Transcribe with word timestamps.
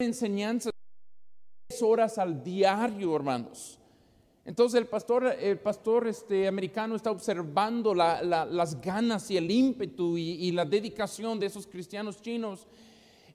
Enseñanza 0.00 0.70
horas 1.82 2.18
al 2.18 2.42
diario, 2.42 3.14
hermanos. 3.14 3.78
Entonces 4.44 4.80
el 4.80 4.88
pastor, 4.88 5.24
el 5.38 5.60
pastor 5.60 6.08
este, 6.08 6.48
americano 6.48 6.96
está 6.96 7.12
observando 7.12 7.94
la, 7.94 8.20
la, 8.20 8.44
las 8.44 8.80
ganas 8.80 9.30
y 9.30 9.36
el 9.36 9.48
ímpetu 9.48 10.18
y, 10.18 10.32
y, 10.32 10.50
la 10.50 10.64
dedicación 10.64 11.38
de 11.38 11.46
esos 11.46 11.68
cristianos 11.68 12.20
chinos. 12.20 12.66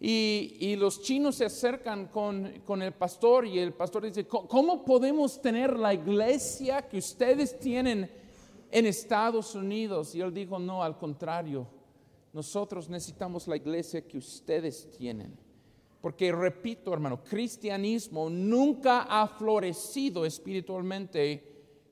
Y, 0.01 0.57
y 0.59 0.75
los 0.75 1.01
chinos 1.01 1.35
se 1.35 1.45
acercan 1.45 2.07
con, 2.07 2.61
con, 2.65 2.81
el 2.81 2.91
pastor 2.91 3.45
y 3.45 3.57
el 3.59 3.73
pastor 3.73 4.03
dice, 4.05 4.27
¿cómo 4.27 4.83
podemos 4.83 5.41
tener 5.41 5.79
la 5.79 5.93
iglesia 5.93 6.81
que 6.81 6.97
ustedes 6.97 7.57
tienen 7.57 8.11
en 8.69 8.85
Estados 8.85 9.55
Unidos? 9.55 10.13
Y 10.13 10.19
él 10.19 10.33
dijo, 10.33 10.59
no, 10.59 10.83
al 10.83 10.97
contrario, 10.97 11.65
nosotros 12.33 12.89
necesitamos 12.89 13.47
la 13.47 13.55
iglesia 13.55 14.05
que 14.05 14.17
ustedes 14.17 14.91
tienen. 14.91 15.48
Porque 16.01 16.31
repito, 16.31 16.93
hermano, 16.93 17.23
cristianismo 17.23 18.29
nunca 18.29 19.01
ha 19.09 19.27
florecido 19.27 20.25
espiritualmente 20.25 21.43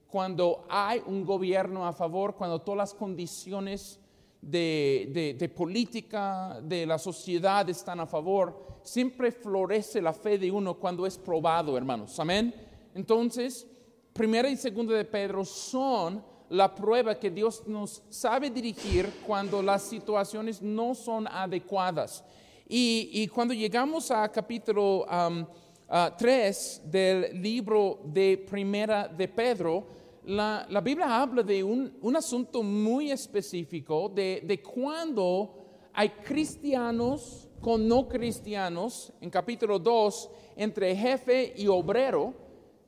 cuando 0.08 0.66
hay 0.70 1.02
un 1.06 1.26
gobierno 1.26 1.86
a 1.86 1.92
favor, 1.92 2.36
cuando 2.36 2.62
todas 2.62 2.78
las 2.78 2.94
condiciones 2.94 4.00
de, 4.42 5.10
de, 5.12 5.34
de, 5.34 5.50
política, 5.50 6.60
de 6.64 6.86
la 6.86 6.98
sociedad 6.98 7.70
están 7.70 8.00
a 8.00 8.06
favor. 8.06 8.80
Siempre 8.84 9.32
florece 9.32 10.02
la 10.02 10.14
fe 10.14 10.38
de 10.38 10.50
uno 10.50 10.76
cuando 10.76 11.06
es 11.06 11.18
probado, 11.18 11.78
hermanos. 11.78 12.18
Amén. 12.20 12.54
Entonces, 12.96 13.68
primera 14.14 14.50
y 14.50 14.56
segunda 14.56 14.96
de 14.96 15.04
Pedro 15.04 15.44
son 15.44 16.24
la 16.50 16.74
prueba 16.74 17.20
que 17.20 17.30
Dios 17.30 17.64
nos 17.68 18.04
sabe 18.10 18.50
dirigir 18.50 19.12
cuando 19.26 19.62
las 19.62 19.84
situaciones 19.84 20.62
no 20.62 20.96
son 20.96 21.28
adecuadas. 21.28 22.24
Y, 22.70 23.28
cuando 23.30 23.54
llegamos 23.54 24.12
a 24.12 24.30
capítulo 24.30 25.06
3 26.18 26.82
um, 26.84 26.92
del 26.92 27.42
libro 27.42 28.02
de 28.04 28.38
Primera 28.38 29.08
de 29.08 29.26
Pedro, 29.30 29.88
la, 30.26 30.66
la 30.70 30.82
Biblia 30.82 31.22
habla 31.22 31.44
de 31.44 31.64
un, 31.64 31.98
un 32.02 32.16
asunto 32.18 32.62
muy 32.62 33.10
específico 33.10 34.12
de, 34.14 34.42
de 34.44 34.62
cuando 34.62 35.56
hay 35.94 36.10
cristianos 36.10 37.48
con 37.62 37.88
no 37.88 38.06
cristianos, 38.06 39.14
en 39.22 39.30
capítulo 39.30 39.80
2, 39.80 40.30
entre 40.58 40.94
jefe 40.94 41.54
y 41.56 41.68
obrero, 41.68 42.34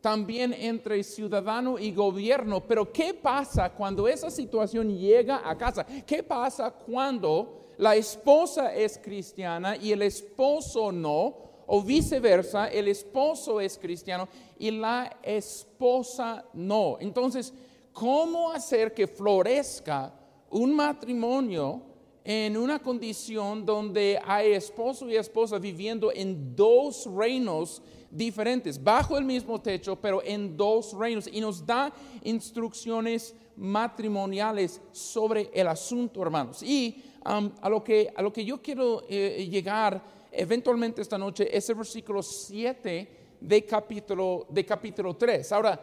también 0.02 0.54
entre 0.54 1.02
ciudadano 1.04 1.80
y 1.80 1.94
gobierno. 1.94 2.60
Pero 2.68 2.92
¿qué 2.92 3.14
pasa 3.14 3.72
cuando 3.72 4.10
esa 4.10 4.30
situación 4.30 4.90
llega 4.90 5.50
a 5.50 5.58
casa? 5.58 5.86
¿Qué 6.06 6.22
pasa 6.22 6.70
cuando 6.70 7.59
la 7.80 7.96
esposa 7.96 8.76
es 8.76 8.98
cristiana 8.98 9.78
y 9.78 9.94
el 9.94 10.02
esposo 10.02 10.92
no, 10.92 11.34
o 11.66 11.82
viceversa, 11.82 12.68
el 12.68 12.90
esposo 12.90 13.62
es 13.62 13.78
cristiano 13.78 14.28
y 14.58 14.70
la 14.70 15.18
esposa 15.24 16.44
no. 16.54 16.98
Entonces, 17.00 17.54
¿cómo 17.94 18.52
hacer 18.52 18.94
que 18.94 19.08
florezca 19.08 20.14
un 20.50 20.76
matrimonio 20.76 21.82
en 22.26 22.58
una 22.58 22.80
condición 22.80 23.66
donde 23.66 24.20
hay 24.26 24.52
esposo 24.52 25.10
y 25.10 25.16
esposa 25.16 25.58
viviendo 25.58 26.12
en 26.12 26.54
dos 26.58 27.06
reinos 27.06 27.82
diferentes, 28.12 28.84
bajo 28.84 29.18
el 29.18 29.24
mismo 29.24 29.62
techo, 29.62 29.96
pero 29.96 30.22
en 30.22 30.58
dos 30.58 30.92
reinos? 30.98 31.30
Y 31.32 31.40
nos 31.40 31.66
da 31.66 31.94
instrucciones 32.24 33.34
matrimoniales 33.56 34.82
sobre 34.92 35.50
el 35.54 35.70
asunto, 35.70 36.22
hermanos. 36.22 36.62
Y 36.62 37.04
a, 37.30 37.70
lo 37.70 37.84
que, 37.84 38.12
a 38.16 38.22
lo 38.22 38.34
que 38.34 38.44
yo 38.44 38.62
quiero 38.62 39.04
eh, 39.08 39.48
llegar 39.50 40.02
eventualmente 40.32 41.02
esta 41.02 41.18
noche 41.18 41.56
es 41.56 41.70
el 41.70 41.76
versículo 41.76 42.24
7 42.24 43.18
de 43.40 43.66
capítulo, 43.66 44.48
de 44.50 44.66
capítulo 44.66 45.16
3. 45.16 45.52
Ahora, 45.52 45.80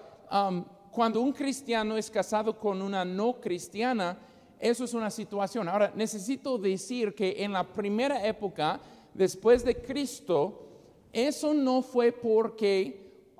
cuando 0.90 1.20
un 1.20 1.32
cristiano 1.32 1.96
es 1.96 2.10
casado 2.10 2.58
con 2.58 2.82
una 2.82 3.04
no 3.04 3.40
cristiana, 3.40 4.18
eso 4.58 4.84
es 4.84 4.94
una 4.94 5.10
situación. 5.10 5.68
Ahora, 5.68 5.92
necesito 5.94 6.58
decir 6.58 7.14
que 7.14 7.36
en 7.38 7.52
la 7.52 7.64
primera 7.64 8.26
época, 8.26 8.80
después 9.14 9.64
de 9.64 9.76
Cristo, 9.76 10.68
eso 11.12 11.54
no 11.54 11.80
fue 11.80 12.12
porque, 12.12 13.34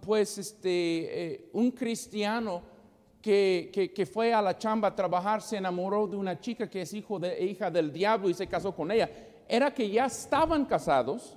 pues, 0.00 0.38
este, 0.38 0.68
eh, 1.32 1.50
un 1.52 1.70
cristiano 1.70 2.73
que, 3.24 4.08
fue 4.12 4.34
a 4.34 4.42
la 4.42 4.58
chamba 4.58 4.88
a 4.88 4.94
trabajar 4.94 5.40
se 5.40 5.56
enamoró 5.56 6.06
de 6.06 6.14
una 6.14 6.38
chica 6.38 6.68
que 6.68 6.82
es 6.82 6.92
hijo 6.92 7.18
de, 7.18 7.42
hija 7.42 7.70
del 7.70 7.90
diablo 7.90 8.28
y 8.28 8.34
se 8.34 8.46
casó 8.46 8.74
con 8.74 8.90
ella. 8.90 9.10
Era 9.48 9.72
que 9.72 9.88
ya 9.88 10.04
estaban 10.04 10.66
casados 10.66 11.34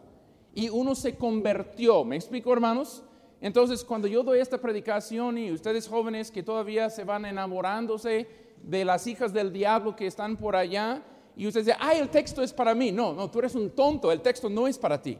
y 0.54 0.68
uno 0.68 0.94
se 0.96 1.16
convirtió. 1.16 2.04
¿Me 2.04 2.18
explico, 2.18 2.52
hermanos? 2.52 3.04
Entonces, 3.40 3.86
cuando 3.86 4.06
yo 4.06 4.22
doy 4.22 4.40
esta 4.40 4.58
predicación 4.58 5.38
y 5.38 5.50
ustedes 5.50 5.88
jóvenes 5.88 6.30
que 6.30 6.44
todavía 6.44 6.90
se 6.90 7.06
van 7.06 7.24
enamorándose 7.24 8.28
de 8.62 8.84
las 8.84 9.08
hijas 9.08 9.32
del 9.32 9.54
diablo 9.54 9.96
que 9.96 10.08
están 10.08 10.36
por 10.36 10.58
allá, 10.58 11.02
y 11.38 11.48
ustedes 11.48 11.68
dicen, 11.68 11.80
ay, 11.82 12.00
el 12.00 12.10
texto 12.10 12.42
es 12.42 12.52
para 12.52 12.76
mí. 12.76 12.92
No, 12.92 13.14
no, 13.14 13.32
tú 13.32 13.40
eres 13.40 13.56
un 13.56 13.70
tonto, 13.70 14.12
el 14.12 14.20
texto 14.20 14.50
no 14.50 14.68
es 14.68 14.78
para 14.78 15.02
ti. 15.02 15.18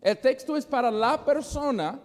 El 0.00 0.16
texto 0.18 0.56
es 0.56 0.64
para 0.64 0.92
la 0.92 1.24
persona 1.24 1.98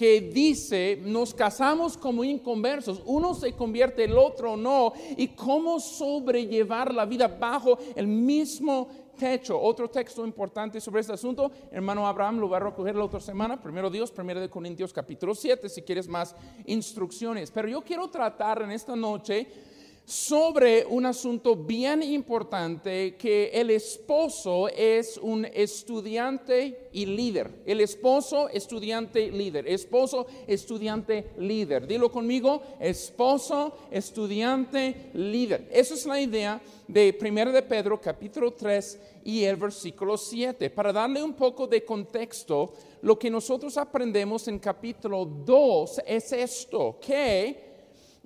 que 0.00 0.22
dice, 0.22 0.98
nos 1.04 1.34
casamos 1.34 1.98
como 1.98 2.24
inconversos, 2.24 3.02
uno 3.04 3.34
se 3.34 3.52
convierte, 3.52 4.04
el 4.04 4.16
otro 4.16 4.56
no, 4.56 4.94
y 5.18 5.28
cómo 5.28 5.78
sobrellevar 5.78 6.94
la 6.94 7.04
vida 7.04 7.28
bajo 7.28 7.76
el 7.94 8.06
mismo 8.06 8.88
techo. 9.18 9.60
Otro 9.60 9.90
texto 9.90 10.24
importante 10.24 10.80
sobre 10.80 11.02
este 11.02 11.12
asunto, 11.12 11.52
hermano 11.70 12.08
Abraham 12.08 12.38
lo 12.38 12.48
va 12.48 12.56
a 12.56 12.60
recoger 12.60 12.96
la 12.96 13.04
otra 13.04 13.20
semana, 13.20 13.60
primero 13.60 13.90
Dios, 13.90 14.10
primero 14.10 14.40
de 14.40 14.48
Corintios 14.48 14.90
capítulo 14.90 15.34
7, 15.34 15.68
si 15.68 15.82
quieres 15.82 16.08
más 16.08 16.34
instrucciones. 16.64 17.50
Pero 17.50 17.68
yo 17.68 17.82
quiero 17.82 18.08
tratar 18.08 18.62
en 18.62 18.70
esta 18.70 18.96
noche 18.96 19.46
sobre 20.10 20.84
un 20.86 21.06
asunto 21.06 21.54
bien 21.54 22.02
importante 22.02 23.14
que 23.14 23.48
el 23.54 23.70
esposo 23.70 24.66
es 24.66 25.16
un 25.16 25.44
estudiante 25.44 26.88
y 26.90 27.06
líder. 27.06 27.62
El 27.64 27.80
esposo, 27.80 28.48
estudiante, 28.48 29.30
líder. 29.30 29.68
Esposo, 29.68 30.26
estudiante, 30.48 31.30
líder. 31.38 31.86
Dilo 31.86 32.10
conmigo, 32.10 32.60
esposo, 32.80 33.72
estudiante, 33.88 35.10
líder. 35.14 35.68
Esa 35.70 35.94
es 35.94 36.04
la 36.04 36.20
idea 36.20 36.60
de 36.88 37.16
1 37.16 37.52
de 37.52 37.62
Pedro 37.62 38.00
capítulo 38.00 38.52
3 38.52 38.98
y 39.22 39.44
el 39.44 39.54
versículo 39.54 40.16
7. 40.16 40.70
Para 40.70 40.92
darle 40.92 41.22
un 41.22 41.34
poco 41.34 41.68
de 41.68 41.84
contexto, 41.84 42.72
lo 43.02 43.16
que 43.16 43.30
nosotros 43.30 43.76
aprendemos 43.76 44.48
en 44.48 44.58
capítulo 44.58 45.24
2 45.24 46.00
es 46.04 46.32
esto, 46.32 46.98
que 47.00 47.69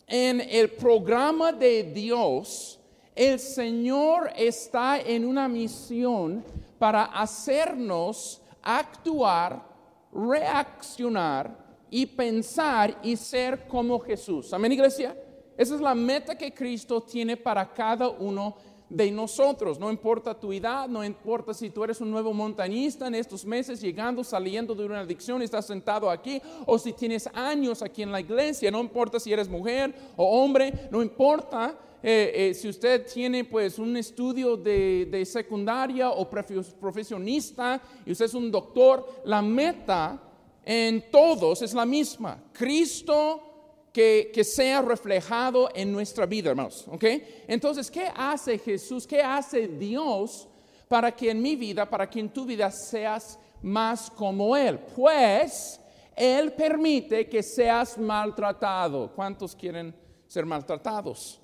en 0.07 0.41
el 0.41 0.71
programa 0.71 1.53
de 1.53 1.83
Dios, 1.85 2.79
el 3.15 3.39
Señor 3.39 4.31
está 4.37 5.01
en 5.01 5.25
una 5.25 5.49
misión 5.49 6.45
para 6.79 7.05
hacernos 7.05 8.43
actuar, 8.63 9.65
reaccionar 10.13 11.65
y 11.91 12.07
pensar 12.07 12.99
y 13.03 13.17
ser 13.17 13.67
como 13.69 14.01
Jesús. 14.01 14.53
Amén, 14.53 14.73
iglesia. 14.73 15.17
Esa 15.57 15.77
es 15.77 15.81
la 15.81 15.95
meta 15.95 16.37
que 16.37 16.53
Cristo 16.53 17.01
tiene 17.01 17.37
para 17.37 17.73
cada 17.73 18.09
uno 18.09 18.57
de 18.57 18.74
nosotros. 19.13 19.79
No 19.79 19.91
importa 19.91 20.39
tu 20.39 20.53
edad, 20.53 20.89
no 20.89 21.05
importa 21.05 21.53
si 21.53 21.71
tú 21.71 21.85
eres 21.85 22.01
un 22.01 22.11
nuevo 22.11 22.33
montañista 22.33 23.07
en 23.07 23.15
estos 23.15 23.45
meses, 23.45 23.81
llegando, 23.81 24.23
saliendo 24.23 24.75
de 24.75 24.85
una 24.85 25.01
adicción 25.01 25.43
estás 25.43 25.67
sentado 25.67 26.11
aquí, 26.11 26.41
o 26.67 26.79
si 26.79 26.93
tienes 26.93 27.29
años 27.33 27.83
aquí 27.83 28.03
en 28.03 28.13
la 28.13 28.21
iglesia, 28.21 28.71
no 28.71 28.81
importa 28.81 29.19
si 29.19 29.33
eres 29.33 29.49
mujer 29.49 29.95
o 30.17 30.43
hombre, 30.43 30.89
no 30.91 31.03
importa. 31.03 31.79
Eh, 32.07 32.51
eh, 32.51 32.55
si 32.55 32.69
usted 32.69 33.07
tiene 33.11 33.45
pues 33.45 33.79
un 33.79 33.97
estudio 33.97 34.59
de, 34.59 35.09
de 35.11 35.25
secundaria 35.25 36.11
o 36.11 36.29
profesionista 36.29 37.81
y 38.05 38.13
usted 38.13 38.27
es 38.27 38.35
un 38.35 38.51
doctor, 38.51 39.23
la 39.25 39.41
meta 39.41 40.21
en 40.65 41.11
todos 41.11 41.63
es 41.63 41.73
la 41.73 41.87
misma. 41.87 42.43
Cristo 42.53 43.54
que, 43.95 44.43
sea 44.45 44.83
reflejado 44.83 45.69
en 45.73 45.93
nuestra 45.93 46.27
vida, 46.27 46.51
hermanos. 46.51 46.85
¿Ok? 46.89 47.05
Entonces, 47.47 47.89
¿qué 47.89 48.11
hace 48.15 48.59
Jesús? 48.59 49.07
¿Qué 49.07 49.23
hace 49.23 49.69
Dios 49.69 50.49
para 50.89 51.15
que 51.15 51.31
en 51.31 51.41
mi 51.41 51.55
vida, 51.55 51.89
para 51.89 52.11
que 52.11 52.19
en 52.19 52.29
tu 52.29 52.45
vida 52.45 52.71
seas 52.73 53.39
más 53.63 54.11
como 54.11 54.57
Él, 54.57 54.81
pues 54.97 55.81
Él 56.17 56.53
permite 56.53 57.29
que 57.29 57.43
seas 57.43 57.97
maltratado. 57.97 59.13
¿Cuántos 59.15 59.55
quieren 59.55 59.95
ser 60.27 60.45
maltratados? 60.45 61.41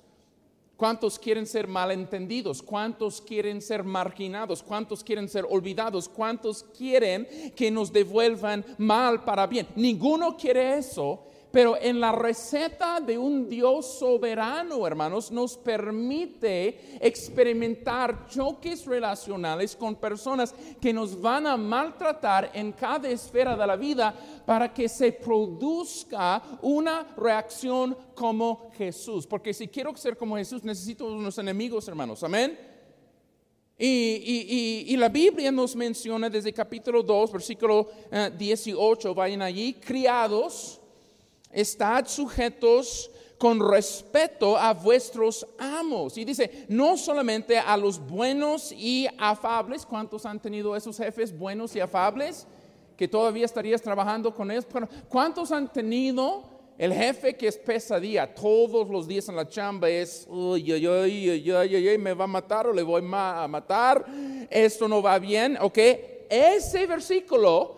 ¿Cuántos 0.75 1.17
quieren 1.17 1.47
ser 1.47 1.67
malentendidos? 1.67 2.61
¿Cuántos 2.61 3.21
quieren 3.21 3.61
ser 3.61 3.83
marginados? 3.83 4.61
¿Cuántos 4.61 5.03
quieren 5.03 5.29
ser 5.29 5.45
olvidados? 5.49 6.09
¿Cuántos 6.09 6.63
quieren 6.63 7.53
que 7.55 7.71
nos 7.71 7.93
devuelvan 7.93 8.65
mal 8.77 9.23
para 9.23 9.47
bien? 9.47 9.67
Ninguno 9.75 10.35
quiere 10.35 10.77
eso. 10.77 11.30
Pero 11.51 11.77
en 11.79 11.99
la 11.99 12.13
receta 12.13 13.01
de 13.01 13.17
un 13.17 13.49
Dios 13.49 13.99
soberano, 13.99 14.87
hermanos, 14.87 15.31
nos 15.31 15.57
permite 15.57 16.97
experimentar 17.05 18.25
choques 18.27 18.85
relacionales 18.85 19.75
con 19.75 19.95
personas 19.95 20.55
que 20.79 20.93
nos 20.93 21.19
van 21.19 21.47
a 21.47 21.57
maltratar 21.57 22.51
en 22.53 22.71
cada 22.71 23.09
esfera 23.09 23.57
de 23.57 23.67
la 23.67 23.75
vida 23.75 24.15
para 24.45 24.73
que 24.73 24.87
se 24.87 25.11
produzca 25.11 26.41
una 26.61 27.13
reacción 27.17 27.97
como 28.15 28.71
Jesús. 28.77 29.27
Porque 29.27 29.53
si 29.53 29.67
quiero 29.67 29.95
ser 29.97 30.15
como 30.15 30.37
Jesús, 30.37 30.63
necesito 30.63 31.05
unos 31.05 31.37
enemigos, 31.37 31.85
hermanos. 31.87 32.23
Amén. 32.23 32.57
Y, 33.83 34.95
la 34.95 35.09
Biblia 35.09 35.51
nos 35.51 35.75
menciona 35.75 36.29
desde 36.29 36.53
capítulo 36.53 37.01
2, 37.01 37.31
versículo 37.31 37.89
18, 38.37 39.09
eh, 39.09 39.13
vayan 39.15 39.41
allí, 39.41 39.73
criados 39.73 40.80
estad 41.53 42.07
sujetos 42.07 43.11
con 43.41 43.59
respeto 43.59 44.55
a 44.55 44.71
vuestros 44.71 45.47
amos. 45.57 46.15
Y 46.15 46.23
dice, 46.23 46.67
no 46.69 46.95
solamente 46.95 47.57
a 47.57 47.75
los 47.75 47.97
buenos 47.99 48.71
y 48.71 49.07
afables, 49.17 49.83
¿cuántos 49.83 50.27
han 50.27 50.39
tenido 50.39 50.75
esos 50.75 50.95
jefes 50.95 51.35
buenos 51.35 51.75
y 51.75 51.79
afables? 51.79 52.45
Que 52.95 53.07
todavía 53.07 53.45
estarías 53.45 53.81
trabajando 53.81 54.31
con 54.35 54.51
ellos. 54.51 54.67
¿Cuántos 55.09 55.51
han 55.51 55.73
tenido 55.73 56.43
el 56.77 56.93
jefe 56.93 57.35
que 57.35 57.47
es 57.47 57.57
pesadilla 57.57 58.31
todos 58.31 58.87
los 58.87 59.07
días 59.07 59.27
en 59.27 59.35
la 59.35 59.49
chamba? 59.49 59.89
Es, 59.89 60.27
uy, 60.29 60.71
uy, 60.71 60.87
uy, 60.87 61.89
uy, 61.89 61.97
me 61.97 62.13
va 62.13 62.25
a 62.25 62.27
matar 62.27 62.67
o 62.67 62.73
le 62.73 62.83
voy 62.83 63.01
a 63.11 63.47
matar, 63.47 64.05
esto 64.51 64.87
no 64.87 65.01
va 65.01 65.17
bien, 65.17 65.57
¿ok? 65.59 65.79
Ese 66.29 66.85
versículo, 66.85 67.75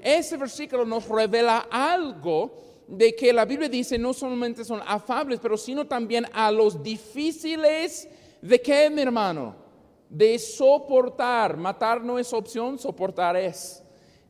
ese 0.00 0.38
versículo 0.38 0.86
nos 0.86 1.06
revela 1.06 1.68
algo 1.70 2.64
de 2.86 3.14
que 3.14 3.32
la 3.32 3.44
Biblia 3.44 3.68
dice 3.68 3.98
no 3.98 4.12
solamente 4.12 4.64
son 4.64 4.80
afables, 4.86 5.40
pero 5.40 5.56
sino 5.56 5.86
también 5.86 6.26
a 6.32 6.50
los 6.50 6.82
difíciles 6.82 8.08
de 8.40 8.60
qué, 8.60 8.90
mi 8.90 9.02
hermano? 9.02 9.54
De 10.08 10.38
soportar. 10.38 11.56
Matar 11.56 12.02
no 12.02 12.18
es 12.18 12.32
opción, 12.32 12.78
soportar 12.78 13.36
es. 13.36 13.82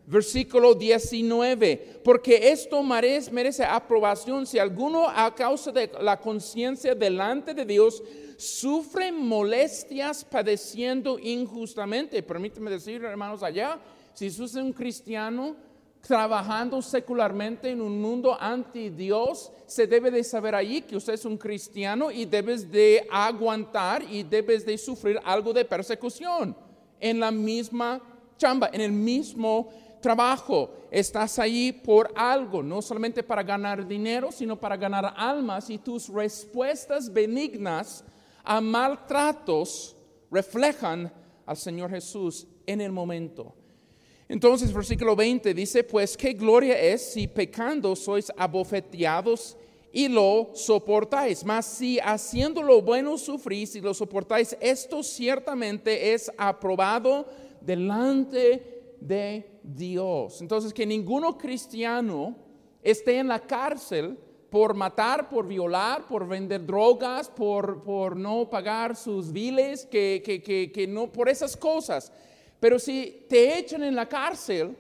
Versículo 0.06 0.74
19, 0.74 2.00
porque 2.04 2.50
esto 2.50 2.82
merece, 2.82 3.64
aprobación 3.64 4.46
si 4.46 4.58
alguno 4.58 5.08
a 5.08 5.34
causa 5.34 5.72
de 5.72 5.90
la 5.98 6.20
conciencia 6.20 6.94
delante 6.94 7.54
de 7.54 7.64
Dios 7.64 8.02
sufre 8.36 9.10
molestias 9.10 10.22
padeciendo 10.22 11.18
injustamente. 11.18 12.22
Permíteme 12.22 12.70
decir, 12.70 13.02
hermanos, 13.02 13.42
allá, 13.42 13.80
si 14.12 14.30
sos 14.30 14.54
un 14.56 14.74
cristiano, 14.74 15.56
trabajando 16.06 16.82
secularmente 16.82 17.70
en 17.70 17.80
un 17.80 18.00
mundo 18.00 18.36
anti 18.38 18.90
Dios, 18.90 19.50
se 19.66 19.86
debe 19.86 20.10
de 20.10 20.22
saber 20.22 20.54
allí 20.54 20.82
que 20.82 20.96
usted 20.96 21.14
es 21.14 21.24
un 21.24 21.38
cristiano 21.38 22.10
y 22.10 22.26
debes 22.26 22.70
de 22.70 23.08
aguantar 23.10 24.02
y 24.02 24.22
debes 24.22 24.66
de 24.66 24.76
sufrir 24.76 25.18
algo 25.24 25.54
de 25.54 25.64
persecución 25.64 26.54
en 27.00 27.20
la 27.20 27.30
misma 27.30 28.02
chamba, 28.36 28.68
en 28.72 28.82
el 28.82 28.92
mismo 28.92 29.70
trabajo. 30.02 30.74
Estás 30.90 31.38
allí 31.38 31.72
por 31.72 32.12
algo, 32.14 32.62
no 32.62 32.82
solamente 32.82 33.22
para 33.22 33.42
ganar 33.42 33.88
dinero, 33.88 34.30
sino 34.30 34.60
para 34.60 34.76
ganar 34.76 35.14
almas 35.16 35.70
y 35.70 35.78
tus 35.78 36.10
respuestas 36.10 37.10
benignas 37.10 38.04
a 38.44 38.60
maltratos 38.60 39.96
reflejan 40.30 41.10
al 41.46 41.56
Señor 41.56 41.88
Jesús 41.88 42.46
en 42.66 42.82
el 42.82 42.92
momento. 42.92 43.54
Entonces, 44.28 44.72
versículo 44.72 45.14
20 45.14 45.52
dice, 45.52 45.84
pues 45.84 46.16
qué 46.16 46.32
gloria 46.32 46.80
es 46.80 47.12
si 47.12 47.26
pecando 47.26 47.94
sois 47.94 48.32
abofeteados 48.36 49.56
y 49.92 50.08
lo 50.08 50.50
soportáis. 50.54 51.44
Mas 51.44 51.66
si 51.66 51.98
haciendo 52.00 52.62
lo 52.62 52.80
bueno 52.80 53.18
sufrís 53.18 53.76
y 53.76 53.80
lo 53.80 53.92
soportáis, 53.92 54.56
esto 54.60 55.02
ciertamente 55.02 56.14
es 56.14 56.32
aprobado 56.38 57.26
delante 57.60 58.96
de 58.98 59.60
Dios. 59.62 60.40
Entonces, 60.40 60.72
que 60.72 60.86
ninguno 60.86 61.36
cristiano 61.36 62.34
esté 62.82 63.18
en 63.18 63.28
la 63.28 63.40
cárcel 63.40 64.18
por 64.48 64.72
matar, 64.72 65.28
por 65.28 65.46
violar, 65.46 66.06
por 66.06 66.26
vender 66.26 66.64
drogas, 66.64 67.28
por, 67.28 67.82
por 67.82 68.16
no 68.16 68.48
pagar 68.48 68.96
sus 68.96 69.32
biles, 69.32 69.84
que, 69.84 70.22
que, 70.24 70.72
que 70.72 70.86
no, 70.86 71.12
por 71.12 71.28
esas 71.28 71.56
cosas 71.56 72.10
pero 72.64 72.78
si 72.78 73.26
te 73.28 73.58
echan 73.58 73.84
en 73.84 73.94
la 73.94 74.08
cárcel 74.08 74.74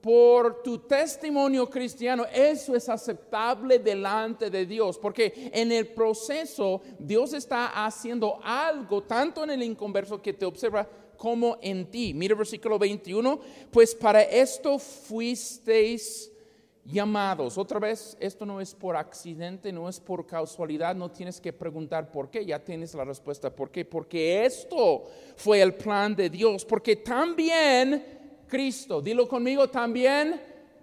por 0.00 0.62
tu 0.62 0.78
testimonio 0.78 1.68
cristiano, 1.68 2.24
eso 2.32 2.74
es 2.74 2.88
aceptable 2.88 3.78
delante 3.78 4.48
de 4.48 4.64
Dios, 4.64 4.96
porque 4.96 5.50
en 5.52 5.70
el 5.70 5.88
proceso 5.88 6.80
Dios 6.98 7.34
está 7.34 7.84
haciendo 7.84 8.40
algo, 8.42 9.02
tanto 9.02 9.44
en 9.44 9.50
el 9.50 9.62
inconverso 9.62 10.22
que 10.22 10.32
te 10.32 10.46
observa 10.46 10.88
como 11.18 11.58
en 11.60 11.90
ti. 11.90 12.14
Mira 12.14 12.32
el 12.32 12.38
versículo 12.38 12.78
21, 12.78 13.38
pues 13.70 13.94
para 13.94 14.22
esto 14.22 14.78
fuisteis 14.78 16.32
llamados. 16.86 17.58
Otra 17.58 17.78
vez, 17.80 18.16
esto 18.20 18.46
no 18.46 18.60
es 18.60 18.74
por 18.74 18.96
accidente, 18.96 19.72
no 19.72 19.88
es 19.88 19.98
por 19.98 20.26
casualidad, 20.26 20.94
no 20.94 21.10
tienes 21.10 21.40
que 21.40 21.52
preguntar 21.52 22.10
por 22.10 22.30
qué, 22.30 22.44
ya 22.44 22.62
tienes 22.62 22.94
la 22.94 23.04
respuesta 23.04 23.54
por 23.54 23.70
qué. 23.70 23.84
Porque 23.84 24.44
esto 24.44 25.04
fue 25.36 25.60
el 25.60 25.74
plan 25.74 26.14
de 26.14 26.30
Dios, 26.30 26.64
porque 26.64 26.96
también 26.96 28.44
Cristo, 28.48 29.02
dilo 29.02 29.28
conmigo, 29.28 29.68
también 29.68 30.40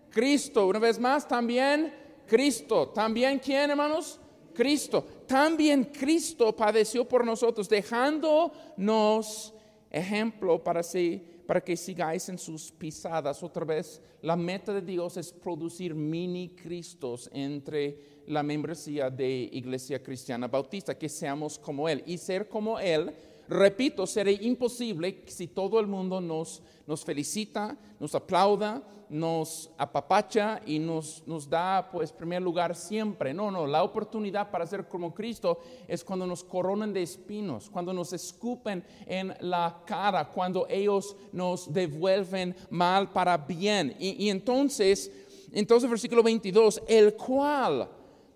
Cristo, 0.10 0.68
una 0.68 0.80
vez 0.80 1.00
más, 1.00 1.28
también 1.28 1.94
Cristo, 2.28 2.90
también 2.90 3.40
quién 3.40 3.72
hermanos? 3.72 4.20
Cristo, 4.54 5.04
también 5.26 5.86
Cristo 5.86 6.56
padeció 6.56 7.08
por 7.08 7.26
nosotros, 7.26 7.68
dejándonos 7.68 9.54
ejemplo 9.90 10.64
para 10.64 10.84
sí 10.84 11.33
para 11.46 11.62
que 11.62 11.76
sigáis 11.76 12.30
en 12.30 12.38
sus 12.38 12.72
pisadas. 12.72 13.44
Otra 13.44 13.66
vez, 13.66 14.02
la 14.22 14.36
meta 14.36 14.74
de 14.74 14.82
Dios 14.82 15.18
es 15.18 15.34
producir 15.34 15.94
mini 15.94 16.50
Cristos 16.50 17.30
entre 17.34 18.24
la 18.28 18.44
membresía 18.44 19.10
de 19.10 19.50
Iglesia 19.52 20.02
Cristiana 20.02 20.48
Bautista, 20.48 20.98
que 20.98 21.10
seamos 21.10 21.60
como 21.60 21.90
Él. 21.90 22.04
Y 22.06 22.18
ser 22.18 22.48
como 22.48 22.80
Él, 22.80 23.14
repito, 23.48 24.08
será 24.08 24.32
imposible 24.32 25.24
si 25.28 25.48
todo 25.48 25.80
el 25.80 25.88
mundo 25.88 26.22
nos, 26.22 26.62
nos 26.88 27.04
felicita, 27.04 27.78
nos 28.00 28.16
aplauda, 28.16 28.84
nos 29.10 29.70
apapacha 29.78 30.62
y 30.66 30.80
nos, 30.80 31.24
nos 31.28 31.48
da, 31.48 31.90
pues, 31.92 32.12
primer 32.12 32.42
lugar 32.42 32.76
siempre. 32.76 33.34
No, 33.34 33.52
no, 33.52 33.68
la 33.68 33.84
oportunidad 33.84 34.50
para 34.50 34.66
ser 34.66 34.88
como 34.88 35.14
Cristo 35.14 35.60
es 35.88 36.04
cuando 36.04 36.26
nos 36.26 36.44
coronan 36.44 36.92
de 36.94 37.04
espinos, 37.04 37.70
cuando 37.70 37.94
nos 37.94 38.12
escupen 38.14 38.84
en 39.06 39.36
la 39.42 39.84
cara, 39.86 40.30
cuando 40.32 40.66
ellos 40.68 41.16
nos 41.32 41.72
devuelven 41.72 42.56
mal 42.70 43.12
para 43.12 43.38
bien. 43.38 43.96
Y, 44.00 44.26
y 44.26 44.30
entonces, 44.30 45.12
entonces, 45.52 45.90
versículo 45.90 46.24
22, 46.24 46.82
el 46.88 47.14
cual 47.16 47.88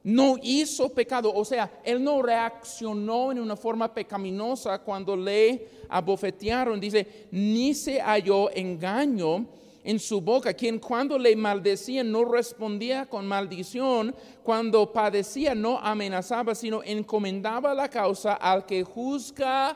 no 0.08 0.38
hizo 0.42 0.88
pecado, 0.88 1.34
o 1.34 1.44
sea, 1.44 1.70
él 1.84 2.02
no 2.02 2.22
reaccionó 2.22 3.30
en 3.34 3.42
una 3.42 3.58
forma 3.58 3.94
pecaminosa 3.94 4.80
cuando 4.80 5.18
le 5.18 5.68
abofetearon, 5.90 6.80
dice, 6.80 7.28
ni 7.30 7.74
se 7.74 8.00
halló 8.00 8.50
engaño 8.56 9.46
en 9.84 10.00
su 10.00 10.22
boca, 10.22 10.54
quien 10.54 10.80
cuando 10.80 11.20
le 11.20 11.36
maldecían 11.36 12.10
no 12.10 12.24
respondía 12.24 13.06
con 13.06 13.28
maldición, 13.28 14.16
cuando 14.44 14.94
padecía 14.94 15.54
no 15.54 15.78
amenazaba, 15.78 16.56
sino 16.56 16.82
encomendaba 16.84 17.74
la 17.74 17.90
causa 17.90 18.36
al 18.36 18.66
que 18.66 18.86
juzga 18.86 19.76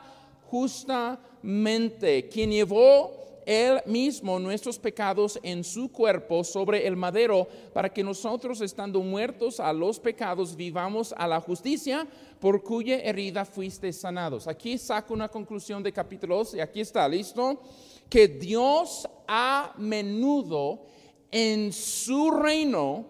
justamente, 0.50 2.30
quien 2.30 2.52
llevó 2.52 3.21
él 3.46 3.82
mismo 3.86 4.40
nuestros 4.40 4.80
pecados 4.80 5.40
en 5.44 5.64
su 5.64 5.92
cuerpo 5.92 6.44
sobre 6.44 6.86
el 6.88 6.96
madero, 6.96 7.48
para 7.74 7.92
que 7.92 8.04
nosotros, 8.04 8.62
estando 8.62 9.02
muertos 9.02 9.60
a 9.60 9.72
los 9.74 10.00
pecados, 10.00 10.56
vivamos 10.56 11.14
a 11.18 11.28
la 11.28 11.40
justicia, 11.40 12.08
por 12.40 12.64
cuya 12.64 13.00
herida 13.00 13.46
fuiste 13.46 13.92
sanados. 13.94 14.48
Aquí 14.48 14.78
saco 14.78 15.14
una 15.14 15.28
conclusión 15.28 15.84
de 15.84 15.92
capítulo 15.92 16.38
2 16.38 16.56
y 16.56 16.60
aquí 16.60 16.82
está, 16.82 17.08
¿listo? 17.08 17.60
que 18.12 18.28
Dios 18.28 19.08
a 19.26 19.74
menudo 19.78 20.82
en 21.32 21.72
su 21.72 22.30
reino 22.30 23.06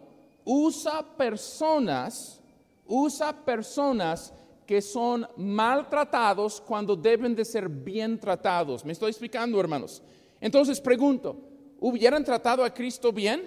usa 0.45 1.17
personas, 1.17 2.39
usa 2.85 3.33
personas 3.43 4.31
que 4.67 4.79
son 4.79 5.27
maltratados 5.37 6.61
cuando 6.61 6.95
deben 6.95 7.35
de 7.35 7.43
ser 7.43 7.67
bien 7.67 8.19
tratados. 8.19 8.85
Me 8.85 8.91
estoy 8.93 9.09
explicando, 9.09 9.59
hermanos. 9.59 10.03
Entonces 10.41 10.81
pregunto, 10.81 11.37
¿hubieran 11.79 12.25
tratado 12.25 12.65
a 12.65 12.73
Cristo 12.73 13.13
bien? 13.13 13.43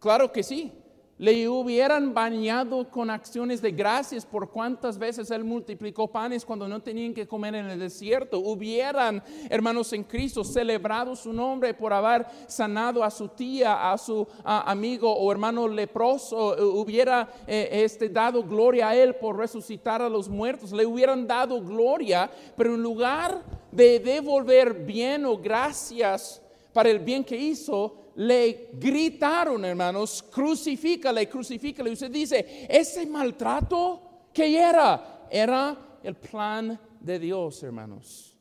Claro 0.00 0.32
que 0.32 0.42
sí. 0.42 0.72
Le 1.16 1.48
hubieran 1.48 2.12
bañado 2.12 2.90
con 2.90 3.08
acciones 3.08 3.62
de 3.62 3.70
gracias 3.70 4.26
por 4.26 4.50
cuántas 4.50 4.98
veces 4.98 5.30
Él 5.30 5.44
multiplicó 5.44 6.10
panes 6.10 6.44
cuando 6.44 6.66
no 6.66 6.82
tenían 6.82 7.14
que 7.14 7.28
comer 7.28 7.54
en 7.54 7.66
el 7.66 7.78
desierto. 7.78 8.40
Hubieran, 8.40 9.22
hermanos 9.48 9.92
en 9.92 10.02
Cristo, 10.02 10.42
celebrado 10.42 11.14
su 11.14 11.32
nombre 11.32 11.72
por 11.72 11.92
haber 11.92 12.26
sanado 12.48 13.04
a 13.04 13.12
su 13.12 13.28
tía, 13.28 13.92
a 13.92 13.96
su 13.96 14.26
amigo 14.42 15.14
o 15.14 15.30
hermano 15.30 15.68
leproso. 15.68 16.56
Hubiera 16.80 17.28
eh, 17.46 17.68
este, 17.70 18.08
dado 18.08 18.42
gloria 18.42 18.88
a 18.88 18.96
Él 18.96 19.14
por 19.14 19.38
resucitar 19.38 20.02
a 20.02 20.08
los 20.08 20.28
muertos. 20.28 20.72
Le 20.72 20.84
hubieran 20.84 21.28
dado 21.28 21.62
gloria, 21.62 22.28
pero 22.56 22.74
en 22.74 22.82
lugar 22.82 23.40
de 23.74 23.98
devolver 23.98 24.74
bien 24.74 25.24
o 25.24 25.36
gracias 25.36 26.40
para 26.72 26.90
el 26.90 26.98
bien 26.98 27.24
que 27.24 27.36
hizo, 27.36 28.04
le 28.16 28.70
gritaron, 28.74 29.64
hermanos, 29.64 30.22
crucifícale, 30.22 31.28
crucifícale. 31.28 31.90
Y 31.90 31.92
usted 31.94 32.10
dice, 32.10 32.66
ese 32.68 33.06
maltrato, 33.06 34.28
¿qué 34.32 34.58
era? 34.58 35.26
Era 35.30 35.98
el 36.02 36.14
plan 36.16 36.78
de 37.00 37.18
Dios, 37.18 37.62
hermanos. 37.62 38.36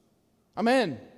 Amén. 0.56 1.12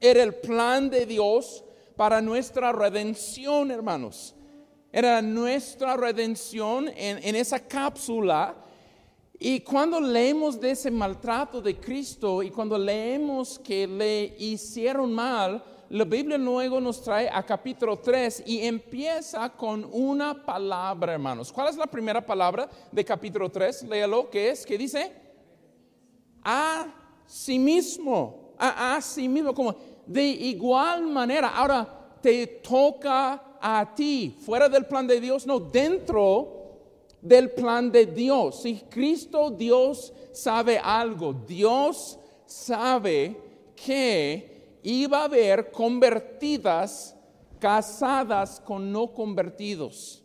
Era 0.00 0.22
el 0.22 0.34
plan 0.34 0.90
de 0.90 1.06
Dios 1.06 1.64
para 1.96 2.20
nuestra 2.20 2.72
redención, 2.72 3.70
hermanos. 3.70 4.34
Era 4.90 5.22
nuestra 5.22 5.96
redención 5.96 6.88
en, 6.88 7.18
en 7.22 7.36
esa 7.36 7.60
cápsula. 7.60 8.61
Y 9.44 9.58
cuando 9.58 10.00
leemos 10.00 10.60
de 10.60 10.70
ese 10.70 10.88
maltrato 10.88 11.60
de 11.60 11.76
Cristo 11.76 12.44
y 12.44 12.50
cuando 12.52 12.78
leemos 12.78 13.58
que 13.58 13.88
le 13.88 14.36
hicieron 14.38 15.12
mal, 15.12 15.60
la 15.88 16.04
Biblia 16.04 16.38
luego 16.38 16.80
nos 16.80 17.02
trae 17.02 17.28
a 17.28 17.42
capítulo 17.42 17.98
3 17.98 18.44
y 18.46 18.64
empieza 18.64 19.48
con 19.48 19.84
una 19.90 20.46
palabra, 20.46 21.14
hermanos. 21.14 21.52
¿Cuál 21.52 21.70
es 21.70 21.76
la 21.76 21.88
primera 21.88 22.24
palabra 22.24 22.70
de 22.92 23.04
capítulo 23.04 23.50
3? 23.50 23.82
Léalo, 23.88 24.30
¿qué 24.30 24.50
es? 24.50 24.64
¿Qué 24.64 24.78
dice? 24.78 25.12
A 26.44 26.86
sí 27.26 27.58
mismo, 27.58 28.54
a, 28.56 28.94
a 28.94 29.02
sí 29.02 29.28
mismo, 29.28 29.52
como 29.52 29.74
de 30.06 30.22
igual 30.22 31.08
manera. 31.08 31.48
Ahora 31.48 32.16
te 32.22 32.46
toca 32.46 33.58
a 33.60 33.92
ti, 33.92 34.36
fuera 34.38 34.68
del 34.68 34.86
plan 34.86 35.08
de 35.08 35.20
Dios, 35.20 35.48
no, 35.48 35.58
dentro 35.58 36.61
del 37.22 37.52
plan 37.52 37.90
de 37.90 38.04
Dios. 38.04 38.62
Si 38.62 38.80
Cristo 38.90 39.50
Dios 39.50 40.12
sabe 40.32 40.78
algo, 40.78 41.32
Dios 41.32 42.18
sabe 42.44 43.40
que 43.74 44.78
iba 44.82 45.20
a 45.20 45.24
haber 45.24 45.70
convertidas 45.70 47.16
casadas 47.58 48.60
con 48.60 48.90
no 48.90 49.14
convertidos. 49.14 50.24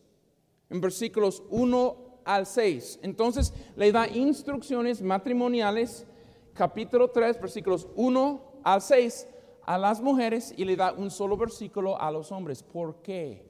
En 0.69 0.81
versículos 0.81 1.43
1 1.51 2.21
al 2.25 2.45
6. 2.45 2.99
Entonces 3.03 3.53
le 3.75 3.91
da 3.91 4.07
instrucciones 4.07 5.01
matrimoniales, 5.01 6.05
capítulo 6.53 7.11
3, 7.11 7.39
versículos 7.39 7.87
1 7.95 8.41
al 8.63 8.81
6, 8.81 9.27
a 9.63 9.77
las 9.77 10.01
mujeres 10.01 10.53
y 10.57 10.65
le 10.65 10.75
da 10.75 10.93
un 10.93 11.11
solo 11.11 11.37
versículo 11.37 11.99
a 12.01 12.11
los 12.11 12.31
hombres. 12.31 12.63
¿Por 12.63 13.01
qué? 13.01 13.46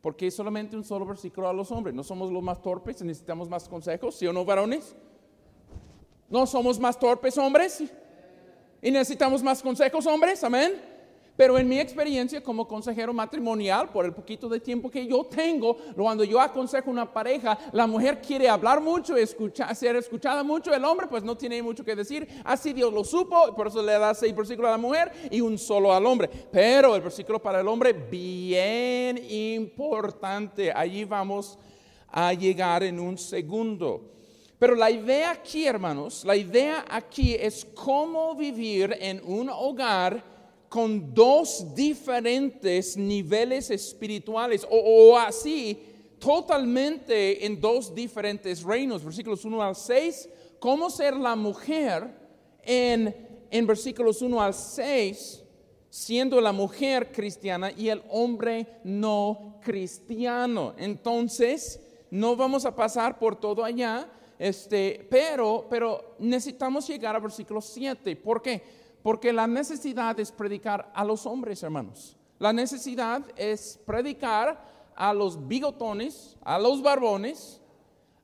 Porque 0.00 0.30
solamente 0.30 0.76
un 0.76 0.84
solo 0.84 1.04
versículo 1.04 1.48
a 1.48 1.52
los 1.52 1.70
hombres. 1.72 1.94
¿No 1.94 2.04
somos 2.04 2.30
los 2.30 2.42
más 2.42 2.62
torpes? 2.62 3.02
¿Necesitamos 3.02 3.48
más 3.48 3.68
consejos? 3.68 4.14
¿Sí 4.14 4.26
o 4.26 4.32
no, 4.32 4.44
varones? 4.44 4.94
¿No 6.28 6.46
somos 6.46 6.78
más 6.78 6.98
torpes, 6.98 7.36
hombres? 7.38 7.82
Y 8.80 8.90
necesitamos 8.90 9.42
más 9.42 9.60
consejos, 9.62 10.06
hombres, 10.06 10.44
amén. 10.44 10.80
Pero 11.38 11.56
en 11.56 11.68
mi 11.68 11.78
experiencia 11.78 12.42
como 12.42 12.66
consejero 12.66 13.14
matrimonial, 13.14 13.90
por 13.90 14.04
el 14.04 14.12
poquito 14.12 14.48
de 14.48 14.58
tiempo 14.58 14.90
que 14.90 15.06
yo 15.06 15.22
tengo, 15.22 15.76
cuando 15.94 16.24
yo 16.24 16.40
aconsejo 16.40 16.90
una 16.90 17.12
pareja, 17.12 17.56
la 17.70 17.86
mujer 17.86 18.20
quiere 18.20 18.48
hablar 18.48 18.80
mucho, 18.80 19.16
escuchar, 19.16 19.72
ser 19.76 19.94
escuchada 19.94 20.42
mucho, 20.42 20.74
el 20.74 20.84
hombre 20.84 21.06
pues 21.06 21.22
no 21.22 21.36
tiene 21.36 21.62
mucho 21.62 21.84
que 21.84 21.94
decir. 21.94 22.26
Así 22.42 22.72
Dios 22.72 22.92
lo 22.92 23.04
supo, 23.04 23.54
por 23.54 23.68
eso 23.68 23.80
le 23.84 23.92
da 23.92 24.14
seis 24.14 24.34
versículos 24.34 24.68
a 24.68 24.72
la 24.72 24.78
mujer 24.78 25.12
y 25.30 25.40
un 25.40 25.58
solo 25.58 25.94
al 25.94 26.04
hombre. 26.06 26.28
Pero 26.50 26.96
el 26.96 27.02
versículo 27.02 27.40
para 27.40 27.60
el 27.60 27.68
hombre, 27.68 27.92
bien 27.92 29.16
importante. 29.30 30.72
Allí 30.72 31.04
vamos 31.04 31.56
a 32.08 32.32
llegar 32.32 32.82
en 32.82 32.98
un 32.98 33.16
segundo. 33.16 34.10
Pero 34.58 34.74
la 34.74 34.90
idea 34.90 35.30
aquí, 35.30 35.68
hermanos, 35.68 36.24
la 36.24 36.34
idea 36.34 36.84
aquí 36.90 37.36
es 37.36 37.64
cómo 37.76 38.34
vivir 38.34 38.92
en 38.98 39.22
un 39.24 39.48
hogar 39.50 40.36
con 40.68 41.14
dos 41.14 41.74
diferentes 41.74 42.96
niveles 42.96 43.70
espirituales 43.70 44.66
o, 44.70 45.16
así 45.18 45.82
totalmente 46.18 47.46
en 47.46 47.60
dos 47.60 47.94
diferentes 47.94 48.62
reinos. 48.62 49.04
Versículos 49.04 49.44
1 49.44 49.62
al 49.62 49.76
6, 49.76 50.28
cómo 50.58 50.90
ser 50.90 51.16
la 51.16 51.36
mujer 51.36 52.10
en, 52.62 53.14
en 53.50 53.66
versículos 53.66 54.20
1 54.20 54.42
al 54.42 54.54
6 54.54 55.44
siendo 55.90 56.40
la 56.40 56.52
mujer 56.52 57.10
cristiana 57.12 57.72
y 57.72 57.88
el 57.88 58.02
hombre 58.10 58.66
no 58.84 59.58
cristiano. 59.62 60.74
Entonces, 60.76 61.80
no 62.10 62.36
vamos 62.36 62.64
a 62.64 62.74
pasar 62.74 63.18
por 63.18 63.36
todo 63.36 63.64
allá, 63.64 64.08
este, 64.38 65.06
pero, 65.10 65.66
pero 65.68 66.14
necesitamos 66.18 66.86
llegar 66.86 67.14
al 67.16 67.22
versículo 67.22 67.60
7. 67.60 68.16
¿Por 68.16 68.42
qué? 68.42 68.62
Porque 69.02 69.32
la 69.32 69.46
necesidad 69.46 70.18
es 70.18 70.32
predicar 70.32 70.90
a 70.94 71.04
los 71.04 71.26
hombres, 71.26 71.62
hermanos. 71.62 72.16
La 72.38 72.52
necesidad 72.52 73.22
es 73.36 73.78
predicar 73.84 74.92
a 74.94 75.12
los 75.14 75.46
bigotones, 75.46 76.36
a 76.42 76.58
los 76.58 76.82
barbones, 76.82 77.60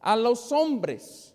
a 0.00 0.16
los 0.16 0.50
hombres. 0.52 1.34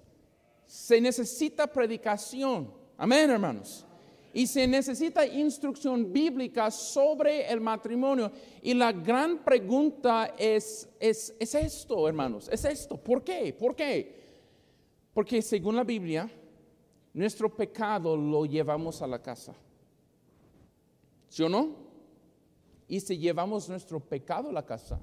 Se 0.66 1.02
necesita 1.02 1.68
predicación. 1.68 2.72
Amén, 2.98 3.30
hermanos. 3.30 3.86
Y 4.34 4.46
se 4.46 4.68
necesita 4.68 5.26
instrucción 5.26 6.14
bíblica 6.14 6.70
sobre 6.70 7.50
el 7.50 7.60
matrimonio. 7.60 8.32
Y 8.62 8.74
la 8.74 8.92
gran 8.92 9.40
pregunta 9.40 10.36
es, 10.38 10.88
es, 11.00 11.34
es 11.40 11.56
esto, 11.56 12.08
hermanos, 12.08 12.48
es 12.52 12.64
esto. 12.66 12.96
¿Por 12.98 13.24
qué? 13.24 13.54
¿Por 13.54 13.76
qué? 13.76 14.20
Porque 15.14 15.42
según 15.42 15.76
la 15.76 15.84
Biblia, 15.84 16.30
nuestro 17.14 17.54
pecado 17.56 18.16
lo 18.16 18.46
llevamos 18.46 19.02
a 19.02 19.08
la 19.08 19.22
casa. 19.22 19.54
¿Sí 21.30 21.44
o 21.44 21.50
no? 21.50 21.76
Y 22.88 23.00
si 23.00 23.18
llevamos 23.18 23.70
nuestro 23.70 24.00
pecado 24.00 24.50
a 24.50 24.54
la 24.54 24.66
casa, 24.66 25.00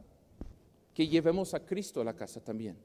que 0.93 1.07
llevemos 1.07 1.55
a 1.55 1.65
Cristo 1.65 2.01
a 2.01 2.05
la 2.05 2.17
casa 2.17 2.41
también. 2.41 2.77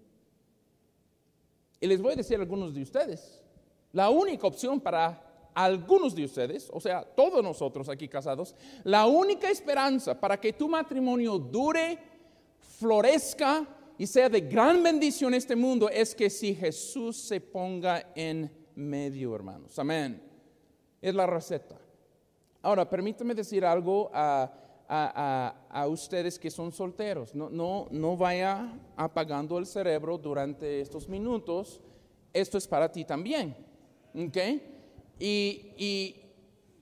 Y 1.80 1.88
les 1.88 2.02
voy 2.02 2.14
a 2.14 2.16
decir 2.18 2.38
a 2.38 2.42
algunos 2.42 2.74
de 2.74 2.84
ustedes, 2.84 3.42
la 3.92 4.10
única 4.10 4.46
opción 4.46 4.80
para 4.80 5.50
algunos 5.54 6.14
de 6.14 6.26
ustedes, 6.26 6.70
o 6.72 6.80
sea, 6.80 7.04
todos 7.04 7.44
nosotros 7.44 7.90
aquí 7.90 8.08
casados, 8.08 8.56
la 8.84 9.08
única 9.08 9.50
esperanza 9.50 10.20
para 10.20 10.40
que 10.40 10.54
tu 10.54 10.70
matrimonio 10.70 11.40
dure, 11.40 11.98
florezca, 12.60 13.68
y 13.98 14.08
sea 14.08 14.30
de 14.30 14.42
gran 14.42 14.82
bendición 14.82 15.34
este 15.36 15.56
mundo 15.56 15.88
es 15.88 16.16
que 16.16 16.28
si 16.30 16.56
Jesús 16.56 17.18
se 17.18 17.40
ponga 17.40 18.12
en 18.16 18.52
medio, 18.76 19.36
hermanos. 19.36 19.78
Amén. 19.80 20.22
Es 21.02 21.16
la 21.16 21.26
receta. 21.26 21.78
Ahora, 22.62 22.88
permítame 22.90 23.34
decir 23.34 23.66
algo 23.66 24.12
a, 24.14 24.58
ustedes 25.88 26.38
que 26.38 26.52
son 26.52 26.72
solteros. 26.72 27.34
No, 27.34 27.50
no, 27.50 27.88
no 27.92 28.18
vaya 28.18 28.78
apagando 28.96 29.58
el 29.58 29.66
cerebro 29.66 30.18
durante 30.18 30.82
estos 30.82 31.08
minutos. 31.08 31.82
Esto 32.34 32.58
es 32.58 32.68
para 32.68 32.92
ti 32.92 33.06
también. 33.06 33.56
¿Ok? 34.14 34.38
Y, 35.18 36.22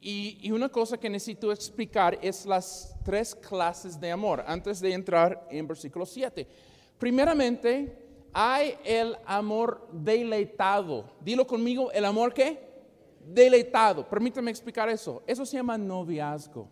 y, 0.01 0.51
una 0.51 0.69
cosa 0.69 0.98
que 0.98 1.10
necesito 1.10 1.51
explicar 1.51 2.17
es 2.22 2.46
las 2.46 2.96
tres 3.03 3.36
clases 3.36 4.00
de 4.00 4.12
amor 4.12 4.43
antes 4.48 4.79
de 4.79 4.93
entrar 4.93 5.48
en 5.51 5.67
versículo 5.67 6.05
7. 6.05 6.48
Primeramente, 6.98 8.09
hay 8.34 8.78
el 8.84 9.18
amor 9.26 9.88
deleitado. 9.92 11.06
Dilo 11.22 11.46
conmigo, 11.46 11.92
el 11.92 12.06
amor 12.06 12.34
qué? 12.34 12.60
Deleitado. 13.26 14.08
Permítame 14.08 14.52
explicar 14.52 14.90
eso. 14.90 15.24
Eso 15.26 15.46
se 15.46 15.58
llama 15.58 15.78
noviazgo. 15.78 16.68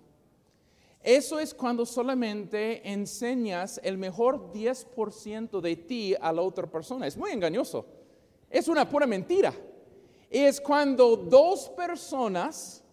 Eso 1.02 1.40
es 1.40 1.54
cuando 1.54 1.86
solamente 1.86 2.82
enseñas 2.90 3.80
el 3.84 3.98
mejor 3.98 4.52
10% 4.52 5.62
de 5.62 5.76
ti 5.76 6.16
a 6.20 6.34
la 6.34 6.42
otra 6.42 6.68
persona. 6.68 7.08
Es 7.08 7.16
muy 7.16 7.32
engañoso. 7.32 7.86
Es 8.50 8.68
una 8.68 8.90
pura 8.90 9.06
mentira. 9.06 9.54
Es 10.30 10.60
cuando 10.60 11.16
dos 11.16 11.70
personas 11.70 12.84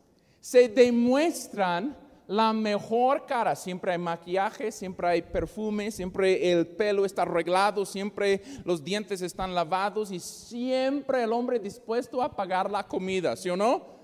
se 0.41 0.69
demuestran 0.69 1.97
la 2.27 2.53
mejor 2.53 3.27
cara. 3.27 3.55
Siempre 3.55 3.93
hay 3.93 3.99
maquillaje, 3.99 4.73
siempre 4.73 5.09
hay 5.09 5.23
perfume, 5.23 5.91
siempre 5.91 6.53
el 6.53 6.67
pelo 6.67 7.05
está 7.05 7.23
arreglado, 7.23 7.85
siempre 7.85 8.43
los 8.65 8.83
dientes 8.83 9.23
están 9.23 9.55
lavados 9.55 10.11
y 10.11 10.21
siempre 10.21 11.23
el 11.23 11.33
hombre 11.33 11.59
dispuesto 11.59 12.23
a 12.23 12.35
pagar 12.35 12.71
la 12.71 12.87
comida, 12.87 13.37
¿sí 13.37 13.51
o 13.51 13.57
no? 13.57 13.95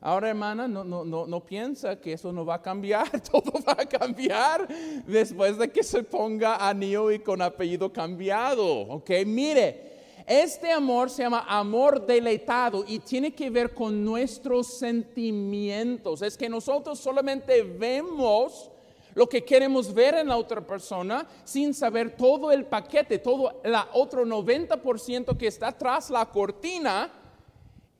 Ahora, 0.00 0.28
hermana, 0.28 0.68
no, 0.68 0.84
no, 0.84 1.02
no, 1.02 1.26
no 1.26 1.40
piensa 1.40 1.98
que 1.98 2.12
eso 2.12 2.30
no 2.30 2.44
va 2.44 2.56
a 2.56 2.62
cambiar. 2.62 3.08
Todo 3.32 3.52
va 3.66 3.72
a 3.72 3.86
cambiar 3.86 4.68
después 5.06 5.56
de 5.56 5.70
que 5.70 5.82
se 5.82 6.02
ponga 6.02 6.68
anillo 6.68 7.10
y 7.10 7.20
con 7.20 7.40
apellido 7.40 7.90
cambiado. 7.90 8.66
Ok, 8.82 9.10
mire, 9.24 9.93
este 10.26 10.72
amor 10.72 11.10
se 11.10 11.22
llama 11.22 11.44
amor 11.46 12.06
deleitado 12.06 12.84
y 12.86 12.98
tiene 12.98 13.34
que 13.34 13.50
ver 13.50 13.74
con 13.74 14.04
nuestros 14.04 14.78
sentimientos. 14.78 16.22
Es 16.22 16.36
que 16.36 16.48
nosotros 16.48 16.98
solamente 16.98 17.62
vemos 17.62 18.70
lo 19.14 19.28
que 19.28 19.44
queremos 19.44 19.92
ver 19.92 20.14
en 20.14 20.28
la 20.28 20.36
otra 20.36 20.66
persona 20.66 21.26
sin 21.44 21.74
saber 21.74 22.16
todo 22.16 22.50
el 22.50 22.64
paquete, 22.64 23.18
todo 23.18 23.60
el 23.62 23.74
otro 23.92 24.24
90% 24.24 25.36
que 25.36 25.46
está 25.46 25.72
tras 25.72 26.10
la 26.10 26.26
cortina 26.26 27.12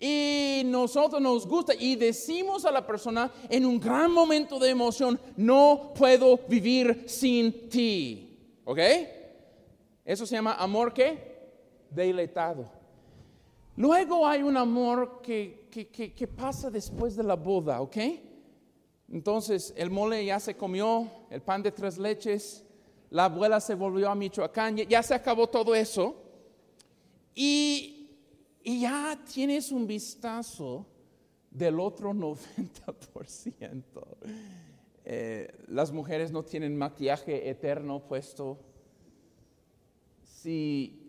y 0.01 0.63
nosotros 0.67 1.21
nos 1.21 1.47
gusta 1.47 1.75
y 1.79 1.97
decimos 1.97 2.65
a 2.65 2.73
la 2.73 2.87
persona 2.87 3.31
en 3.49 3.65
un 3.65 3.79
gran 3.79 4.11
momento 4.11 4.59
de 4.59 4.71
emoción, 4.71 5.21
no 5.37 5.93
puedo 5.95 6.39
vivir 6.49 7.05
sin 7.07 7.69
ti. 7.69 8.61
¿Ok? 8.65 8.79
Eso 10.05 10.27
se 10.27 10.35
llama 10.35 10.55
amor 10.55 10.93
que 10.93 11.34
Deleitado. 11.95 12.71
Luego 13.77 14.27
hay 14.27 14.43
un 14.43 14.57
amor 14.57 15.21
que, 15.23 15.69
que, 15.71 16.29
pasa 16.29 16.71
después 16.71 17.17
de 17.17 17.25
la 17.25 17.35
boda, 17.35 17.81
¿ok? 17.81 17.97
Entonces 19.11 19.75
el 19.77 19.91
mole 19.91 20.25
ya 20.25 20.39
se 20.39 20.57
comió, 20.57 21.09
el 21.31 21.43
pan 21.43 21.63
de 21.63 21.73
tres 21.73 21.99
leches, 21.99 22.65
la 23.11 23.25
abuela 23.27 23.61
se 23.61 23.75
volvió 23.75 24.09
a 24.11 24.15
Michoacán, 24.15 24.77
ya 24.77 25.03
se 25.03 25.15
acabó 25.15 25.49
todo 25.49 25.75
eso. 25.75 26.17
Y 27.35 27.95
y 28.67 28.81
ya 28.81 29.23
tienes 29.31 29.71
un 29.71 29.87
vistazo 29.87 30.87
del 31.51 31.79
otro 31.79 32.13
90%. 32.15 33.83
Eh, 35.05 35.53
las 35.69 35.93
mujeres 35.93 36.33
no 36.33 36.43
tienen 36.43 36.75
maquillaje 36.75 37.51
eterno 37.51 38.01
puesto. 38.09 38.59
Si, 40.23 41.04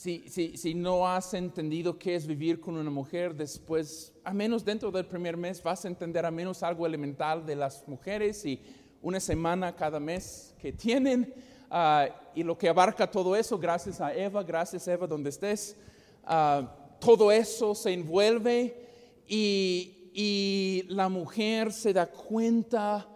si, 0.00 0.24
si, 0.30 0.56
si, 0.56 0.72
no 0.72 1.06
has 1.06 1.34
entendido 1.34 1.98
qué 1.98 2.14
es 2.14 2.26
vivir 2.26 2.58
con 2.58 2.74
una 2.74 2.88
mujer, 2.88 3.34
después, 3.34 4.14
a 4.24 4.32
menos 4.32 4.64
dentro 4.64 4.90
del 4.90 5.04
primer 5.04 5.36
mes, 5.36 5.62
vas 5.62 5.84
a 5.84 5.88
entender 5.88 6.24
a 6.24 6.30
menos 6.30 6.62
algo 6.62 6.86
elemental 6.86 7.44
de 7.44 7.54
las 7.54 7.86
mujeres 7.86 8.46
y 8.46 8.62
una 9.02 9.20
semana 9.20 9.76
cada 9.76 10.00
mes 10.00 10.54
que 10.58 10.72
tienen. 10.72 11.34
Ah, 11.70 12.08
y 12.34 12.42
lo 12.42 12.56
que 12.56 12.70
abarca 12.70 13.10
todo 13.10 13.36
eso, 13.36 13.58
gracias 13.58 14.00
a 14.00 14.14
Eva, 14.14 14.42
gracias 14.42 14.88
Eva, 14.88 15.06
donde 15.06 15.28
estés. 15.28 15.76
Ah, 16.24 16.96
todo 16.98 17.30
eso 17.30 17.74
se 17.74 17.92
envuelve 17.92 18.88
y, 19.28 20.86
la 20.88 21.10
mujer 21.10 21.74
se 21.74 21.92
da 21.92 22.06
cuenta, 22.06 23.06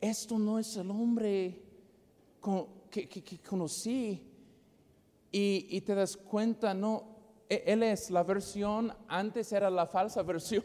esto 0.00 0.38
no 0.38 0.58
es 0.58 0.78
el 0.78 0.90
hombre 0.90 1.60
que, 2.90 3.38
conocí. 3.46 4.31
Y, 5.32 5.66
y, 5.70 5.80
te 5.80 5.94
das 5.94 6.16
cuenta, 6.16 6.74
no, 6.74 7.12
e, 7.52 7.64
él 7.66 7.82
es 7.82 8.10
la 8.10 8.22
versión, 8.22 8.94
antes 9.08 9.52
era 9.52 9.68
la 9.68 9.86
falsa 9.86 10.22
versión, 10.32 10.64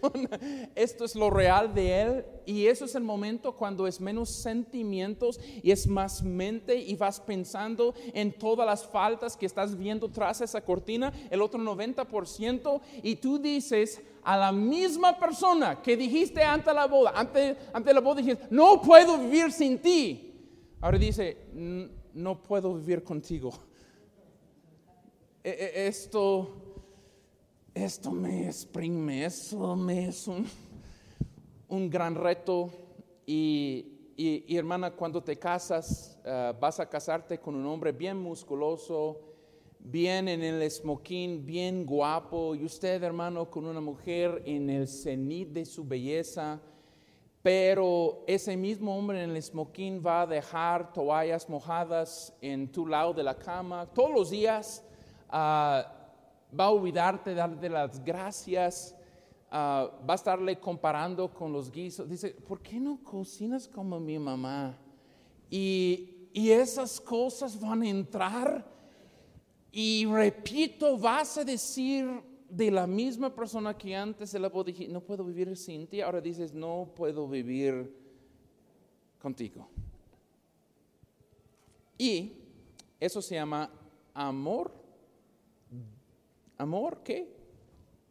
esto 0.74 1.04
es 1.04 1.16
lo 1.16 1.30
real 1.30 1.74
de 1.74 2.02
Él 2.02 2.26
y 2.46 2.68
eso 2.68 2.86
es 2.86 2.96
el 2.96 3.04
momento 3.04 3.58
cuando 3.58 3.88
es 3.88 4.00
menos 4.00 4.30
sentimientos 4.30 5.38
y 5.62 5.72
es 5.72 5.86
más 5.86 6.24
mente 6.24 6.78
y 6.78 6.96
vas 6.96 7.20
pensando 7.20 7.94
en 8.14 8.32
todas 8.32 8.66
las 8.66 8.86
faltas 8.86 9.36
que 9.36 9.46
estás 9.46 9.78
viendo 9.78 10.08
tras 10.10 10.40
esa 10.40 10.62
cortina, 10.62 11.12
el 11.30 11.42
otro 11.42 11.60
90% 11.60 12.80
y 13.04 13.18
tú 13.18 13.38
dices 13.38 14.02
a 14.24 14.38
la 14.38 14.54
misma 14.54 15.20
persona 15.20 15.82
que 15.82 15.98
dijiste 15.98 16.42
ante 16.42 16.74
la 16.74 16.88
boda, 16.88 17.12
ante, 17.14 17.58
ante 17.74 17.94
la 17.94 18.00
boda 18.00 18.22
dijiste, 18.22 18.48
no 18.50 18.82
puedo 18.82 19.18
vivir 19.18 19.52
sin 19.52 19.80
ti. 19.80 20.24
Ahora 20.80 20.98
dice, 20.98 21.50
no 22.14 22.42
puedo 22.42 22.76
vivir 22.76 23.04
contigo. 23.04 23.67
E, 25.44 25.50
e, 25.50 25.88
esto 25.88 26.68
esto 27.84 28.12
me 28.12 28.48
exprime, 28.48 29.24
eso 29.24 29.76
me 29.76 30.08
es 30.08 30.28
un, 30.28 31.90
gran 31.92 32.16
reto. 32.16 32.72
Y, 33.24 34.48
hermana, 34.50 34.90
cuando 34.90 35.22
te 35.22 35.38
casas, 35.38 36.18
eh, 36.26 36.54
vas 36.60 36.80
a 36.80 36.90
casarte 36.90 37.38
con 37.38 37.54
un 37.54 37.68
hombre 37.68 37.92
bien 37.92 38.18
musculoso, 38.18 39.20
bien 39.78 40.28
en 40.28 40.42
el 40.42 40.72
smoking, 40.72 41.46
bien 41.46 41.86
guapo, 41.86 42.56
y 42.56 42.66
usted, 42.66 43.04
hermano, 43.04 43.48
con 43.48 43.66
una 43.66 43.80
mujer 43.80 44.42
en 44.44 44.72
el 44.72 44.88
cenit 44.88 45.50
de 45.50 45.64
su 45.64 45.86
belleza. 45.86 46.60
Pero 47.44 48.24
ese 48.26 48.58
mismo 48.58 48.98
hombre 48.98 49.24
en 49.24 49.30
el 49.30 49.44
smoking 49.44 50.02
va 50.04 50.24
a 50.24 50.28
dejar 50.28 50.92
toallas 50.92 51.48
mojadas 51.48 52.34
en 52.42 52.72
tu 52.72 52.88
lado 52.88 53.14
de 53.14 53.22
la 53.22 53.38
cama 53.38 53.86
todos 53.86 54.12
los 54.12 54.32
días. 54.32 54.84
Uh, 55.30 55.98
va 56.58 56.66
a 56.66 56.72
olvidarte, 56.72 57.34
darte 57.34 57.70
las 57.70 58.04
gracias, 58.04 58.96
ah, 59.52 59.90
va 60.08 60.14
a 60.14 60.16
estarle 60.16 60.60
comparando 60.60 61.34
con 61.34 61.52
los 61.52 61.72
guisos. 61.72 62.10
Dice, 62.10 62.32
¿por 62.32 62.62
qué 62.62 62.80
no 62.80 63.04
cocinas 63.04 63.68
como 63.68 64.00
mi 64.00 64.18
mamá? 64.18 64.78
Y, 65.50 66.30
y 66.34 66.52
esas 66.52 67.00
cosas 67.00 67.60
van 67.60 67.82
a 67.82 67.90
entrar 67.90 68.66
y 69.72 70.06
repito, 70.06 70.98
vas 70.98 71.38
a 71.38 71.44
decir 71.44 72.10
de 72.50 72.72
la 72.72 72.88
misma 72.88 73.34
persona 73.34 73.78
que 73.78 73.96
antes 73.96 74.30
se 74.30 74.40
la 74.40 74.50
dije, 74.66 74.88
no 74.88 75.02
puedo 75.02 75.24
vivir 75.24 75.56
sin 75.58 75.88
ti, 75.88 76.02
ahora 76.02 76.22
dices, 76.22 76.54
no 76.54 76.90
puedo 76.96 77.28
vivir 77.28 77.94
contigo. 79.20 79.68
Y 81.98 82.34
eso 83.00 83.22
se 83.22 83.36
llama 83.36 83.70
amor 84.14 84.77
Amor 86.58 87.04
qué? 87.04 87.28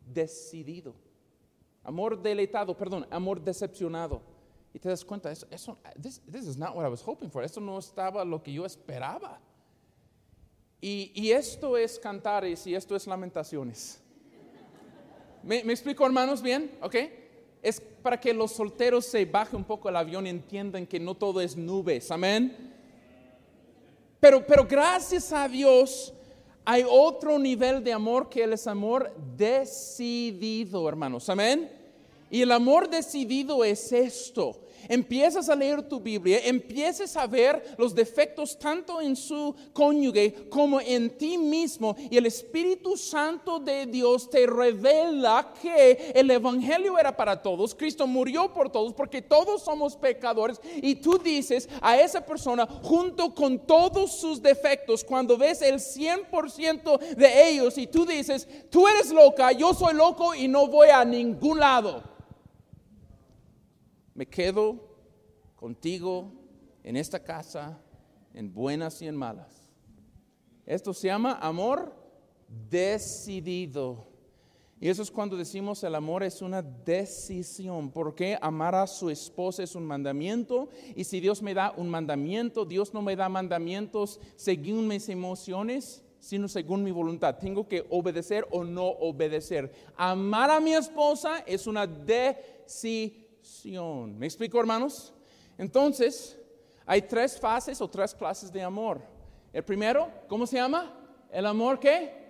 Decidido. 0.06 0.94
Amor 1.82 2.20
deleitado, 2.20 2.76
perdón, 2.76 3.06
amor 3.10 3.40
decepcionado. 3.40 4.20
Y 4.74 4.78
te 4.78 4.88
das 4.88 5.04
cuenta, 5.04 5.30
eso, 5.30 5.46
eso 5.50 5.78
this, 6.00 6.20
this, 6.30 6.46
is 6.46 6.56
not 6.56 6.74
what 6.74 6.84
I 6.84 6.88
was 6.88 7.02
hoping 7.02 7.30
for. 7.30 7.42
Esto 7.42 7.60
no 7.60 7.78
estaba 7.78 8.24
lo 8.24 8.42
que 8.42 8.52
yo 8.52 8.66
esperaba. 8.66 9.40
Y, 10.80 11.12
y 11.14 11.30
esto 11.30 11.76
es 11.76 11.98
cantares 11.98 12.66
y 12.66 12.74
esto 12.74 12.94
es 12.94 13.06
lamentaciones. 13.06 14.02
¿Me, 15.42 15.64
¿Me, 15.64 15.72
explico, 15.72 16.04
hermanos, 16.04 16.42
bien? 16.42 16.76
¿Ok? 16.82 16.96
Es 17.62 17.80
para 17.80 18.20
que 18.20 18.34
los 18.34 18.52
solteros 18.52 19.06
se 19.06 19.24
bajen 19.24 19.56
un 19.56 19.64
poco 19.64 19.88
el 19.88 19.96
avión 19.96 20.26
y 20.26 20.30
entiendan 20.30 20.86
que 20.86 21.00
no 21.00 21.14
todo 21.14 21.40
es 21.40 21.56
nubes. 21.56 22.10
Amén. 22.10 22.74
Pero, 24.20 24.44
pero 24.46 24.66
gracias 24.66 25.32
a 25.32 25.48
Dios, 25.48 26.12
hay 26.68 26.84
otro 26.88 27.38
nivel 27.38 27.84
de 27.84 27.92
amor 27.92 28.28
que 28.28 28.42
es 28.42 28.66
amor 28.66 29.14
decidido, 29.36 30.88
hermanos. 30.88 31.28
Amén. 31.28 31.70
Y 32.30 32.42
el 32.42 32.52
amor 32.52 32.88
decidido 32.88 33.64
es 33.64 33.92
esto. 33.92 34.60
Empiezas 34.88 35.48
a 35.48 35.56
leer 35.56 35.82
tu 35.82 36.00
Biblia, 36.00 36.40
empieces 36.44 37.16
a 37.16 37.26
ver 37.26 37.74
los 37.76 37.94
defectos 37.94 38.58
tanto 38.58 39.00
en 39.00 39.16
su 39.16 39.54
cónyuge 39.72 40.48
como 40.48 40.80
en 40.80 41.10
ti 41.10 41.36
mismo 41.38 41.96
y 42.10 42.16
el 42.16 42.26
Espíritu 42.26 42.96
Santo 42.96 43.58
de 43.58 43.86
Dios 43.86 44.30
te 44.30 44.46
revela 44.46 45.52
que 45.60 46.12
el 46.14 46.30
Evangelio 46.30 46.98
era 46.98 47.16
para 47.16 47.42
todos, 47.42 47.74
Cristo 47.74 48.06
murió 48.06 48.52
por 48.52 48.70
todos 48.70 48.92
porque 48.92 49.22
todos 49.22 49.62
somos 49.62 49.96
pecadores 49.96 50.60
y 50.76 50.94
tú 50.96 51.18
dices 51.18 51.68
a 51.80 51.98
esa 51.98 52.24
persona 52.24 52.66
junto 52.82 53.34
con 53.34 53.58
todos 53.58 54.12
sus 54.12 54.40
defectos, 54.40 55.02
cuando 55.02 55.36
ves 55.36 55.62
el 55.62 55.76
100% 55.76 56.98
de 57.16 57.48
ellos 57.48 57.76
y 57.78 57.86
tú 57.86 58.06
dices, 58.06 58.46
tú 58.70 58.86
eres 58.86 59.10
loca, 59.10 59.50
yo 59.52 59.74
soy 59.74 59.94
loco 59.94 60.34
y 60.34 60.46
no 60.46 60.68
voy 60.68 60.88
a 60.90 61.04
ningún 61.04 61.58
lado 61.58 62.15
me 64.16 64.26
quedo 64.26 64.78
contigo 65.54 66.32
en 66.82 66.96
esta 66.96 67.22
casa, 67.22 67.78
en 68.32 68.52
buenas 68.52 69.02
y 69.02 69.06
en 69.06 69.14
malas. 69.14 69.68
Esto 70.64 70.94
se 70.94 71.08
llama 71.08 71.38
amor 71.40 71.94
decidido. 72.70 74.08
Y 74.80 74.88
eso 74.88 75.02
es 75.02 75.10
cuando 75.10 75.36
decimos 75.36 75.84
el 75.84 75.94
amor 75.94 76.22
es 76.22 76.40
una 76.40 76.62
decisión. 76.62 77.90
Porque 77.90 78.38
amar 78.40 78.74
a 78.74 78.86
su 78.86 79.10
esposa 79.10 79.62
es 79.62 79.74
un 79.74 79.84
mandamiento. 79.84 80.70
Y 80.94 81.04
si 81.04 81.20
Dios 81.20 81.42
me 81.42 81.52
da 81.52 81.74
un 81.76 81.90
mandamiento, 81.90 82.64
Dios 82.64 82.94
no 82.94 83.02
me 83.02 83.16
da 83.16 83.28
mandamientos 83.28 84.18
según 84.34 84.88
mis 84.88 85.10
emociones, 85.10 86.02
sino 86.20 86.48
según 86.48 86.82
mi 86.82 86.90
voluntad. 86.90 87.36
Tengo 87.36 87.68
que 87.68 87.86
obedecer 87.90 88.46
o 88.50 88.64
no 88.64 88.86
obedecer. 88.86 89.70
Amar 89.94 90.50
a 90.50 90.60
mi 90.60 90.72
esposa 90.72 91.40
es 91.46 91.66
una 91.66 91.86
decisión 91.86 93.25
¿Me 93.64 94.26
explico, 94.26 94.58
hermanos? 94.58 95.12
Entonces, 95.56 96.38
hay 96.84 97.02
tres 97.02 97.38
fases 97.38 97.80
o 97.80 97.88
tres 97.88 98.14
clases 98.14 98.52
de 98.52 98.62
amor. 98.62 99.00
El 99.52 99.64
primero, 99.64 100.08
¿cómo 100.28 100.46
se 100.46 100.56
llama? 100.56 100.92
El 101.30 101.46
amor 101.46 101.78
que 101.78 102.26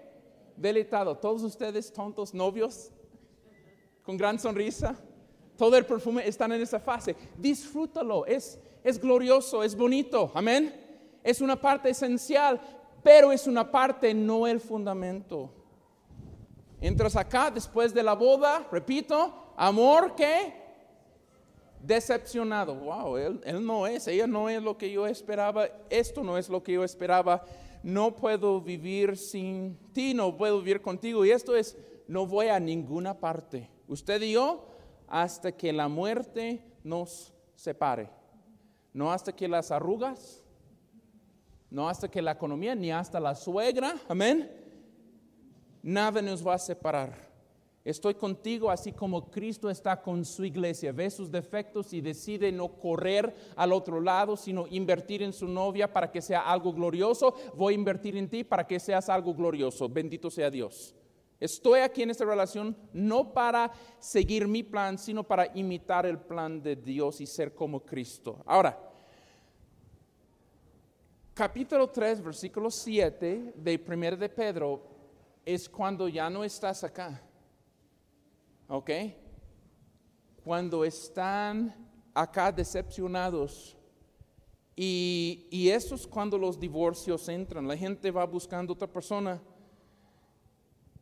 Deletado. 0.56 1.16
Todos 1.16 1.42
ustedes 1.42 1.92
tontos, 1.92 2.32
novios, 2.32 2.90
con 4.02 4.16
gran 4.16 4.38
sonrisa. 4.38 4.96
Todo 5.56 5.76
el 5.76 5.84
perfume 5.84 6.26
está 6.26 6.46
en 6.46 6.52
esa 6.52 6.80
fase. 6.80 7.14
Disfrútalo, 7.36 8.24
es, 8.24 8.58
es 8.82 8.98
glorioso, 8.98 9.62
es 9.62 9.76
bonito, 9.76 10.30
amén. 10.34 10.74
Es 11.22 11.40
una 11.40 11.60
parte 11.60 11.90
esencial, 11.90 12.60
pero 13.02 13.32
es 13.32 13.46
una 13.46 13.70
parte, 13.70 14.14
no 14.14 14.46
el 14.46 14.60
fundamento. 14.60 15.50
Entras 16.80 17.16
acá 17.16 17.50
después 17.50 17.92
de 17.92 18.02
la 18.02 18.14
boda, 18.14 18.66
repito, 18.70 19.52
amor 19.56 20.14
que 20.14 20.65
decepcionado. 21.86 22.74
Wow, 22.74 23.16
él, 23.16 23.40
él, 23.44 23.64
no 23.64 23.86
es, 23.86 24.06
ella 24.08 24.26
no 24.26 24.48
es 24.48 24.62
lo 24.62 24.76
que 24.76 24.90
yo 24.90 25.06
esperaba, 25.06 25.68
esto 25.90 26.22
no 26.22 26.36
es 26.36 26.48
lo 26.48 26.62
que 26.62 26.72
yo 26.72 26.84
esperaba. 26.84 27.44
No 27.82 28.16
puedo 28.16 28.60
vivir 28.60 29.16
sin 29.16 29.78
ti, 29.92 30.12
no 30.12 30.36
puedo 30.36 30.58
vivir 30.58 30.80
contigo. 30.80 31.24
Y 31.24 31.30
esto 31.30 31.54
es, 31.54 31.76
no 32.08 32.26
voy 32.26 32.48
a 32.48 32.58
ninguna 32.58 33.18
parte. 33.18 33.70
Usted 33.86 34.20
y 34.22 34.32
yo, 34.32 34.66
hasta 35.06 35.52
que 35.52 35.72
la 35.72 35.88
muerte 35.88 36.62
nos 36.82 37.32
separe. 37.54 38.10
No 38.92 39.12
hasta 39.12 39.34
que 39.34 39.46
las 39.46 39.70
arrugas, 39.70 40.42
no 41.70 41.88
hasta 41.88 42.08
que 42.08 42.22
la 42.22 42.32
economía, 42.32 42.74
ni 42.74 42.90
hasta 42.90 43.20
la 43.20 43.34
suegra, 43.34 43.96
amén. 44.08 44.50
Nada 45.82 46.22
nos 46.22 46.44
va 46.44 46.54
a 46.54 46.58
separar. 46.58 47.25
Estoy 47.86 48.14
contigo 48.14 48.68
así 48.68 48.90
como 48.90 49.30
Cristo 49.30 49.70
está 49.70 50.02
con 50.02 50.24
su 50.24 50.44
iglesia. 50.44 50.90
Ve 50.90 51.08
sus 51.08 51.30
defectos 51.30 51.92
y 51.92 52.00
decide 52.00 52.50
no 52.50 52.66
correr 52.66 53.32
al 53.54 53.72
otro 53.72 54.00
lado, 54.00 54.36
sino 54.36 54.66
invertir 54.66 55.22
en 55.22 55.32
su 55.32 55.46
novia 55.46 55.92
para 55.92 56.10
que 56.10 56.20
sea 56.20 56.40
algo 56.40 56.72
glorioso. 56.72 57.32
Voy 57.54 57.74
a 57.74 57.76
invertir 57.76 58.16
en 58.16 58.28
ti 58.28 58.42
para 58.42 58.66
que 58.66 58.80
seas 58.80 59.08
algo 59.08 59.32
glorioso. 59.32 59.88
Bendito 59.88 60.32
sea 60.32 60.50
Dios. 60.50 60.96
Estoy 61.38 61.78
aquí 61.78 62.02
en 62.02 62.10
esta 62.10 62.24
relación 62.24 62.76
no 62.92 63.32
para 63.32 63.70
seguir 64.00 64.48
mi 64.48 64.64
plan, 64.64 64.98
sino 64.98 65.22
para 65.22 65.56
imitar 65.56 66.06
el 66.06 66.18
plan 66.18 66.60
de 66.60 66.74
Dios 66.74 67.20
y 67.20 67.26
ser 67.26 67.54
como 67.54 67.78
Cristo. 67.86 68.42
Ahora, 68.46 68.76
capítulo 71.34 71.88
3, 71.88 72.20
versículo 72.20 72.68
7 72.68 73.52
de 73.54 73.84
1 73.88 74.16
de 74.16 74.28
Pedro 74.28 74.82
es 75.44 75.68
cuando 75.68 76.08
ya 76.08 76.28
no 76.28 76.42
estás 76.42 76.82
acá 76.82 77.22
¿Ok? 78.68 78.90
Cuando 80.42 80.84
están 80.84 81.74
acá 82.14 82.50
decepcionados. 82.50 83.76
Y, 84.74 85.46
y 85.50 85.68
eso 85.68 85.94
es 85.94 86.06
cuando 86.06 86.36
los 86.36 86.58
divorcios 86.58 87.28
entran. 87.28 87.68
La 87.68 87.76
gente 87.76 88.10
va 88.10 88.24
buscando 88.24 88.72
otra 88.72 88.88
persona. 88.88 89.40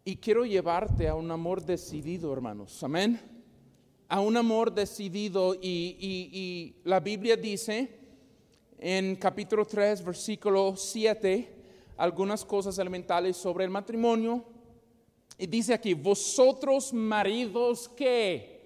Y 0.04 0.16
quiero 0.16 0.44
llevarte 0.44 1.08
a 1.08 1.14
un 1.14 1.30
amor 1.30 1.64
decidido, 1.64 2.32
hermanos. 2.32 2.82
Amén. 2.82 3.20
A 4.08 4.20
un 4.20 4.36
amor 4.36 4.72
decidido. 4.72 5.54
Y, 5.54 5.96
y 6.00 6.76
la 6.84 7.00
Biblia 7.00 7.36
dice 7.36 8.00
en 8.78 9.16
capítulo 9.16 9.64
3, 9.64 10.04
versículo 10.04 10.76
7, 10.76 11.48
algunas 11.96 12.44
cosas 12.44 12.76
elementales 12.78 13.36
sobre 13.38 13.64
el 13.64 13.70
matrimonio 13.70 14.44
y 15.36 15.46
dice 15.46 15.74
aquí, 15.74 15.94
vosotros 15.94 16.92
maridos 16.92 17.88
que 17.88 18.60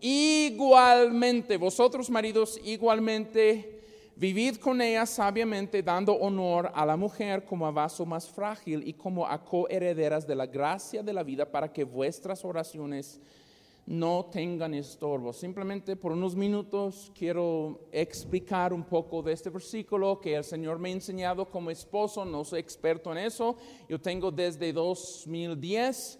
igualmente, 0.00 1.56
vosotros 1.56 2.10
maridos 2.10 2.60
igualmente, 2.64 3.80
vivid 4.16 4.56
con 4.56 4.80
ella 4.80 5.06
sabiamente, 5.06 5.82
dando 5.82 6.14
honor 6.14 6.72
a 6.74 6.84
la 6.84 6.96
mujer 6.96 7.44
como 7.44 7.66
a 7.66 7.70
vaso 7.70 8.04
más 8.04 8.28
frágil 8.28 8.82
y 8.86 8.92
como 8.92 9.26
a 9.26 9.44
coherederas 9.44 10.26
de 10.26 10.34
la 10.34 10.46
gracia 10.46 11.02
de 11.02 11.12
la 11.12 11.22
vida 11.22 11.48
para 11.48 11.72
que 11.72 11.84
vuestras 11.84 12.44
oraciones 12.44 13.20
no 13.88 14.26
tengan 14.26 14.74
estorbo. 14.74 15.32
Simplemente 15.32 15.96
por 15.96 16.12
unos 16.12 16.36
minutos 16.36 17.10
quiero 17.16 17.88
explicar 17.90 18.74
un 18.74 18.84
poco 18.84 19.22
de 19.22 19.32
este 19.32 19.48
versículo 19.48 20.20
que 20.20 20.34
el 20.34 20.44
Señor 20.44 20.78
me 20.78 20.90
ha 20.90 20.92
enseñado 20.92 21.46
como 21.46 21.70
esposo, 21.70 22.22
no 22.26 22.44
soy 22.44 22.60
experto 22.60 23.10
en 23.12 23.18
eso, 23.18 23.56
yo 23.88 23.98
tengo 23.98 24.30
desde 24.30 24.74
2010 24.74 26.18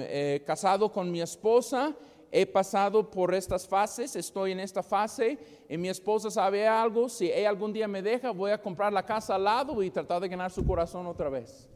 eh, 0.00 0.42
casado 0.44 0.90
con 0.90 1.10
mi 1.12 1.20
esposa. 1.20 1.94
He 2.32 2.44
pasado 2.44 3.08
por 3.08 3.32
estas 3.32 3.68
fases, 3.68 4.16
estoy 4.16 4.50
en 4.50 4.58
esta 4.58 4.82
fase 4.82 5.38
y 5.68 5.78
mi 5.78 5.88
esposa 5.88 6.28
sabe 6.28 6.66
algo, 6.66 7.08
si 7.08 7.30
ella 7.30 7.48
algún 7.48 7.72
día 7.72 7.86
me 7.86 8.02
deja, 8.02 8.32
voy 8.32 8.50
a 8.50 8.60
comprar 8.60 8.92
la 8.92 9.06
casa 9.06 9.36
al 9.36 9.44
lado 9.44 9.80
y 9.80 9.90
tratar 9.90 10.20
de 10.20 10.28
ganar 10.28 10.50
su 10.50 10.66
corazón 10.66 11.06
otra 11.06 11.28
vez. 11.28 11.68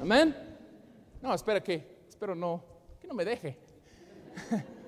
Amén. 0.00 0.34
No, 1.20 1.34
espera 1.34 1.62
que, 1.62 1.84
espero 2.08 2.34
no, 2.34 2.64
que 2.98 3.06
no 3.06 3.12
me 3.12 3.26
deje. 3.26 3.69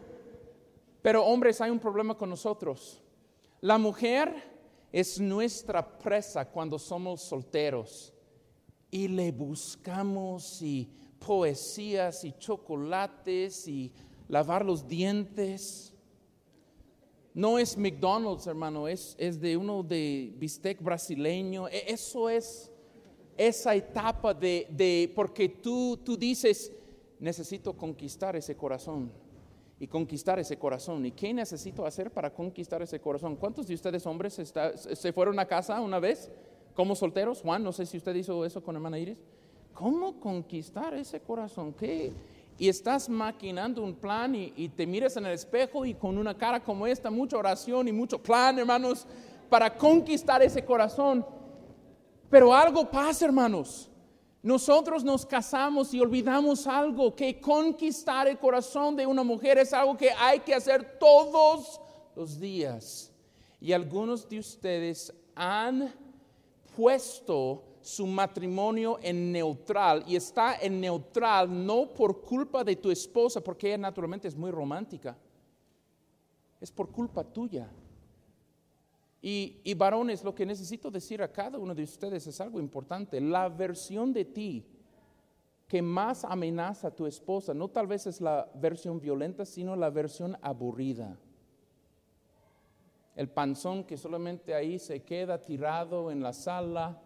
Pero 1.03 1.25
hombres, 1.25 1.61
hay 1.61 1.71
un 1.71 1.81
problema 1.81 2.17
con 2.17 2.31
nosotros. 2.31 3.03
La 3.61 3.77
mujer 3.77 4.35
es 4.93 5.21
nuestra 5.21 5.99
presa 5.99 6.45
cuando 6.45 6.79
somos 6.79 7.23
solteros 7.23 8.13
y 8.91 9.09
le 9.09 9.33
buscamos 9.33 10.63
y 10.63 10.89
poesías 11.19 12.25
y 12.25 12.33
chocolates 12.39 13.67
y 13.67 13.93
lavar 14.29 14.65
los 14.65 14.87
dientes. 14.87 15.93
No 17.35 17.59
es 17.59 17.77
McDonald's, 17.77 18.47
hermano, 18.47 18.87
es, 18.87 19.17
es 19.19 19.41
de 19.41 19.57
uno 19.57 19.83
de 19.83 20.33
bistec 20.37 20.83
brasileño. 20.83 21.69
E, 21.69 21.85
eso 21.89 22.29
es 22.29 22.71
esa 23.37 23.75
etapa 23.75 24.35
de, 24.35 24.67
de 24.71 25.11
porque 25.17 25.49
tú, 25.49 25.99
tú 26.05 26.17
dices, 26.17 26.71
necesito 27.19 27.73
conquistar 27.73 28.37
ese 28.37 28.57
corazón 28.57 29.22
y 29.83 29.89
conquistar 29.89 30.39
ese 30.39 30.57
corazón. 30.57 31.05
¿Y 31.05 31.11
qué 31.11 31.35
necesito 31.35 31.85
hacer 31.85 32.13
para 32.13 32.33
conquistar 32.33 32.81
ese 32.83 33.01
corazón? 33.01 33.35
¿Cuántos 33.35 33.67
de 33.67 33.75
ustedes 33.75 34.07
hombres 34.07 34.41
se 34.81 35.13
fueron 35.13 35.41
a 35.41 35.45
casa 35.45 35.81
una 35.81 35.99
vez 35.99 36.31
como 36.73 36.95
solteros? 36.95 37.43
Juan, 37.43 37.65
no 37.65 37.73
sé 37.73 37.85
si 37.85 37.97
usted 37.97 38.15
hizo 38.15 38.45
eso 38.45 38.63
con 38.63 38.77
hermana 38.77 39.01
Iris. 39.01 39.19
¿Cómo 39.75 40.21
conquistar 40.21 40.95
ese 40.95 41.19
corazón? 41.19 41.73
¿Qué? 41.73 42.13
Y 42.59 42.69
estás 42.69 43.09
maquinando 43.09 43.83
un 43.83 43.97
plan 43.97 44.37
y, 44.37 44.53
y 44.57 44.69
te 44.69 44.87
miras 44.87 45.17
en 45.17 45.27
el 45.27 45.33
espejo 45.33 45.85
y 45.85 45.95
con 45.95 46.17
una 46.17 46.39
cara 46.39 46.63
como 46.63 46.87
esta, 46.87 47.11
mucha 47.11 47.37
oración 47.37 47.89
y 47.89 47.93
mucho 47.93 48.23
plan, 48.23 48.61
hermanos, 48.61 49.05
para 49.51 49.77
conquistar 49.77 50.43
ese 50.43 50.65
corazón. 50.65 51.27
Pero 52.31 52.55
algo 52.55 52.89
pasa, 52.89 53.25
hermanos. 53.25 53.91
Nosotros 54.43 55.05
nos 55.05 55.25
casamos 55.25 55.95
y 55.95 56.01
olvidamos 56.01 56.67
algo, 56.67 57.15
que 57.15 57.41
conquistar 57.41 58.27
el 58.27 58.39
corazón 58.39 58.97
de 58.97 59.07
una 59.07 59.23
mujer 59.23 59.59
es 59.59 59.73
algo 59.73 59.97
que 59.97 60.11
hay 60.11 60.41
que 60.41 60.53
hacer 60.53 60.99
todos 60.99 61.81
los 62.17 62.41
días. 62.41 63.13
Y 63.61 63.73
algunos 63.73 64.29
de 64.29 64.41
ustedes 64.41 65.15
han 65.37 65.95
puesto 66.77 67.63
su 67.81 68.07
matrimonio 68.07 68.99
en 69.01 69.31
neutral 69.31 70.03
y 70.07 70.17
está 70.17 70.57
en 70.61 70.81
neutral 70.81 71.65
no 71.65 71.87
por 71.87 72.23
culpa 72.23 72.65
de 72.65 72.75
tu 72.75 72.91
esposa, 72.91 73.41
porque 73.41 73.69
ella 73.69 73.79
naturalmente 73.79 74.27
es 74.27 74.37
muy 74.37 74.51
romántica, 74.51 75.17
es 76.61 76.71
por 76.73 76.91
culpa 76.91 77.23
tuya. 77.23 77.69
Y, 79.25 79.73
varones, 79.75 80.25
lo 80.25 80.35
que 80.35 80.45
necesito 80.45 80.91
decir 80.91 81.23
a 81.23 81.31
cada 81.31 81.57
uno 81.57 81.77
de 81.77 81.85
ustedes 81.85 82.27
es 82.27 82.41
algo 82.41 82.59
importante. 82.59 83.21
La 83.21 83.49
versión 83.49 84.13
de 84.13 84.25
ti 84.25 84.67
que 85.69 85.81
más 85.81 86.25
amenaza 86.25 86.89
a 86.89 86.95
tu 86.95 87.07
esposa, 87.07 87.55
no 87.55 87.69
tal 87.69 87.87
vez 87.87 88.09
es 88.09 88.21
la 88.21 88.51
versión 88.57 89.01
violenta, 89.01 89.45
sino 89.45 89.77
la 89.77 89.91
versión 89.91 90.37
aburrida. 90.43 91.17
El 93.15 93.29
panzón 93.29 93.85
que 93.85 93.97
solamente 93.97 94.55
ahí 94.55 94.81
se 94.81 95.05
queda 95.05 95.41
tirado 95.41 96.11
en 96.11 96.21
la 96.23 96.33
sala 96.33 97.01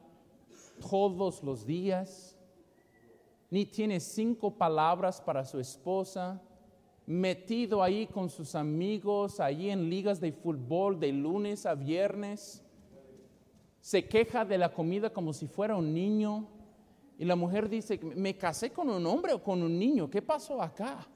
todos 0.80 1.42
los 1.42 1.66
días, 1.66 2.36
ni 3.50 3.66
tiene 3.66 4.00
cinco 4.00 4.56
palabras 4.56 5.20
para 5.20 5.44
su 5.44 5.60
esposa, 5.60 6.40
metido 7.06 7.82
ahí 7.82 8.06
con 8.06 8.28
sus 8.28 8.54
amigos, 8.54 9.40
ahí 9.40 9.70
en 9.70 9.88
ligas 9.88 10.20
de 10.20 10.32
fútbol 10.32 10.98
de 10.98 11.12
lunes 11.12 11.64
a 11.64 11.74
viernes. 11.74 12.62
Se 13.80 14.08
queja 14.08 14.44
de 14.44 14.58
la 14.58 14.72
comida 14.72 15.10
como 15.10 15.32
si 15.32 15.46
fuera 15.46 15.76
un 15.76 15.94
niño. 15.94 16.48
Y 17.18 17.24
la 17.24 17.36
mujer 17.36 17.68
dice, 17.68 17.98
¿me 18.16 18.36
casé 18.36 18.72
con 18.72 18.90
un 18.90 19.06
hombre 19.06 19.32
o 19.32 19.42
con 19.42 19.62
un 19.62 19.78
niño? 19.78 20.10
¿Qué 20.10 20.20
pasó 20.20 20.60
acá? 20.60 21.06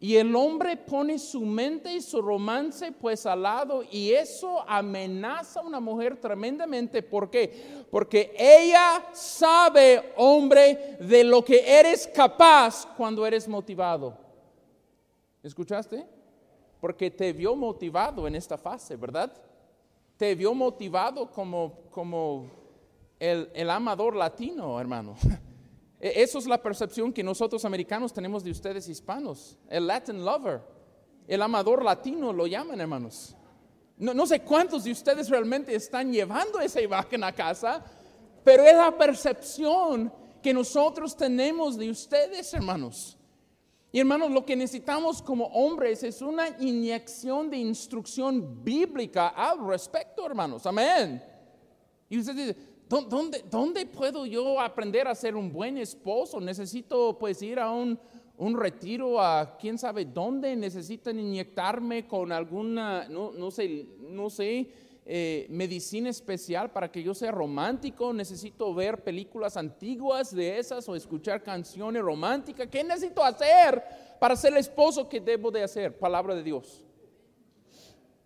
Y 0.00 0.14
el 0.14 0.34
hombre 0.36 0.76
pone 0.76 1.18
su 1.18 1.40
mente 1.40 1.92
y 1.92 2.00
su 2.00 2.22
romance 2.22 2.92
pues 2.92 3.26
al 3.26 3.42
lado 3.42 3.82
y 3.90 4.12
eso 4.12 4.62
amenaza 4.68 5.58
a 5.58 5.64
una 5.64 5.80
mujer 5.80 6.16
tremendamente. 6.20 7.02
¿Por 7.02 7.28
qué? 7.28 7.84
Porque 7.90 8.32
ella 8.38 9.06
sabe, 9.12 10.12
hombre, 10.16 10.98
de 11.00 11.24
lo 11.24 11.44
que 11.44 11.64
eres 11.66 12.06
capaz 12.14 12.86
cuando 12.96 13.26
eres 13.26 13.48
motivado. 13.48 14.16
¿Escuchaste? 15.42 16.06
Porque 16.80 17.10
te 17.10 17.32
vio 17.32 17.56
motivado 17.56 18.28
en 18.28 18.36
esta 18.36 18.56
fase, 18.56 18.94
¿verdad? 18.94 19.32
Te 20.16 20.32
vio 20.36 20.54
motivado 20.54 21.28
como, 21.28 21.72
como 21.90 22.48
el, 23.18 23.50
el 23.52 23.68
amador 23.68 24.14
latino, 24.14 24.80
hermano. 24.80 25.16
E- 26.00 26.22
Eso 26.22 26.38
es 26.38 26.46
la 26.46 26.62
percepción 26.62 27.12
que 27.12 27.22
nosotros 27.22 27.64
americanos 27.64 28.12
tenemos 28.12 28.44
de 28.44 28.50
ustedes 28.50 28.88
hispanos. 28.88 29.58
El 29.68 29.86
Latin 29.86 30.24
lover, 30.24 30.60
el 31.26 31.42
amador 31.42 31.84
latino 31.84 32.32
lo 32.32 32.46
llaman, 32.46 32.80
hermanos. 32.80 33.34
No, 33.96 34.26
sé 34.26 34.40
cuántos 34.40 34.84
de 34.84 34.92
ustedes 34.92 35.28
realmente 35.28 35.74
están 35.74 36.12
llevando 36.12 36.60
esa 36.60 36.80
imagen 36.80 37.24
a 37.24 37.32
casa, 37.32 37.84
pero 38.44 38.62
es 38.64 38.74
la 38.76 38.96
percepción 38.96 40.12
que 40.40 40.54
nosotros 40.54 41.16
tenemos 41.16 41.76
de 41.76 41.90
ustedes, 41.90 42.54
hermanos. 42.54 43.16
Y 43.90 43.98
hermanos, 43.98 44.30
lo 44.30 44.44
que 44.46 44.54
necesitamos 44.54 45.20
como 45.20 45.46
hombres 45.46 46.04
es 46.04 46.22
una 46.22 46.48
inyección 46.60 47.50
de 47.50 47.56
instrucción 47.56 48.62
bíblica 48.62 49.28
al 49.28 49.66
respecto, 49.66 50.24
hermanos. 50.24 50.64
Amén. 50.66 51.20
Y 52.08 52.18
usted 52.20 52.34
dice, 52.36 52.56
"¿Dó- 52.77 52.77
¿dónde, 52.88 53.44
¿dónde 53.50 53.86
puedo 53.86 54.26
yo 54.26 54.60
aprender 54.60 55.06
a 55.08 55.14
ser 55.14 55.36
un 55.36 55.52
buen 55.52 55.76
esposo? 55.78 56.40
Necesito 56.40 57.18
pues 57.18 57.42
ir 57.42 57.58
a 57.58 57.70
un, 57.70 57.98
un 58.38 58.56
retiro 58.58 59.20
a 59.20 59.56
quién 59.58 59.78
sabe 59.78 60.04
dónde. 60.04 60.56
Necesitan 60.56 61.18
inyectarme 61.18 62.06
con 62.06 62.32
alguna, 62.32 63.08
no, 63.08 63.32
no 63.32 63.50
sé, 63.50 63.86
no 64.00 64.30
sé, 64.30 64.70
eh, 65.04 65.46
medicina 65.48 66.10
especial 66.10 66.70
para 66.70 66.90
que 66.90 67.02
yo 67.02 67.14
sea 67.14 67.30
romántico. 67.30 68.12
Necesito 68.12 68.74
ver 68.74 69.02
películas 69.02 69.56
antiguas 69.56 70.34
de 70.34 70.58
esas 70.58 70.88
o 70.88 70.94
escuchar 70.94 71.42
canciones 71.42 72.02
románticas. 72.02 72.68
¿Qué 72.68 72.84
necesito 72.84 73.22
hacer 73.22 73.82
para 74.20 74.36
ser 74.36 74.52
el 74.52 74.58
esposo 74.58 75.08
que 75.08 75.20
debo 75.20 75.50
de 75.50 75.62
hacer? 75.62 75.98
Palabra 75.98 76.34
de 76.34 76.42
Dios. 76.42 76.84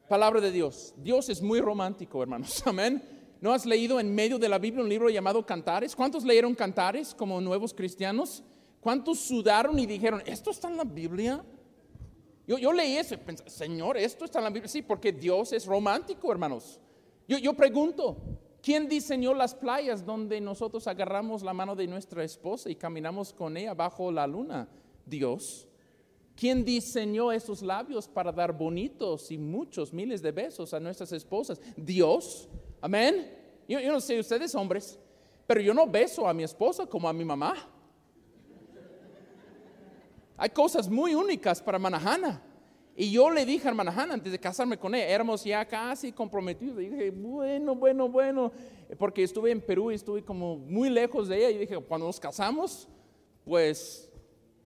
Palabra 0.09 0.41
de 0.41 0.51
Dios. 0.51 0.95
Dios 0.99 1.29
es 1.29 1.41
muy 1.41 1.61
romántico, 1.61 2.23
hermanos. 2.23 2.63
Amén. 2.67 3.22
¿No 3.43 3.53
has 3.53 3.67
leído 3.67 3.99
en 3.99 4.15
medio 4.15 4.39
de 4.39 4.49
la 4.49 4.57
Biblia 4.57 4.85
un 4.85 4.89
libro 4.89 5.11
llamado 5.11 5.45
Cantares? 5.45 5.97
¿Cuántos 5.97 6.23
leyeron 6.23 6.55
Cantares 6.55 7.13
como 7.13 7.41
nuevos 7.41 7.75
cristianos? 7.75 8.45
¿Cuántos 8.81 9.19
sudaron 9.19 9.77
y 9.81 9.85
dijeron, 9.85 10.23
esto 10.27 10.53
está 10.53 10.71
en 10.71 10.77
la 10.77 10.85
Biblia? 10.85 11.45
Yo, 12.47 12.73
leí 12.73 12.97
eso 12.97 13.15
y 13.15 13.17
pensé, 13.17 13.51
Señor, 13.51 13.97
esto 13.97 14.27
está 14.27 14.39
en 14.39 14.45
la 14.45 14.51
Biblia. 14.51 14.69
Sí, 14.69 14.83
porque 14.83 15.11
Dios 15.11 15.53
es 15.53 15.67
romántico, 15.67 16.31
hermanos. 16.31 16.79
Yo, 17.27 17.37
yo 17.37 17.53
pregunto, 17.55 18.17
¿quién 18.63 18.89
diseñó 18.89 19.35
las 19.35 19.57
playas 19.57 20.07
donde 20.07 20.41
nosotros 20.41 20.87
agarramos 20.87 21.43
la 21.43 21.53
mano 21.53 21.75
de 21.75 21.89
nuestra 21.89 22.23
esposa 22.23 22.71
y 22.71 22.77
caminamos 22.77 23.33
con 23.33 23.57
ella 23.57 23.75
bajo 23.75 24.13
la 24.13 24.25
luna? 24.25 24.69
Dios. 25.05 25.67
¿Quién 26.37 26.65
diseñó 26.65 27.33
esos 27.33 27.61
labios 27.61 28.07
para 28.07 28.31
dar 28.31 28.57
bonitos 28.57 29.33
y 29.33 29.37
muchos 29.37 29.93
miles 29.93 30.23
de 30.23 30.31
besos 30.31 30.73
a 30.73 30.79
nuestras 30.79 31.11
esposas? 31.11 31.61
Dios. 31.77 32.49
Amén. 32.83 33.33
Yo, 33.67 33.81
yo 33.81 33.93
no 33.93 34.01
sé 34.01 34.19
ustedes 34.19 34.55
hombres, 34.55 34.99
pero 35.47 35.61
yo 35.61 35.73
no 35.73 35.87
beso 35.87 36.29
a 36.29 36.35
mi 36.35 36.43
esposa 36.43 36.85
como 36.85 37.09
a 37.09 37.13
mi 37.13 37.25
mamá. 37.25 37.55
Hay 40.37 40.51
cosas 40.51 40.89
muy 40.91 41.15
únicas 41.15 41.63
para 41.63 41.79
Manahana. 41.79 42.43
Y 42.95 43.11
yo 43.11 43.31
le 43.31 43.47
dije 43.47 43.67
a 43.69 43.71
hermana 43.71 43.91
Hannah 43.91 44.15
antes 44.15 44.33
de 44.33 44.39
casarme 44.39 44.77
con 44.77 44.95
ella, 44.95 45.07
éramos 45.07 45.45
ya 45.45 45.65
casi 45.65 46.13
comprometidos. 46.13 46.83
Y 46.83 46.89
dije, 46.89 47.11
bueno, 47.11 47.75
bueno, 47.75 48.09
bueno, 48.09 48.53
porque 48.99 49.23
estuve 49.23 49.51
en 49.51 49.63
Perú 49.63 49.91
y 49.91 49.95
estuve 49.95 50.23
como 50.23 50.57
muy 50.57 50.91
lejos 50.91 51.29
de 51.29 51.39
ella. 51.39 51.51
Y 51.51 51.59
dije, 51.59 51.79
cuando 51.79 52.07
nos 52.07 52.21
casamos, 52.21 52.89
pues 53.45 54.12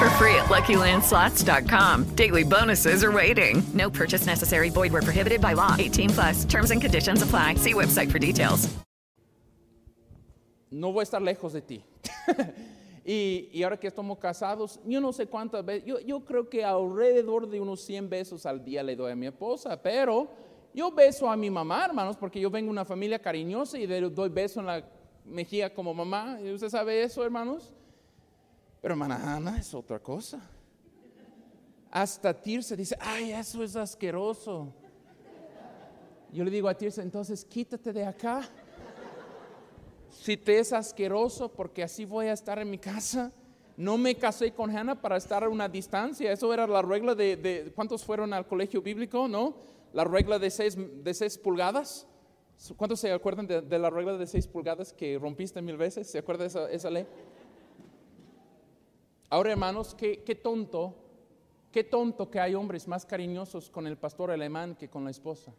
For 0.00 0.10
free 0.16 0.34
at 0.34 0.46
LuckyLandSlots.com. 0.46 2.14
Daily 2.14 2.42
bonuses 2.42 3.04
are 3.04 3.12
waiting. 3.12 3.62
No 3.74 3.90
purchase 3.90 4.26
necessary. 4.26 4.70
Void 4.70 4.92
where 4.92 5.02
prohibited 5.02 5.40
by 5.40 5.52
law. 5.52 5.76
18 5.78 6.10
plus. 6.10 6.44
Terms 6.46 6.70
and 6.70 6.80
conditions 6.80 7.22
apply. 7.22 7.56
See 7.56 7.74
website 7.74 8.10
for 8.10 8.18
details. 8.18 8.68
voy 10.70 11.00
a 11.00 11.04
estar 11.04 11.20
lejos 11.20 11.52
de 11.52 11.60
ti. 11.60 11.84
y, 13.04 13.62
ahora 13.62 13.76
que 13.76 13.88
estamos 13.88 14.18
casados, 14.18 14.80
yo 14.86 15.00
no 15.00 15.12
sé 15.12 15.26
cuántas 15.26 15.64
veces, 15.64 15.84
yo, 15.84 15.98
yo 16.00 16.20
creo 16.20 16.48
que 16.48 16.64
alrededor 16.64 17.48
de 17.48 17.60
unos 17.60 17.80
100 17.82 18.08
besos 18.08 18.46
al 18.46 18.64
día 18.64 18.82
le 18.82 18.96
doy 18.96 19.12
a 19.12 19.16
mi 19.16 19.26
esposa, 19.26 19.80
pero 19.82 20.30
yo 20.72 20.90
beso 20.92 21.28
a 21.28 21.36
mi 21.36 21.50
mamá, 21.50 21.84
hermanos, 21.84 22.16
porque 22.16 22.40
yo 22.40 22.50
vengo 22.50 22.66
de 22.66 22.72
una 22.72 22.84
familia 22.84 23.18
cariñosa 23.18 23.78
y 23.78 23.86
le 23.86 24.00
doy 24.00 24.28
beso 24.28 24.60
en 24.60 24.66
la 24.66 24.84
mejilla 25.24 25.74
como 25.74 25.92
mamá. 25.92 26.38
¿Y 26.42 26.52
usted 26.52 26.68
sabe 26.68 27.02
eso, 27.02 27.24
hermanos? 27.24 27.74
Pero 28.80 28.94
hermana 28.94 29.36
Ana 29.36 29.58
es 29.58 29.74
otra 29.74 29.98
cosa. 29.98 30.40
Hasta 31.90 32.32
Tirsa 32.32 32.76
dice, 32.76 32.96
ay, 33.00 33.32
eso 33.32 33.62
es 33.62 33.76
asqueroso. 33.76 34.72
Yo 36.32 36.44
le 36.44 36.50
digo 36.50 36.68
a 36.68 36.74
Tirsa, 36.74 37.02
entonces 37.02 37.44
quítate 37.44 37.92
de 37.92 38.04
acá 38.06 38.42
si 40.10 40.36
te 40.36 40.58
es 40.58 40.72
asqueroso, 40.72 41.50
porque 41.50 41.82
así 41.82 42.04
voy 42.04 42.26
a 42.26 42.32
estar 42.32 42.58
en 42.58 42.70
mi 42.70 42.78
casa. 42.78 43.32
No 43.76 43.96
me 43.96 44.14
casé 44.14 44.52
con 44.52 44.74
Hannah 44.76 45.00
para 45.00 45.16
estar 45.16 45.42
a 45.42 45.48
una 45.48 45.68
distancia. 45.68 46.30
Eso 46.30 46.52
era 46.52 46.66
la 46.66 46.82
regla 46.82 47.14
de, 47.14 47.36
de- 47.36 47.72
¿cuántos 47.74 48.04
fueron 48.04 48.32
al 48.32 48.46
colegio 48.46 48.82
bíblico? 48.82 49.26
¿No? 49.26 49.54
La 49.92 50.04
regla 50.04 50.38
de 50.38 50.50
seis, 50.50 50.76
de 50.76 51.14
seis 51.14 51.38
pulgadas. 51.38 52.06
¿Cuántos 52.76 53.00
se 53.00 53.10
acuerdan 53.10 53.46
de, 53.46 53.78
la 53.78 53.88
regla 53.88 54.18
de 54.18 54.26
seis 54.26 54.46
pulgadas 54.46 54.92
que 54.92 55.18
rompiste 55.18 55.62
mil 55.62 55.78
veces? 55.78 56.10
¿Se 56.10 56.18
acuerda 56.18 56.42
de 56.44 56.48
esa, 56.48 56.70
esa 56.70 56.90
ley? 56.90 57.06
Ahora, 59.30 59.52
hermanos, 59.52 59.94
qué, 59.94 60.22
qué 60.24 60.34
tonto, 60.34 60.94
qué 61.72 61.84
tonto 61.84 62.30
que 62.30 62.40
hay 62.40 62.54
hombres 62.54 62.86
más 62.88 63.06
cariñosos 63.06 63.70
con 63.70 63.86
el 63.86 63.96
pastor 63.96 64.30
alemán 64.30 64.74
que 64.76 64.88
con 64.88 65.04
la 65.04 65.10
esposa. 65.10 65.52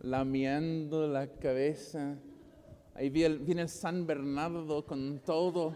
lameando 0.00 1.08
la 1.08 1.26
cabeza. 1.26 2.16
Ahí 2.94 3.10
viene 3.10 3.62
el 3.62 3.68
San 3.68 4.06
Bernardo 4.06 4.84
con 4.86 5.18
todo. 5.20 5.74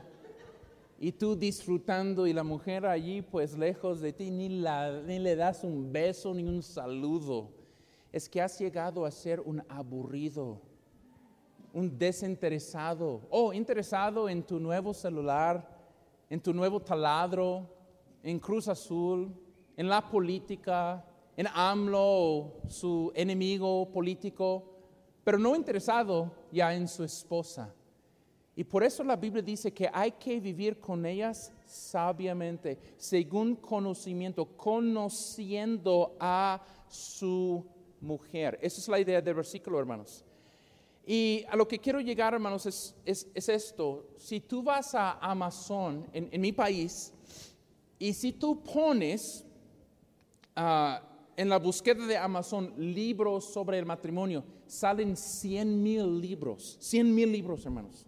Y 0.98 1.12
tú 1.12 1.34
disfrutando 1.34 2.26
y 2.26 2.32
la 2.32 2.44
mujer 2.44 2.86
allí 2.86 3.22
pues 3.22 3.56
lejos 3.56 4.00
de 4.00 4.12
ti, 4.12 4.30
ni, 4.30 4.48
la- 4.48 5.00
ni 5.02 5.18
le 5.18 5.34
das 5.34 5.64
un 5.64 5.90
beso 5.92 6.34
ni 6.34 6.44
un 6.44 6.62
saludo. 6.62 7.50
Es 8.12 8.28
que 8.28 8.40
has 8.40 8.58
llegado 8.58 9.04
a 9.06 9.10
ser 9.10 9.40
un 9.40 9.62
aburrido, 9.68 10.60
un 11.72 11.98
desinteresado. 11.98 13.22
Oh, 13.30 13.52
interesado 13.52 14.28
en 14.28 14.42
tu 14.42 14.59
nuevo 14.59 14.92
celular, 14.92 15.68
en 16.28 16.40
tu 16.40 16.52
nuevo 16.52 16.80
taladro, 16.80 17.66
en 18.22 18.38
Cruz 18.38 18.68
Azul, 18.68 19.33
en 19.76 19.88
la 19.88 20.09
política, 20.09 21.04
en 21.37 21.46
AMLO 21.52 22.61
su 22.68 23.12
enemigo 23.14 23.90
político, 23.90 24.64
pero 25.24 25.38
no 25.38 25.56
interesado 25.56 26.30
ya 26.52 26.74
en 26.74 26.87
su 26.87 27.04
esposa. 27.04 27.74
Y 28.56 28.64
por 28.64 28.83
eso 28.83 29.02
la 29.02 29.16
Biblia 29.16 29.42
dice 29.42 29.72
que 29.72 29.88
hay 29.92 30.12
que 30.12 30.38
vivir 30.38 30.78
con 30.80 31.06
ellas 31.06 31.52
sabiamente, 31.64 32.78
según 32.96 33.56
conocimiento, 33.56 34.44
conociendo 34.56 36.16
a 36.20 36.61
su 36.88 37.64
mujer. 38.00 38.59
Esa 38.61 38.80
es 38.80 38.88
la 38.88 39.00
idea 39.00 39.22
del 39.22 39.35
versículo, 39.35 39.78
hermanos. 39.78 40.24
Y 41.12 41.44
a 41.49 41.57
lo 41.57 41.66
que 41.66 41.81
quiero 41.81 42.01
llegar, 42.01 42.35
hermanos, 42.35 42.66
es, 42.66 42.94
es- 43.05 43.27
es 43.35 43.49
esto. 43.49 44.11
Si 44.16 44.38
tú 44.38 44.62
vas 44.62 44.94
a 44.94 45.18
Amazon, 45.18 46.07
en, 46.12 46.29
en 46.31 46.40
mi 46.40 46.53
país, 46.53 47.12
y 47.99 48.12
si 48.12 48.31
tú 48.31 48.62
pones 48.62 49.44
ah, 50.55 51.03
en 51.37 51.49
la 51.49 51.59
búsqueda 51.59 52.07
de 52.07 52.16
Amazon 52.16 52.73
libros 52.77 53.44
sobre 53.53 53.81
el 53.81 53.87
matrimonio, 53.87 54.44
salen 54.68 55.16
100 55.16 55.83
mil 55.83 56.20
libros, 56.20 56.77
100 56.81 57.12
mil 57.12 57.33
libros, 57.33 57.64
hermanos. 57.64 58.07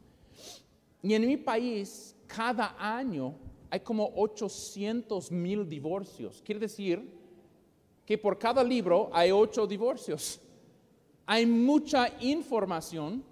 Y 1.02 1.14
en 1.14 1.26
mi 1.26 1.36
país, 1.36 2.14
cada 2.28 2.76
año 2.78 3.34
hay 3.68 3.80
como 3.80 4.12
800 4.14 5.32
mil 5.32 5.68
divorcios. 5.68 6.40
Quiere 6.44 6.60
decir 6.60 7.02
que 8.06 8.16
por 8.16 8.38
cada 8.38 8.62
libro 8.62 9.10
hay 9.12 9.32
ocho 9.32 9.66
divorcios. 9.66 10.40
Hay 11.32 11.46
mucha 11.46 12.10
información, 12.20 13.24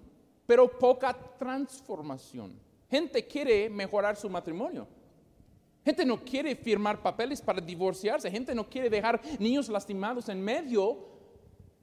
pero 0.47 0.67
poca 0.67 1.13
transformación. 1.37 2.59
Gente 2.89 3.27
quiere 3.27 3.69
mejorar 3.69 4.15
su 4.15 4.27
matrimonio. 4.27 4.87
Gente 5.85 6.03
no 6.03 6.19
quiere 6.19 6.55
firmar 6.55 6.99
papeles 6.99 7.39
para 7.39 7.61
divorciarse. 7.61 8.31
Gente 8.31 8.55
no 8.55 8.67
quiere 8.67 8.89
dejar 8.89 9.21
niños 9.37 9.69
lastimados 9.69 10.29
en 10.29 10.41
medio. 10.41 10.97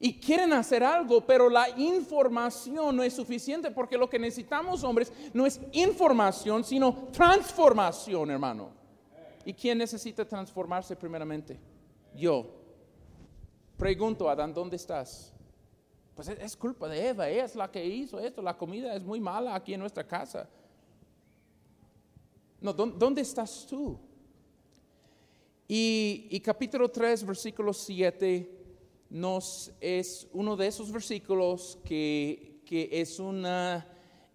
Y 0.01 0.19
quieren 0.19 0.53
hacer 0.55 0.83
algo, 0.83 1.21
pero 1.21 1.49
la 1.49 1.69
información 1.79 2.97
no 2.97 3.05
es 3.05 3.13
suficiente 3.13 3.71
porque 3.71 3.97
lo 3.97 4.11
que 4.11 4.19
necesitamos, 4.19 4.83
hombres, 4.83 5.13
no 5.33 5.47
es 5.47 5.61
información, 5.71 6.65
sino 6.65 7.11
transformación, 7.13 8.29
hermano. 8.33 8.71
¿Y 9.45 9.53
quién 9.53 9.79
necesita 9.79 10.27
transformarse 10.27 10.97
primeramente? 10.97 11.61
Yo. 12.13 12.45
Pregunto, 13.77 14.29
Adán, 14.29 14.53
¿dónde 14.53 14.75
estás? 14.75 15.33
Pues 16.19 16.31
es, 16.31 16.57
culpa 16.57 16.89
de 16.89 17.11
Eva, 17.11 17.29
ella 17.29 17.45
es 17.45 17.55
la 17.55 17.71
que 17.71 17.87
hizo 17.87 18.19
esto, 18.19 18.43
la 18.43 18.59
comida 18.59 18.93
es 18.93 19.05
muy 19.05 19.21
mala 19.21 19.55
aquí 19.55 19.73
en 19.75 19.79
nuestra 19.79 20.05
casa. 20.05 20.49
No, 22.61 22.75
¿dó- 22.75 22.87
¿dónde 22.91 23.23
estás 23.23 23.65
tú? 23.71 23.97
Y, 25.69 26.27
y 26.29 26.41
capítulo 26.41 26.89
3, 26.91 27.25
versículo 27.25 27.73
7, 27.73 28.51
nos 29.11 29.71
es 29.81 30.27
uno 30.33 30.57
de 30.57 30.67
esos 30.67 30.91
versículos 30.91 31.79
que, 31.85 32.63
que 32.67 32.89
es, 32.91 33.21
una, 33.21 33.87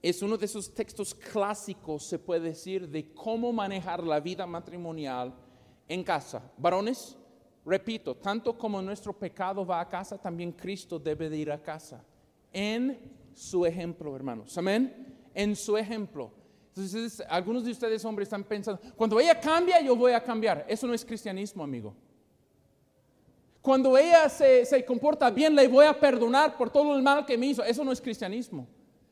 es 0.01 0.21
uno 0.21 0.37
de 0.37 0.45
esos 0.45 0.73
textos 0.73 1.13
clásicos, 1.13 2.05
se 2.05 2.17
puede 2.17 2.47
decir, 2.47 2.87
de 2.87 3.13
cómo 3.13 3.51
manejar 3.51 4.01
la 4.05 4.21
vida 4.21 4.47
matrimonial 4.47 5.33
en 5.89 6.01
casa. 6.05 6.49
Varones, 6.57 7.17
repito, 7.65 8.15
tanto 8.15 8.57
como 8.57 8.81
nuestro 8.81 9.13
pecado 9.13 9.65
va 9.65 9.79
a 9.79 9.87
casa, 9.87 10.17
también 10.17 10.51
Cristo 10.51 10.99
debe 10.99 11.29
de 11.29 11.37
ir 11.37 11.51
a 11.51 11.61
casa. 11.61 12.03
En 12.51 12.99
su 13.33 13.65
ejemplo, 13.65 14.15
hermanos. 14.15 14.57
Amén. 14.57 15.15
En 15.33 15.55
su 15.55 15.77
ejemplo. 15.77 16.31
Entonces, 16.69 17.21
algunos 17.29 17.63
de 17.63 17.71
ustedes, 17.71 18.03
hombres, 18.03 18.27
están 18.27 18.43
pensando, 18.43 18.81
cuando 18.95 19.19
ella 19.19 19.39
cambia, 19.39 19.79
yo 19.81 19.95
voy 19.95 20.13
a 20.13 20.23
cambiar. 20.23 20.65
Eso 20.67 20.87
no 20.87 20.93
es 20.93 21.05
cristianismo, 21.05 21.63
amigo. 21.63 21.93
Cuando 23.61 23.97
ella 23.97 24.27
se, 24.27 24.65
se 24.65 24.83
comporta 24.83 25.29
bien, 25.29 25.55
le 25.55 25.67
voy 25.67 25.85
a 25.85 25.97
perdonar 25.97 26.57
por 26.57 26.69
todo 26.69 26.95
el 26.95 27.01
mal 27.01 27.25
que 27.25 27.37
me 27.37 27.45
hizo. 27.45 27.63
Eso 27.63 27.83
no 27.83 27.91
es 27.91 28.01
cristianismo. 28.01 28.67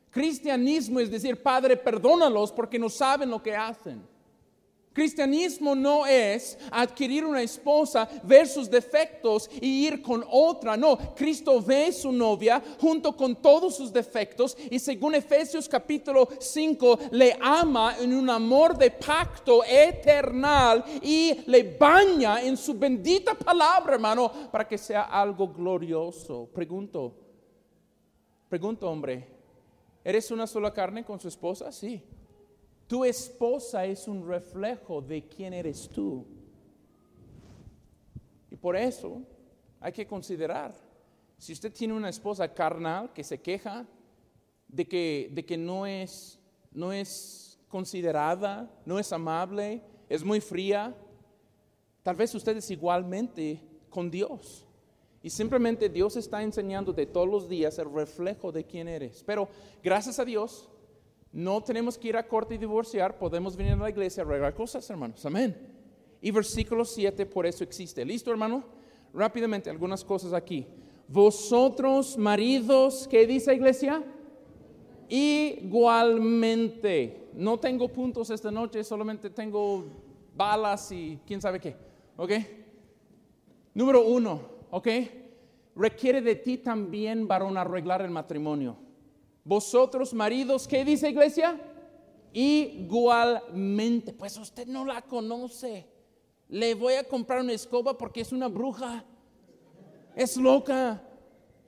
Cristianismo 0.10 1.00
es 1.00 1.10
decir, 1.10 1.42
Padre, 1.42 1.78
perdónalos 1.78 2.52
porque 2.52 2.78
no 2.78 2.90
saben 2.90 3.30
lo 3.30 3.42
que 3.42 3.56
hacen. 3.56 4.04
Cristianismo 4.94 5.74
no 5.74 6.06
es 6.06 6.58
adquirir 6.70 7.24
una 7.24 7.42
esposa, 7.42 8.10
ver 8.24 8.46
sus 8.46 8.70
defectos 8.70 9.50
y 9.62 9.88
ir 9.88 10.02
con 10.02 10.26
otra. 10.30 10.76
No, 10.76 10.98
Cristo 11.16 11.62
ve 11.62 11.94
su 11.94 12.12
novia 12.12 12.62
junto 12.80 13.16
con 13.16 13.38
todos 13.38 13.78
sus 13.78 13.94
defectos 13.94 14.58
y 14.70 14.80
según 14.80 15.16
Efesios 15.16 15.70
capítulo 15.70 16.28
5 16.38 17.00
le 17.12 17.38
ama 17.40 17.96
en 18.02 18.14
un 18.14 18.30
amor 18.30 18.78
de 18.78 18.92
pacto 18.92 19.64
eternal 19.64 20.84
y 21.02 21.40
le 21.50 21.78
baña 21.78 22.42
en 22.42 22.58
su 22.58 22.78
bendita 22.78 23.34
palabra, 23.34 23.94
hermano, 23.94 24.30
para 24.52 24.68
que 24.68 24.78
sea 24.78 25.04
algo 25.04 25.48
glorioso. 25.48 26.50
Pregunto, 26.54 27.16
pregunto, 28.50 28.90
hombre, 28.90 29.26
¿eres 30.04 30.30
una 30.32 30.46
sola 30.46 30.74
carne 30.74 31.06
con 31.06 31.18
su 31.18 31.30
esposa? 31.30 31.72
Sí. 31.72 32.04
Tu 32.92 33.06
esposa 33.06 33.86
es 33.86 34.06
un 34.06 34.28
reflejo 34.28 35.02
de 35.02 35.26
quién 35.26 35.54
eres 35.54 35.88
tú. 35.88 36.26
Y 38.50 38.58
por 38.58 38.76
eso 38.76 39.22
hay 39.80 39.94
que 39.94 40.06
considerar, 40.06 40.76
si 41.38 41.54
usted 41.54 41.72
tiene 41.72 41.94
una 41.94 42.10
esposa 42.10 42.54
carnal 42.54 43.14
que 43.14 43.24
se 43.24 43.40
queja 43.40 43.86
de 44.68 44.86
que, 44.86 45.30
de 45.32 45.46
que 45.46 45.56
no, 45.56 45.86
es, 45.86 46.38
no 46.74 46.92
es 46.92 47.58
considerada, 47.70 48.70
no 48.86 49.00
es 49.00 49.14
amable, 49.14 49.82
es 50.10 50.22
muy 50.22 50.42
fría, 50.42 50.94
tal 52.04 52.18
vez 52.18 52.36
usted 52.36 52.58
es 52.58 52.70
igualmente 52.72 53.62
con 53.90 54.12
Dios. 54.12 54.68
Y 55.24 55.30
simplemente 55.30 55.88
Dios 55.88 56.18
está 56.18 56.44
enseñándote 56.44 57.06
todos 57.06 57.30
los 57.30 57.48
días 57.48 57.80
el 57.80 57.90
reflejo 57.90 58.52
de 58.52 58.66
quién 58.66 58.90
eres. 58.90 59.24
Pero 59.26 59.48
gracias 59.82 60.20
a 60.20 60.26
Dios, 60.26 60.71
no 61.34 61.64
tenemos 61.64 61.98
que 61.98 62.10
ir 62.10 62.18
a 62.18 62.28
corte 62.28 62.56
y 62.56 62.58
divorciar, 62.58 63.18
podemos 63.18 63.56
venir 63.56 63.74
a 63.74 63.78
la 63.78 63.90
iglesia 63.90 64.24
a 64.24 64.26
arreglar 64.26 64.54
cosas, 64.54 64.90
hermanos. 64.90 65.26
Amén. 65.26 65.56
Y 66.22 66.32
versículo 66.32 66.84
7 66.84 67.26
por 67.26 67.46
eso 67.46 67.64
existe. 67.64 68.04
¿Listo, 68.04 68.32
hermano? 68.32 68.64
Rápidamente, 69.14 69.70
algunas 69.70 70.04
cosas 70.04 70.34
aquí. 70.34 70.68
Vosotros, 71.08 72.18
maridos, 72.18 73.08
¿qué 73.10 73.26
dice 73.26 73.54
iglesia? 73.54 74.04
Igualmente. 75.10 77.30
No 77.34 77.60
tengo 77.60 77.88
puntos 77.88 78.30
esta 78.30 78.52
noche, 78.52 78.84
solamente 78.84 79.30
tengo 79.30 79.86
balas 80.36 80.92
y 80.92 81.20
quién 81.26 81.42
sabe 81.42 81.60
qué. 81.60 81.76
¿Ok? 82.18 82.32
Número 83.74 84.06
uno, 84.06 84.42
¿ok? 84.70 84.88
Requiere 85.76 86.22
de 86.22 86.36
ti 86.36 86.58
también, 86.58 87.28
varón, 87.28 87.58
arreglar 87.58 88.02
el 88.02 88.12
matrimonio. 88.12 88.76
Vosotros, 89.44 90.14
maridos, 90.14 90.68
¿qué 90.68 90.86
dice 90.86 91.10
iglesia? 91.10 91.60
Igualmente. 92.34 94.14
Pues 94.14 94.38
usted 94.38 94.68
no 94.68 94.86
la 94.86 95.02
conoce. 95.02 95.88
Le 96.48 96.76
voy 96.76 96.94
a 96.94 97.04
comprar 97.04 97.42
una 97.42 97.54
escoba 97.54 97.98
porque 97.98 98.22
es 98.22 98.32
una 98.32 98.48
bruja. 98.48 99.04
Es 100.16 100.38
loca. 100.38 101.02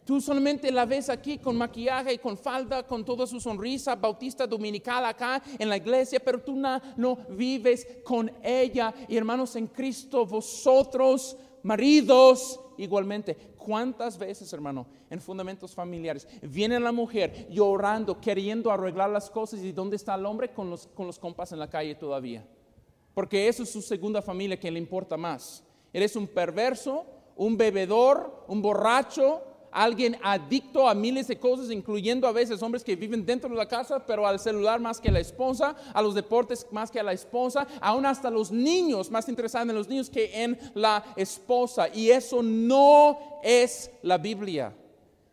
Tú 0.06 0.20
solamente 0.20 0.70
la 0.70 0.86
ves 0.86 1.10
aquí 1.10 1.38
con 1.38 1.56
maquillaje 1.56 2.14
y 2.14 2.18
con 2.18 2.38
falda, 2.38 2.86
con 2.86 3.06
toda 3.06 3.26
su 3.26 3.40
sonrisa, 3.40 3.96
bautista 3.96 4.46
dominical 4.46 5.06
acá 5.06 5.42
en 5.58 5.70
la 5.70 5.78
iglesia, 5.78 6.20
pero 6.20 6.42
tú 6.42 6.56
no, 6.58 6.82
no 6.98 7.16
vives 7.30 7.88
con 8.04 8.30
ella. 8.44 8.94
Y 9.08 9.16
hermanos 9.16 9.56
en 9.56 9.68
Cristo, 9.68 10.26
vosotros, 10.26 11.38
maridos, 11.64 12.60
igualmente. 12.78 13.36
¿Cuántas 13.58 14.18
veces, 14.18 14.52
hermano, 14.54 14.86
en 15.10 15.22
fundamentos 15.22 15.74
familiares, 15.74 16.28
viene 16.42 16.80
la 16.80 16.92
mujer 16.92 17.48
llorando, 17.50 18.20
queriendo 18.20 18.72
arreglar 18.72 19.10
las 19.10 19.30
cosas 19.30 19.62
y 19.62 19.72
dónde 19.72 19.96
está 19.96 20.16
el 20.16 20.26
hombre 20.26 20.52
con 20.54 20.70
los, 20.70 20.88
con 20.88 21.08
los 21.08 21.20
compas 21.20 21.52
en 21.52 21.60
la 21.60 21.70
calle 21.70 21.96
todavía? 21.96 22.46
Porque 23.14 23.48
eso 23.48 23.64
es 23.64 23.72
su 23.72 23.82
segunda 23.82 24.22
familia 24.22 24.60
que 24.60 24.72
le 24.72 24.80
importa 24.80 25.18
más. 25.18 25.64
Eres 25.92 26.16
un 26.16 26.28
perverso, 26.28 27.06
un 27.36 27.58
bebedor, 27.58 28.46
un 28.48 28.62
borracho, 28.62 29.42
alguien 29.74 30.18
adicto 30.22 30.88
a 30.88 30.94
miles 30.94 31.28
de 31.28 31.40
cosas, 31.40 31.72
incluyendo 31.72 32.28
a 32.28 32.32
veces 32.32 32.62
hombres 32.62 32.84
que 32.84 32.96
viven 32.96 33.26
dentro 33.26 33.50
de 33.50 33.56
la 33.56 33.68
casa, 33.68 34.06
pero 34.06 34.28
al 34.28 34.40
celular 34.40 34.80
más 34.80 35.02
que 35.02 35.10
a 35.10 35.14
la 35.14 35.20
esposa, 35.20 35.76
a 35.94 36.02
los 36.02 36.14
deportes 36.14 36.68
más 36.72 36.92
que 36.92 37.00
a 37.00 37.04
la 37.04 37.14
esposa, 37.14 37.68
aún 37.82 38.06
hasta 38.06 38.30
los 38.30 38.52
niños, 38.52 39.10
más 39.10 39.28
interesados 39.28 39.68
en 39.68 39.76
los 39.76 39.90
niños 39.90 40.10
que 40.10 40.44
en 40.44 40.60
la 40.76 41.04
esposa. 41.16 41.88
Y 41.94 42.12
eso 42.12 42.44
no 42.44 43.18
es 43.44 43.90
la 44.04 44.18
Biblia. 44.18 44.74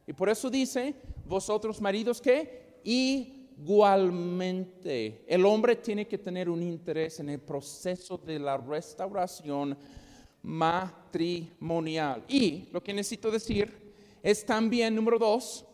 Y 0.07 0.13
por 0.13 0.29
eso 0.29 0.51
dice, 0.51 0.95
vosotros 1.27 1.81
maridos 1.81 2.21
que 2.21 2.81
igualmente, 2.83 5.25
el 5.29 5.45
hombre 5.45 5.77
tiene 5.77 6.09
que 6.09 6.19
tener 6.19 6.49
un 6.49 6.63
interés 6.63 7.21
en 7.21 7.29
el 7.29 7.41
proceso 7.41 8.19
de 8.19 8.39
la 8.39 8.57
restauración 8.57 9.77
matrimonial. 10.43 12.25
Y 12.29 12.69
lo 12.73 12.83
que 12.83 12.95
necesito 12.95 13.31
decir 13.31 13.90
es 14.23 14.45
también, 14.45 14.95
número 14.95 15.19
dos, 15.19 15.65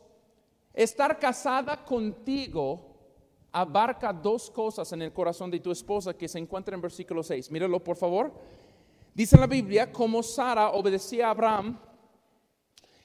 estar 0.72 1.18
casada 1.18 1.84
contigo 1.84 2.94
abarca 3.52 4.12
dos 4.12 4.50
cosas 4.50 4.92
en 4.92 5.00
el 5.02 5.12
corazón 5.12 5.50
de 5.50 5.60
tu 5.60 5.70
esposa 5.70 6.14
que 6.14 6.28
se 6.28 6.38
encuentra 6.38 6.74
en 6.74 6.82
versículo 6.82 7.22
6. 7.22 7.50
Míralo 7.50 7.82
por 7.82 7.96
favor. 7.96 8.32
Dice 9.14 9.38
la 9.38 9.46
Biblia, 9.46 9.90
como 9.90 10.22
Sara 10.22 10.70
obedecía 10.72 11.28
a 11.28 11.30
Abraham, 11.30 11.78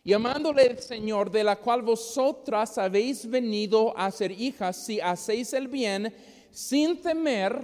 llamándole 0.03 0.63
el 0.67 0.79
Señor, 0.79 1.31
de 1.31 1.43
la 1.45 1.55
cual 1.55 1.81
vosotras 1.83 2.77
habéis 2.77 3.29
venido 3.29 3.97
a 3.97 4.11
ser 4.11 4.31
hijas, 4.31 4.75
si 4.75 4.99
hacéis 4.99 5.53
el 5.53 5.69
bien, 5.69 6.13
sin 6.49 7.01
temer 7.01 7.61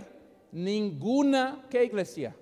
ninguna, 0.53 1.65
¿qué 1.69 1.83
iglesia? 1.83 2.33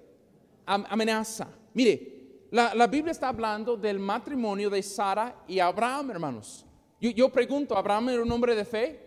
Am- 0.67 0.86
amenaza. 0.88 1.48
Mire, 1.74 2.14
la, 2.51 2.73
la 2.73 2.88
Biblia 2.88 3.12
está 3.12 3.29
hablando 3.29 3.75
del 3.75 3.99
matrimonio 3.99 4.69
de 4.69 4.81
Sara 4.84 5.43
y 5.47 5.60
Abraham, 5.60 6.12
hermanos. 6.12 6.65
Yo, 6.99 7.10
yo 7.12 7.29
pregunto, 7.29 7.77
¿Abraham 7.77 8.10
era 8.10 8.23
un 8.23 8.31
hombre 8.31 8.55
de 8.55 8.65
fe? 8.65 8.99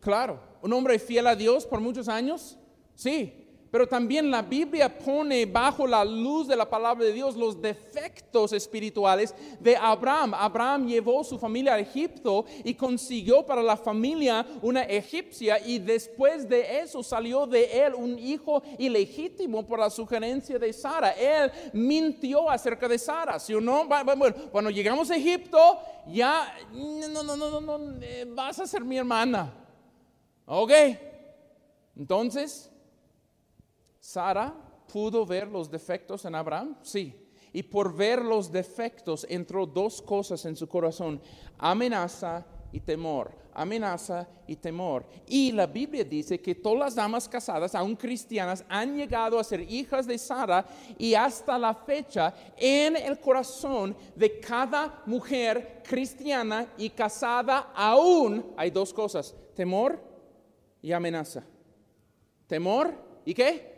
Claro, 0.00 0.40
un 0.62 0.72
hombre 0.72 0.98
fiel 0.98 1.26
a 1.26 1.34
Dios 1.34 1.66
por 1.66 1.80
muchos 1.80 2.08
años, 2.08 2.58
sí, 2.94 3.45
pero 3.70 3.86
también 3.86 4.30
la 4.30 4.42
Biblia 4.42 4.96
pone 4.98 5.46
bajo 5.46 5.86
la 5.86 6.04
luz 6.04 6.48
de 6.48 6.56
la 6.56 6.68
palabra 6.68 7.04
de 7.04 7.12
Dios 7.12 7.36
los 7.36 7.60
defectos 7.60 8.52
espirituales 8.52 9.34
de 9.60 9.76
Abraham. 9.76 10.34
Abraham 10.34 10.86
llevó 10.86 11.24
su 11.24 11.38
familia 11.38 11.74
a 11.74 11.78
Egipto 11.78 12.44
y 12.64 12.74
consiguió 12.74 13.44
para 13.44 13.62
la 13.62 13.76
familia 13.76 14.46
una 14.62 14.82
egipcia 14.82 15.58
y 15.64 15.78
después 15.78 16.48
de 16.48 16.80
eso 16.80 17.02
salió 17.02 17.46
de 17.46 17.84
él 17.84 17.94
un 17.94 18.18
hijo 18.18 18.62
ilegítimo 18.78 19.66
por 19.66 19.78
la 19.78 19.90
sugerencia 19.90 20.58
de 20.58 20.72
Sara. 20.72 21.10
Él 21.10 21.50
mintió 21.72 22.48
acerca 22.48 22.88
de 22.88 22.98
Sara, 22.98 23.38
¿sí 23.38 23.54
o 23.54 23.60
no? 23.60 23.86
Bueno, 23.86 24.34
cuando 24.50 24.70
llegamos 24.70 25.10
a 25.10 25.16
Egipto, 25.16 25.78
ya, 26.06 26.54
no, 26.72 27.22
no, 27.22 27.36
no, 27.36 27.60
no, 27.60 27.60
no, 27.60 28.00
eh, 28.00 28.24
vas 28.28 28.58
a 28.60 28.66
ser 28.66 28.82
mi 28.84 28.96
hermana. 28.96 29.52
Ok, 30.46 30.72
entonces, 31.96 32.70
Sara 34.06 34.54
pudo 34.92 35.26
ver 35.26 35.48
los 35.48 35.68
defectos 35.68 36.24
en 36.26 36.36
Abraham, 36.36 36.76
sí. 36.80 37.12
Y 37.52 37.64
por 37.64 37.92
ver 37.92 38.24
los 38.24 38.52
defectos 38.52 39.26
entró 39.28 39.66
dos 39.66 40.00
cosas 40.00 40.44
en 40.44 40.54
su 40.54 40.68
corazón, 40.68 41.20
amenaza 41.58 42.46
y 42.70 42.78
temor. 42.78 43.34
amenaza 43.52 44.28
y 44.46 44.54
temor. 44.54 45.06
Y 45.26 45.50
la 45.50 45.66
Biblia 45.66 46.04
dice 46.04 46.38
que 46.40 46.54
todas 46.54 46.78
las 46.78 46.94
damas 46.94 47.26
casadas, 47.26 47.74
aún 47.74 47.96
cristianas, 47.96 48.64
han 48.68 48.96
llegado 48.96 49.40
a 49.40 49.44
ser 49.44 49.60
hijas 49.62 50.06
de 50.06 50.18
Sara 50.18 50.64
y 50.98 51.14
hasta 51.14 51.58
la 51.58 51.74
fecha 51.74 52.32
en 52.56 52.96
el 52.96 53.18
corazón 53.18 53.96
de 54.14 54.38
cada 54.38 55.02
mujer 55.06 55.82
cristiana 55.88 56.68
y 56.76 56.90
casada 56.90 57.72
aún 57.74 58.52
hay 58.56 58.70
dos 58.70 58.92
cosas, 58.92 59.34
temor 59.54 59.98
y 60.82 60.92
amenaza. 60.92 61.42
Temor 62.46 62.94
y 63.24 63.34
qué? 63.34 63.75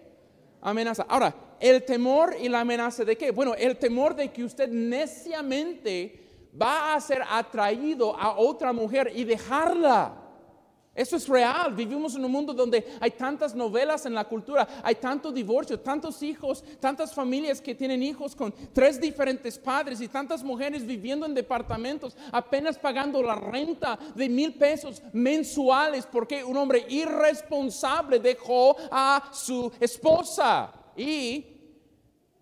Amenaza. 0.60 1.06
Ahora, 1.08 1.34
el 1.60 1.84
temor 1.84 2.34
y 2.40 2.48
la 2.48 2.60
amenaza 2.60 3.04
de 3.04 3.16
qué? 3.16 3.30
Bueno, 3.30 3.54
el 3.54 3.76
temor 3.78 4.14
de 4.14 4.30
que 4.32 4.44
usted 4.44 4.68
neciamente 4.68 6.28
va 6.60 6.94
a 6.94 7.00
ser 7.00 7.22
atraído 7.28 8.16
a 8.16 8.36
otra 8.36 8.72
mujer 8.72 9.12
y 9.14 9.24
dejarla. 9.24 10.27
Eso 10.98 11.14
es 11.14 11.28
real. 11.28 11.72
Vivimos 11.74 12.16
en 12.16 12.24
un 12.24 12.32
mundo 12.32 12.52
donde 12.52 12.84
hay 12.98 13.12
tantas 13.12 13.54
novelas 13.54 14.04
en 14.04 14.14
la 14.14 14.24
cultura, 14.24 14.66
hay 14.82 14.96
tanto 14.96 15.30
divorcio, 15.30 15.78
tantos 15.78 16.20
hijos, 16.24 16.64
tantas 16.80 17.14
familias 17.14 17.60
que 17.60 17.72
tienen 17.72 18.02
hijos 18.02 18.34
con 18.34 18.52
tres 18.72 19.00
diferentes 19.00 19.56
padres 19.60 20.00
y 20.00 20.08
tantas 20.08 20.42
mujeres 20.42 20.84
viviendo 20.84 21.24
en 21.24 21.34
departamentos, 21.34 22.16
apenas 22.32 22.76
pagando 22.76 23.22
la 23.22 23.36
renta 23.36 23.96
de 24.16 24.28
mil 24.28 24.54
pesos 24.54 25.00
mensuales 25.12 26.04
porque 26.04 26.42
un 26.42 26.56
hombre 26.56 26.84
irresponsable 26.88 28.18
dejó 28.18 28.76
a 28.90 29.30
su 29.32 29.70
esposa 29.78 30.72
y 30.96 31.46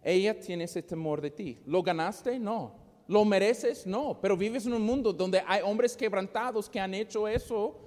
ella 0.03 0.41
tiene 0.41 0.65
ese 0.65 0.83
temor 0.83 1.21
de 1.21 1.31
ti. 1.31 1.59
¿Lo 1.67 1.83
ganaste? 1.83 2.39
No. 2.39 2.73
¿Lo 3.07 3.23
mereces? 3.27 3.87
No, 3.87 4.19
pero 4.19 4.35
vives 4.35 4.65
en 4.65 4.73
un 4.73 4.83
mundo 4.83 5.13
donde 5.13 5.43
hay 5.47 5.61
hombres 5.63 5.95
quebrantados 5.95 6.71
que 6.71 6.81
han 6.81 6.95
hecho 6.95 7.29
eso 7.29 7.83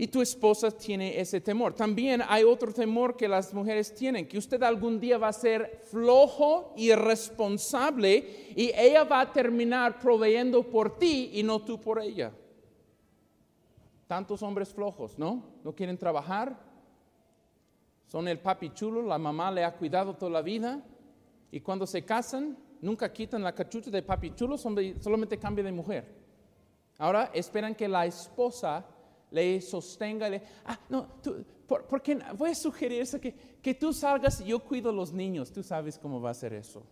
y 0.00 0.06
tu 0.06 0.22
esposa 0.22 0.70
tiene 0.70 1.20
ese 1.20 1.42
temor. 1.42 1.74
También 1.74 2.22
hay 2.26 2.42
otro 2.42 2.72
temor 2.72 3.18
que 3.18 3.28
las 3.28 3.52
mujeres 3.52 3.94
tienen, 3.94 4.26
que 4.26 4.38
usted 4.38 4.62
algún 4.62 4.98
día 4.98 5.18
va 5.18 5.28
a 5.28 5.32
ser 5.34 5.82
flojo 5.90 6.72
y 6.74 6.90
responsable 6.94 8.54
y 8.56 8.72
ella 8.74 9.04
va 9.04 9.20
a 9.20 9.30
terminar 9.30 9.98
proveyendo 9.98 10.62
por 10.62 10.96
ti 10.98 11.32
y 11.34 11.42
no 11.42 11.60
tú 11.60 11.78
por 11.78 12.00
ella. 12.00 12.32
Tantos 14.06 14.42
hombres 14.42 14.72
flojos, 14.72 15.18
¿no? 15.18 15.44
No 15.62 15.74
quieren 15.74 15.98
trabajar. 15.98 16.58
Son 18.06 18.26
el 18.26 18.38
papi 18.38 18.70
chulo, 18.70 19.02
la 19.02 19.18
mamá 19.18 19.50
le 19.50 19.64
ha 19.64 19.76
cuidado 19.76 20.14
toda 20.14 20.32
la 20.32 20.40
vida 20.40 20.82
y 21.50 21.60
cuando 21.60 21.86
se 21.86 22.06
casan 22.06 22.56
nunca 22.80 23.12
quitan 23.12 23.42
la 23.42 23.54
cachucha 23.54 23.90
de 23.90 24.02
papi 24.02 24.34
chulo, 24.34 24.56
solamente 24.56 25.38
cambia 25.38 25.62
de 25.62 25.72
mujer. 25.72 26.20
Ahora 26.96 27.30
esperan 27.34 27.74
que 27.74 27.86
la 27.86 28.06
esposa 28.06 28.86
le 29.30 29.60
sostenga, 29.60 30.28
le, 30.28 30.42
ah, 30.64 30.78
no, 30.88 31.06
tú, 31.22 31.44
porque 31.66 32.18
voy 32.36 32.50
a 32.50 32.54
sugerir 32.54 33.08
que, 33.20 33.34
que 33.62 33.74
tú 33.74 33.92
salgas 33.92 34.40
y 34.40 34.46
yo 34.46 34.58
cuido 34.58 34.90
a 34.90 34.92
los 34.92 35.12
niños, 35.12 35.52
tú 35.52 35.62
sabes 35.62 35.98
cómo 35.98 36.20
va 36.20 36.30
a 36.30 36.34
ser 36.34 36.52
eso. 36.52 36.82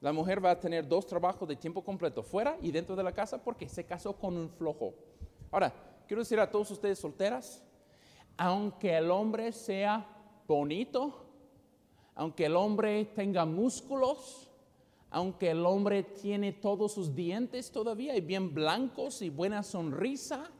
La 0.00 0.12
mujer 0.12 0.42
va 0.42 0.52
a 0.52 0.60
tener 0.60 0.88
dos 0.88 1.06
trabajos 1.06 1.46
de 1.46 1.56
tiempo 1.56 1.84
completo, 1.84 2.22
fuera 2.22 2.56
y 2.62 2.70
dentro 2.70 2.96
de 2.96 3.02
la 3.02 3.12
casa, 3.12 3.42
porque 3.42 3.68
se 3.68 3.84
casó 3.84 4.14
con 4.14 4.36
un 4.36 4.48
flojo. 4.48 4.94
Ahora, 5.50 5.72
quiero 6.06 6.22
decir 6.22 6.40
a 6.40 6.50
todos 6.50 6.70
ustedes 6.70 6.98
solteras, 6.98 7.62
aunque 8.38 8.96
el 8.96 9.10
hombre 9.10 9.52
sea 9.52 10.06
bonito, 10.48 11.26
aunque 12.14 12.46
el 12.46 12.56
hombre 12.56 13.04
tenga 13.04 13.44
músculos, 13.44 14.50
aunque 15.10 15.50
el 15.50 15.66
hombre 15.66 16.02
tiene 16.02 16.52
todos 16.52 16.92
sus 16.92 17.14
dientes 17.14 17.70
todavía 17.70 18.16
y 18.16 18.22
bien 18.22 18.54
blancos 18.54 19.20
y 19.20 19.28
buena 19.28 19.62
sonrisa, 19.62 20.50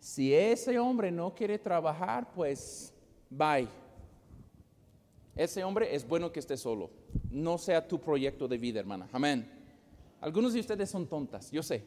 si 0.00 0.34
ese 0.34 0.78
hombre 0.78 1.12
no 1.12 1.32
quiere 1.34 1.58
trabajar, 1.58 2.32
pues 2.34 2.92
bye. 3.28 3.68
Ese 5.36 5.62
hombre 5.62 5.94
es 5.94 6.06
bueno 6.06 6.32
que 6.32 6.40
esté 6.40 6.56
solo. 6.56 6.90
No 7.30 7.56
sea 7.56 7.86
tu 7.86 8.00
proyecto 8.00 8.48
de 8.48 8.58
vida, 8.58 8.80
hermana. 8.80 9.08
Amén. 9.12 9.48
Algunos 10.20 10.52
de 10.52 10.60
ustedes 10.60 10.90
son 10.90 11.06
tontas, 11.06 11.50
yo 11.50 11.62
sé. 11.62 11.84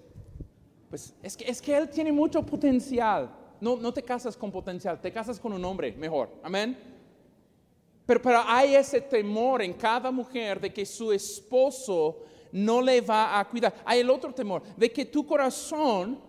Pues 0.90 1.14
es 1.22 1.36
que, 1.36 1.50
es 1.50 1.62
que 1.62 1.76
él 1.76 1.90
tiene 1.90 2.12
mucho 2.12 2.42
potencial. 2.46 3.30
No, 3.60 3.76
no 3.76 3.94
te 3.94 4.04
casas 4.04 4.38
con 4.38 4.52
potencial, 4.52 5.02
te 5.02 5.12
casas 5.12 5.40
con 5.40 5.52
un 5.54 5.66
hombre 5.66 5.92
mejor. 5.94 6.30
Amén. 6.42 6.78
Pero, 8.06 8.44
hay 8.46 8.76
ese 8.76 9.02
temor 9.02 9.62
en 9.62 9.74
cada 9.74 10.12
mujer 10.12 10.60
de 10.60 10.74
que 10.74 10.86
su 10.86 11.12
esposo 11.12 12.24
no 12.52 12.82
le 12.82 13.02
va 13.02 13.40
a 13.40 13.48
cuidar. 13.48 13.74
Hay 13.86 14.02
el 14.02 14.10
otro 14.10 14.34
temor 14.34 14.62
de 14.76 14.92
que 14.92 15.06
tu 15.06 15.26
corazón, 15.26 16.20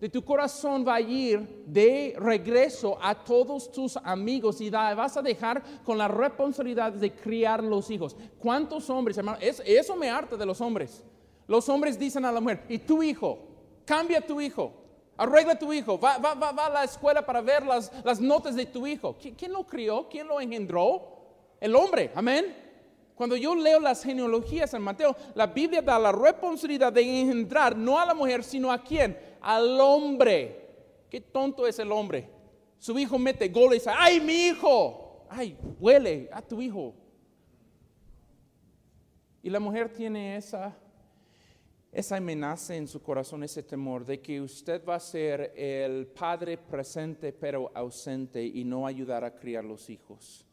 de 0.00 0.08
tu 0.08 0.24
corazón 0.24 0.84
va 0.86 0.94
a 0.94 1.00
ir 1.00 1.64
de 1.66 2.14
regreso 2.18 2.98
a 3.00 3.14
todos 3.14 3.70
tus 3.70 3.96
amigos 3.98 4.60
y 4.60 4.70
vas 4.70 5.16
a 5.16 5.22
dejar 5.22 5.62
con 5.84 5.98
la 5.98 6.08
responsabilidad 6.08 6.92
de 6.92 7.12
criar 7.12 7.62
los 7.62 7.90
hijos. 7.90 8.16
¿Cuántos 8.38 8.88
hombres, 8.88 9.18
hermano? 9.18 9.38
eso 9.40 9.96
me 9.96 10.08
harta 10.08 10.36
de 10.36 10.46
los 10.46 10.60
hombres. 10.60 11.04
Los 11.46 11.68
hombres 11.68 11.98
dicen 11.98 12.24
a 12.24 12.32
la 12.32 12.40
mujer, 12.40 12.64
¿y 12.68 12.78
tu 12.78 13.02
hijo? 13.02 13.38
Cambia 13.84 14.20
tu 14.20 14.40
hijo. 14.40 14.72
Arregla 15.16 15.58
tu 15.58 15.70
hijo, 15.70 16.00
va, 16.00 16.14
a 16.14 16.70
la 16.70 16.84
escuela 16.84 17.24
para 17.26 17.42
ver 17.42 17.66
las, 17.66 17.92
las 18.02 18.18
notas 18.20 18.56
de 18.56 18.64
tu 18.64 18.86
hijo. 18.86 19.16
¿Quién 19.36 19.52
lo 19.52 19.66
crió? 19.66 20.08
¿Quién 20.08 20.26
lo 20.26 20.40
engendró? 20.40 21.20
el 21.60 21.76
hombre, 21.76 22.10
amén. 22.14 22.56
Cuando 23.14 23.36
yo 23.36 23.54
leo 23.54 23.78
las 23.78 24.02
genealogías 24.02 24.72
en 24.72 24.80
Mateo, 24.80 25.14
la 25.34 25.46
Biblia 25.46 25.82
da 25.82 25.98
la 25.98 26.10
responsabilidad 26.10 26.90
de 26.90 27.02
engendrar 27.02 27.76
no 27.76 27.98
a 27.98 28.06
la 28.06 28.14
mujer, 28.14 28.42
sino 28.42 28.72
a 28.72 28.82
quién? 28.82 29.14
Al 29.40 29.80
hombre. 29.80 30.68
Qué 31.08 31.20
tonto 31.20 31.66
es 31.66 31.78
el 31.78 31.90
hombre. 31.92 32.28
Su 32.78 32.98
hijo 32.98 33.18
mete 33.18 33.48
gol 33.48 33.72
y 33.72 33.74
dice, 33.74 33.90
ay, 33.96 34.20
mi 34.20 34.48
hijo. 34.48 35.26
Ay, 35.28 35.56
huele 35.78 36.28
a 36.32 36.40
tu 36.42 36.60
hijo. 36.60 36.94
Y 39.42 39.50
la 39.50 39.60
mujer 39.60 39.92
tiene 39.92 40.36
esa, 40.36 40.76
esa 41.92 42.16
amenaza 42.16 42.74
en 42.76 42.86
su 42.86 43.02
corazón, 43.02 43.42
ese 43.42 43.62
temor 43.62 44.04
de 44.04 44.20
que 44.20 44.40
usted 44.40 44.84
va 44.84 44.96
a 44.96 45.00
ser 45.00 45.52
el 45.56 46.06
padre 46.06 46.58
presente 46.58 47.32
pero 47.32 47.70
ausente 47.74 48.44
y 48.44 48.64
no 48.64 48.86
ayudar 48.86 49.24
a 49.24 49.34
criar 49.34 49.64
los 49.64 49.88
hijos. 49.88 50.46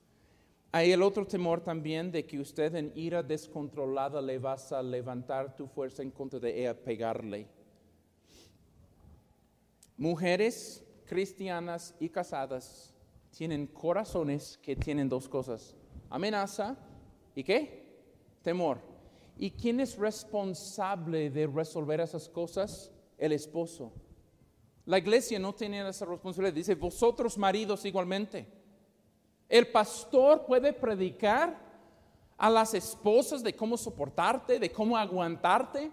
Hay 0.72 0.92
el 0.92 1.02
otro 1.02 1.26
temor 1.26 1.62
también 1.62 2.12
de 2.12 2.26
que 2.26 2.40
usted 2.40 2.76
en 2.76 2.92
ira 2.96 3.24
descontrolada 3.24 4.22
le 4.22 4.38
vas 4.38 4.72
a 4.72 4.84
levantar 4.84 5.56
tu 5.56 5.66
fuerza 5.68 6.04
en 6.04 6.12
contra 6.12 6.40
de 6.40 6.60
ella, 6.60 6.74
pegarle. 6.74 7.48
Mujeres 9.98 10.84
cristianas 11.06 11.96
y 12.00 12.10
casadas 12.10 12.94
tienen 13.32 13.68
corazones 13.68 14.60
que 14.62 14.76
tienen 14.76 15.10
dos 15.10 15.28
cosas, 15.28 15.76
amenaza 16.10 16.78
y 17.36 17.44
qué? 17.44 17.86
Temor. 18.42 18.80
¿Y 19.38 19.52
quién 19.52 19.80
es 19.80 19.98
responsable 19.98 21.30
de 21.30 21.48
resolver 21.48 22.00
esas 22.00 22.28
cosas? 22.30 22.92
El 23.18 23.32
esposo. 23.32 23.92
La 24.86 24.98
iglesia 24.98 25.38
no 25.38 25.54
tiene 25.54 25.88
esa 25.88 26.06
responsabilidad. 26.06 26.54
Dice, 26.54 26.76
vosotros 26.76 27.38
maridos 27.38 27.86
igualmente. 27.86 28.48
El 29.50 29.68
pastor 29.68 30.46
puede 30.46 30.74
predicar 30.74 31.60
a 32.38 32.50
las 32.50 32.74
esposas 32.74 33.44
de 33.44 33.56
cómo 33.56 33.78
soportarte, 33.78 34.60
de 34.60 34.72
cómo 34.72 34.98
aguantarte, 34.98 35.92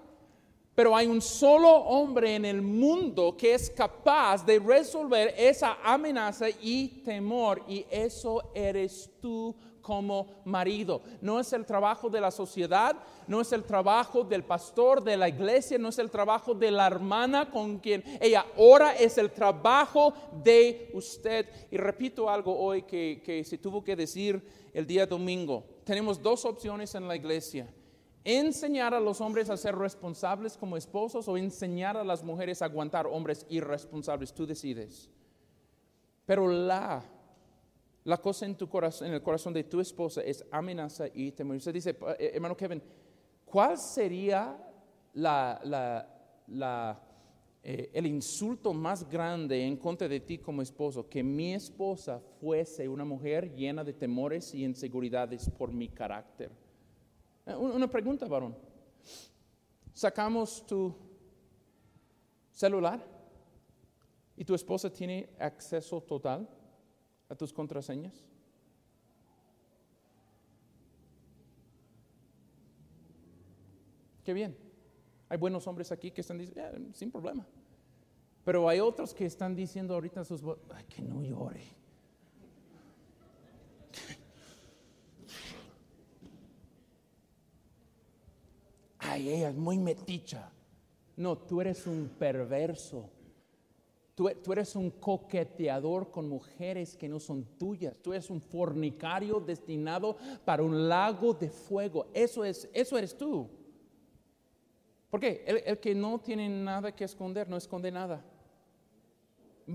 pero 0.74 0.96
hay 0.96 1.06
un 1.06 1.20
solo 1.20 1.70
hombre 1.70 2.34
en 2.34 2.44
el 2.44 2.60
mundo 2.60 3.36
que 3.36 3.54
es 3.54 3.70
capaz 3.70 4.44
de 4.44 4.58
resolver 4.58 5.34
esa 5.36 5.78
amenaza 5.82 6.46
y 6.60 6.88
temor, 7.04 7.62
y 7.68 7.86
eso 7.90 8.50
eres 8.54 9.10
tú 9.20 9.54
como 9.84 10.26
marido. 10.46 11.02
No 11.20 11.38
es 11.38 11.52
el 11.52 11.66
trabajo 11.66 12.08
de 12.08 12.20
la 12.20 12.30
sociedad, 12.30 12.96
no 13.28 13.40
es 13.42 13.52
el 13.52 13.62
trabajo 13.62 14.24
del 14.24 14.42
pastor 14.42 15.04
de 15.04 15.16
la 15.16 15.28
iglesia, 15.28 15.78
no 15.78 15.90
es 15.90 15.98
el 15.98 16.10
trabajo 16.10 16.54
de 16.54 16.70
la 16.70 16.86
hermana 16.86 17.50
con 17.50 17.78
quien 17.78 18.02
ella 18.20 18.46
ora, 18.56 18.96
es 18.96 19.18
el 19.18 19.30
trabajo 19.30 20.14
de 20.42 20.90
usted. 20.94 21.46
Y 21.70 21.76
repito 21.76 22.28
algo 22.30 22.58
hoy 22.58 22.82
que, 22.82 23.22
que 23.22 23.44
se 23.44 23.58
tuvo 23.58 23.84
que 23.84 23.94
decir 23.94 24.42
el 24.72 24.86
día 24.86 25.06
domingo. 25.06 25.64
Tenemos 25.84 26.20
dos 26.20 26.46
opciones 26.46 26.94
en 26.94 27.06
la 27.06 27.14
iglesia. 27.14 27.68
Enseñar 28.24 28.94
a 28.94 29.00
los 29.00 29.20
hombres 29.20 29.50
a 29.50 29.56
ser 29.56 29.76
responsables 29.76 30.56
como 30.56 30.76
esposos 30.76 31.28
o 31.28 31.36
enseñar 31.36 31.96
a 31.96 32.04
las 32.04 32.22
mujeres 32.22 32.62
a 32.62 32.64
aguantar 32.64 33.06
hombres 33.06 33.46
irresponsables. 33.50 34.32
Tú 34.32 34.46
decides. 34.46 35.10
Pero 36.24 36.48
la 36.48 37.04
la 38.04 38.18
cosa 38.18 38.44
en, 38.44 38.54
tu 38.54 38.68
corazón, 38.68 39.08
en 39.08 39.14
el 39.14 39.22
corazón 39.22 39.54
de 39.54 39.64
tu 39.64 39.80
esposa 39.80 40.20
es 40.20 40.44
amenaza 40.50 41.06
y 41.12 41.32
temor. 41.32 41.56
Usted 41.56 41.72
dice, 41.72 41.96
eh, 42.18 42.32
hermano 42.34 42.54
Kevin, 42.54 42.82
¿cuál 43.46 43.78
sería 43.78 44.58
eh, 47.62 47.90
el 47.94 48.06
insulto 48.06 48.74
más 48.74 49.08
grande 49.08 49.64
en 49.64 49.78
contra 49.78 50.06
de 50.06 50.20
ti 50.20 50.36
como 50.36 50.60
esposo? 50.60 51.08
Que 51.08 51.22
mi 51.22 51.54
esposa 51.54 52.20
fuese 52.40 52.86
una 52.86 53.06
mujer 53.06 53.54
llena 53.54 53.82
de 53.82 53.94
temores 53.94 54.54
y 54.54 54.64
inseguridades 54.64 55.48
por 55.48 55.72
mi 55.72 55.88
carácter. 55.88 56.50
Eh, 57.47 57.55
una 57.55 57.88
pregunta, 57.88 58.26
varón. 58.26 58.57
Sacamos 59.92 60.64
tu 60.66 60.95
celular 62.51 63.14
¿Y 64.36 64.45
tu 64.45 64.55
esposa 64.55 64.90
tiene 64.92 65.28
acceso 65.38 66.01
total 66.03 66.49
a 67.28 67.34
tus 67.34 67.53
contraseñas? 67.53 68.24
Qué 74.24 74.32
bien. 74.32 74.57
Hay 75.28 75.38
buenos 75.38 75.66
hombres 75.66 75.92
aquí 75.92 76.11
que 76.11 76.22
están 76.22 76.38
diciendo, 76.38 76.78
"Yeah, 76.78 76.95
sin 76.95 77.11
problema. 77.11 77.47
Pero 78.45 78.68
hay 78.68 78.80
otros 78.80 79.14
que 79.14 79.26
están 79.26 79.55
diciendo 79.55 79.95
ahorita 79.95 80.20
a 80.20 80.24
sus 80.24 80.42
ay, 80.74 80.84
que 80.84 81.03
no 81.03 81.22
llore. 81.22 81.62
Ay, 89.11 89.28
ella 89.30 89.50
es 89.50 89.55
muy 89.57 89.78
meticha. 89.78 90.50
No, 91.16 91.36
tú 91.38 91.61
eres 91.61 91.86
un 91.86 92.09
perverso. 92.18 93.11
Tú, 94.14 94.30
tú 94.42 94.52
eres 94.52 94.74
un 94.76 94.90
coqueteador 94.90 96.11
con 96.11 96.28
mujeres 96.28 96.96
que 96.96 97.09
no 97.09 97.18
son 97.18 97.44
tuyas. 97.59 97.94
Tú 98.00 98.12
eres 98.12 98.30
un 98.30 98.40
fornicario 98.40 99.40
destinado 99.40 100.16
para 100.44 100.62
un 100.62 100.88
lago 100.88 101.34
de 101.34 101.48
fuego. 101.50 102.07
Eso, 102.14 102.44
es, 102.44 102.68
eso 102.72 102.96
eres 102.96 103.16
tú. 103.16 103.48
¿Por 105.11 105.20
qué? 105.20 105.44
El, 105.46 105.62
el 105.66 105.78
que 105.78 105.94
no 105.94 106.18
tiene 106.20 106.48
nada 106.48 106.94
que 106.94 107.05
esconder, 107.05 107.48
no 107.48 107.57
esconde 107.57 107.90
nada. 107.90 108.24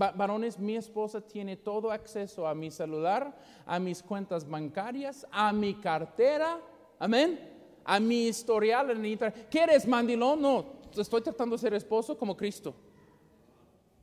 Va- 0.00 0.12
varones, 0.12 0.58
mi 0.58 0.76
esposa 0.76 1.20
tiene 1.20 1.56
todo 1.56 1.90
acceso 1.90 2.46
a 2.46 2.54
mi 2.54 2.70
celular, 2.70 3.36
a 3.66 3.78
mis 3.78 4.02
cuentas 4.02 4.48
bancarias, 4.48 5.26
a 5.30 5.52
mi 5.52 5.74
cartera, 5.74 6.60
amén, 6.98 7.59
a 7.84 8.00
mi 8.00 8.28
historial 8.28 8.90
en 8.90 9.04
internet. 9.04 9.48
¿Quieres 9.50 9.86
mandilón? 9.86 10.40
No, 10.40 10.66
estoy 10.96 11.20
tratando 11.22 11.56
de 11.56 11.60
ser 11.60 11.74
esposo 11.74 12.16
como 12.16 12.36
Cristo. 12.36 12.74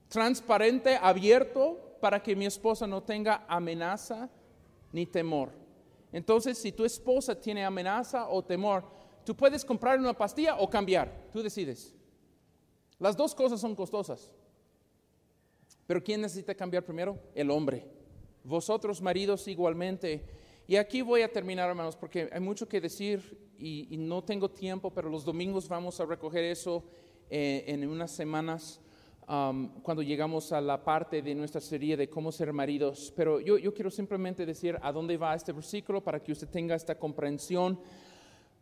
Transparente, 0.09 0.97
abierto, 1.01 1.78
para 1.99 2.21
que 2.21 2.36
mi 2.36 2.45
esposa 2.45 2.88
no 2.88 3.03
tenga 3.03 3.45
amenaza 3.47 4.30
ni 4.91 5.05
temor. 5.05 5.51
Entonces, 6.11 6.57
si 6.57 6.71
tu 6.71 6.86
esposa 6.86 7.39
tiene 7.39 7.65
amenaza 7.65 8.30
o 8.30 8.43
temor, 8.43 8.86
tú 9.25 9.36
puedes 9.36 9.65
comprar 9.65 9.99
una 9.99 10.13
pastilla 10.13 10.55
o 10.57 10.69
cambiar, 10.69 11.28
tú 11.32 11.43
decides. 11.43 11.93
Las 12.99 13.15
dos 13.15 13.36
cosas 13.36 13.59
son 13.59 13.75
costosas. 13.75 14.32
Pero 15.86 16.03
¿quién 16.03 16.21
necesita 16.21 16.55
cambiar 16.55 16.84
primero? 16.84 17.17
El 17.36 17.51
hombre. 17.51 17.86
Vosotros 18.43 19.01
maridos 19.01 19.47
igualmente. 19.47 20.25
Y 20.70 20.76
aquí 20.76 21.01
voy 21.01 21.22
a 21.22 21.32
terminar, 21.32 21.70
hermanos, 21.70 21.95
porque 21.95 22.30
hay 22.30 22.41
mucho 22.41 22.68
que 22.68 22.82
decir 22.82 23.39
y, 23.57 23.95
no 23.97 24.22
tengo 24.22 24.51
tiempo, 24.51 24.91
pero 24.91 25.09
los 25.09 25.24
domingos 25.24 25.70
vamos 25.70 25.97
a 26.01 26.05
recoger 26.05 26.43
eso 26.43 26.84
eh, 27.30 27.63
en 27.68 27.88
unas 27.88 28.11
semanas 28.11 28.82
um, 29.30 29.70
cuando 29.82 30.03
llegamos 30.03 30.51
a 30.51 30.59
la 30.59 30.84
parte 30.84 31.22
de 31.22 31.34
nuestra 31.36 31.61
serie 31.61 31.95
de 31.95 32.09
cómo 32.09 32.34
ser 32.34 32.51
maridos. 32.51 33.13
Pero 33.15 33.39
yo, 33.39 33.57
yo 33.57 33.74
quiero 33.74 33.89
simplemente 33.89 34.45
decir 34.45 34.78
a 34.82 34.91
dónde 34.91 35.15
va 35.15 35.36
este 35.36 35.53
versículo 35.53 36.03
para 36.03 36.22
que 36.22 36.34
usted 36.34 36.49
tenga 36.49 36.76
esta 36.76 36.99
comprensión. 36.99 37.80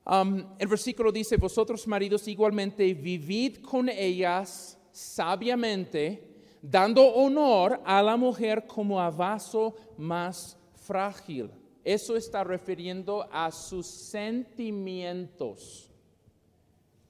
Um, 0.05 0.45
el 0.59 0.67
versículo 0.67 1.11
dice, 1.11 1.37
vosotros 1.37 1.87
maridos 1.87 2.27
igualmente 2.27 2.93
vivid 2.93 3.63
con 3.63 3.89
ellas 3.89 4.77
sabiamente, 4.91 6.21
dando 6.61 7.03
honor 7.03 7.81
a 7.83 8.03
la 8.03 8.15
mujer 8.15 8.67
como 8.67 9.01
a 9.01 9.09
vaso 9.09 9.75
más 9.97 10.55
frágil. 10.75 11.49
Eso 11.85 12.17
está 12.17 12.43
refiriendo 12.43 13.27
a 13.31 13.51
sus 13.51 13.85
sentimientos. 13.85 15.91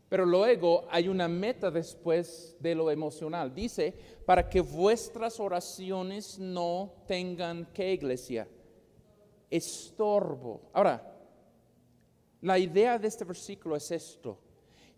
Pero 0.09 0.25
luego 0.25 0.85
hay 0.91 1.07
una 1.07 1.29
meta 1.29 1.71
después 1.71 2.57
de 2.59 2.75
lo 2.75 2.91
emocional. 2.91 3.55
Dice, 3.55 3.93
para 4.25 4.49
que 4.49 4.59
vuestras 4.59 5.39
oraciones 5.39 6.37
no 6.37 6.91
tengan 7.07 7.65
que 7.73 7.93
iglesia, 7.93 8.49
estorbo. 9.49 10.69
Ahora, 10.73 11.09
la 12.41 12.59
idea 12.59 12.99
de 12.99 13.07
este 13.07 13.23
versículo 13.23 13.77
es 13.77 13.89
esto. 13.91 14.37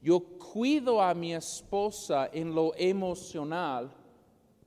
Yo 0.01 0.19
cuido 0.19 0.99
a 0.99 1.13
mi 1.13 1.35
esposa 1.35 2.31
en 2.33 2.53
lo 2.53 2.73
emocional 2.75 3.93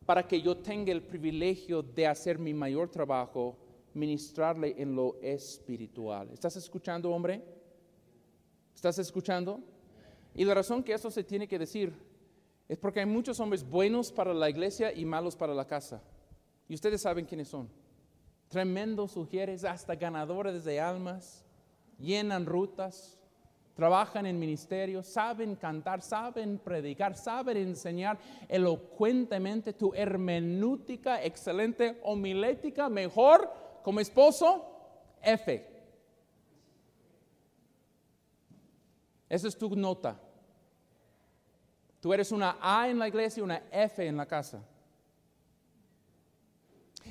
para 0.07 0.27
que 0.27 0.41
yo 0.41 0.57
tenga 0.57 0.93
el 0.93 1.03
privilegio 1.03 1.83
de 1.83 2.07
hacer 2.07 2.39
mi 2.39 2.55
mayor 2.55 2.89
trabajo, 2.89 3.57
ministrarle 3.95 4.75
en 4.77 4.95
lo 4.95 5.17
espiritual. 5.21 6.31
¿Estás 6.33 6.57
escuchando, 6.57 7.11
hombre? 7.11 7.43
¿Estás 8.75 8.99
escuchando? 8.99 9.61
Y 10.35 10.45
la 10.45 10.55
razón 10.55 10.83
que 10.83 10.95
eso 10.95 11.11
se 11.11 11.25
tiene 11.25 11.49
que 11.49 11.59
decir 11.59 11.93
es 12.69 12.79
porque 12.79 13.01
hay 13.01 13.07
muchos 13.07 13.41
hombres 13.41 13.69
buenos 13.69 14.13
para 14.13 14.33
la 14.33 14.49
iglesia 14.49 14.93
y 14.93 15.05
malos 15.05 15.35
para 15.35 15.55
la 15.55 15.67
casa. 15.67 16.01
Y 16.69 16.75
ustedes 16.75 17.03
saben 17.03 17.25
quiénes 17.25 17.49
son. 17.49 17.69
Tremendos 18.49 19.13
sugieres, 19.13 19.65
hasta 19.65 19.97
ganadores 19.97 20.65
de 20.65 20.81
almas, 20.81 21.45
llenan 21.99 22.47
rutas, 22.47 23.19
trabajan 23.75 24.27
en 24.27 24.39
ministerios, 24.39 25.07
saben 25.07 25.57
cantar, 25.57 26.03
saben 26.03 26.59
predicar, 26.59 27.17
saben 27.17 27.57
enseñar 27.57 28.19
elocuentemente 28.49 29.73
tu 29.73 29.93
hermenéutica 29.95 31.23
excelente, 31.25 31.99
homilética, 32.03 32.89
mejor 32.89 33.51
como 33.83 34.01
esposo, 34.01 34.67
F. 35.23 35.67
Esa 39.29 39.49
es 39.49 39.57
tu 39.57 39.75
nota. 39.77 40.21
Tú 42.01 42.13
eres 42.13 42.33
una 42.33 42.59
A 42.61 42.89
en 42.89 42.99
la 42.99 43.07
iglesia 43.07 43.41
y 43.41 43.45
una 43.45 43.63
F 43.71 44.07
en 44.07 44.17
la 44.17 44.27
casa. 44.27 44.67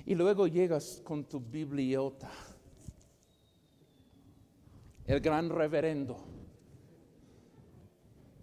Y 0.05 0.15
luego 0.15 0.47
llegas 0.47 1.01
con 1.03 1.25
tu 1.25 1.39
bibliota, 1.39 2.29
el 5.05 5.19
gran 5.19 5.49
reverendo. 5.49 6.17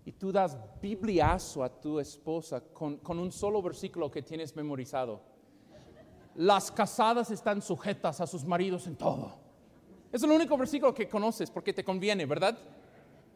Y 0.05 0.13
tú 0.13 0.31
das 0.31 0.57
bibliazo 0.81 1.65
a 1.65 1.81
tu 1.81 1.99
esposa 1.99 2.61
con, 2.61 2.99
con 2.99 3.19
un 3.19 3.33
solo 3.33 3.61
versículo 3.61 4.11
que 4.11 4.23
tienes 4.23 4.55
memorizado. 4.55 5.36
Las 6.37 6.71
casadas 6.71 7.31
están 7.31 7.63
sujetas 7.63 8.21
a 8.21 8.27
sus 8.27 8.45
maridos 8.45 8.87
en 8.87 8.97
todo. 8.97 9.33
Es 10.13 10.23
el 10.23 10.31
único 10.31 10.57
versículo 10.57 10.95
que 10.95 11.09
conoces 11.09 11.51
porque 11.51 11.73
te 11.73 11.83
conviene, 11.83 12.27
¿verdad? 12.27 12.59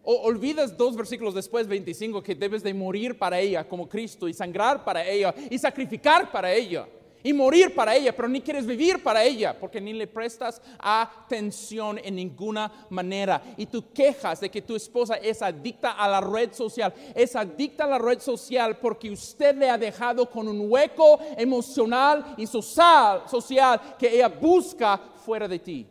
O 0.03 0.23
olvidas 0.23 0.77
dos 0.77 0.97
versículos 0.97 1.35
después, 1.35 1.67
25, 1.67 2.23
que 2.23 2.35
debes 2.35 2.63
de 2.63 2.73
morir 2.73 3.19
para 3.19 3.39
ella 3.39 3.67
como 3.69 3.89
Cristo 3.89 4.29
y 4.29 4.35
sangrar 4.35 4.85
para 4.85 5.05
ella 5.07 5.35
y 5.51 5.59
sacrificar 5.59 6.31
para 6.31 6.53
ella 6.53 6.87
y 7.23 7.33
morir 7.33 7.75
para 7.75 7.95
ella, 7.95 8.15
pero 8.15 8.29
ni 8.29 8.41
quieres 8.41 8.67
vivir 8.67 9.03
para 9.03 9.23
ella 9.25 9.59
porque 9.59 9.81
ni 9.81 9.93
le 9.93 10.07
prestas 10.07 10.61
atención 10.79 11.99
en 12.03 12.15
ninguna 12.17 12.87
manera. 12.91 13.43
Y 13.57 13.67
tú 13.67 13.93
quejas 13.93 14.41
de 14.41 14.51
que 14.51 14.63
tu 14.63 14.75
esposa 14.77 15.17
es 15.17 15.43
adicta 15.43 15.93
a 15.93 16.09
la 16.09 16.21
red 16.21 16.53
social. 16.53 16.93
Es 17.15 17.37
adicta 17.37 17.85
a 17.85 17.89
la 17.89 17.99
red 17.99 18.21
social 18.21 18.79
porque 18.79 19.11
usted 19.11 19.57
le 19.57 19.69
ha 19.69 19.79
dejado 19.79 20.29
con 20.31 20.49
un 20.49 20.71
hueco 20.71 21.19
emocional 21.37 22.35
y 22.37 22.47
social, 22.47 23.23
social 23.29 23.97
que 23.99 24.15
ella 24.15 24.29
busca 24.29 24.99
fuera 25.25 25.47
de 25.49 25.59
ti. 25.59 25.87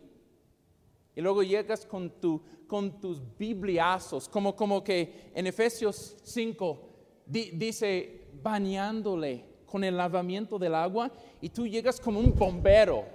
Y 1.16 1.22
luego 1.22 1.44
llegas 1.44 1.86
con, 1.86 2.10
tu, 2.22 2.42
con 2.68 3.00
tus 3.00 3.22
bibliazos, 3.38 4.30
como, 4.30 4.56
como 4.56 4.84
que 4.84 5.32
en 5.36 5.48
Efesios 5.48 6.16
5 6.24 6.90
di- 7.26 7.52
dice, 7.52 8.28
bañándole 8.42 9.46
con 9.70 9.84
el 9.84 9.96
lavamiento 9.96 10.58
del 10.58 10.74
agua, 10.76 11.12
y 11.42 11.50
tú 11.50 11.68
llegas 11.68 12.00
como 12.00 12.20
un 12.20 12.34
bombero. 12.34 13.06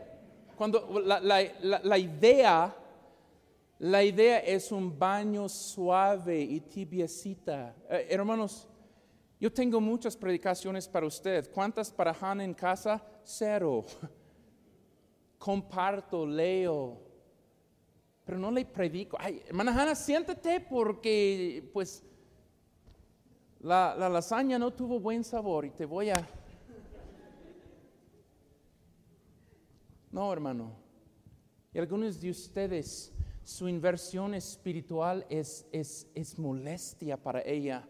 Cuando 0.56 1.00
la, 1.04 1.18
la- 1.20 1.80
la- 1.82 1.98
idea, 1.98 2.74
la 3.80 4.02
idea 4.04 4.38
es 4.38 4.70
un 4.70 4.96
baño 4.98 5.48
suave 5.48 6.40
y 6.40 6.60
tibiecita. 6.60 7.74
Eh, 7.90 8.06
hermanos, 8.10 8.68
yo 9.40 9.52
tengo 9.52 9.80
muchas 9.80 10.16
predicaciones 10.16 10.86
para 10.88 11.06
usted. 11.06 11.50
¿Cuántas 11.52 11.90
para 11.90 12.12
Hannah 12.18 12.44
en 12.44 12.54
casa? 12.54 13.02
Cero. 13.24 13.84
Comparto, 15.38 16.24
leo, 16.24 16.98
pero 18.24 18.38
no 18.38 18.50
le 18.50 18.64
predico. 18.64 19.16
Ay, 19.20 19.42
hermana 19.46 19.72
Hanna, 19.72 19.94
siéntate 19.94 20.60
porque 20.60 21.68
pues 21.72 22.02
la, 23.60 23.94
la 23.98 24.08
lasaña 24.08 24.58
no 24.58 24.70
tuvo 24.72 24.98
buen 25.00 25.22
sabor 25.24 25.66
y 25.66 25.70
te 25.70 25.84
voy 25.84 26.10
a... 26.10 26.14
No, 30.14 30.32
hermano. 30.32 30.70
Y 31.72 31.78
algunos 31.80 32.20
de 32.20 32.30
ustedes, 32.30 33.12
su 33.42 33.66
inversión 33.66 34.32
espiritual 34.34 35.26
es, 35.28 35.66
es, 35.72 36.06
es 36.14 36.38
molestia 36.38 37.16
para 37.16 37.42
ella, 37.42 37.84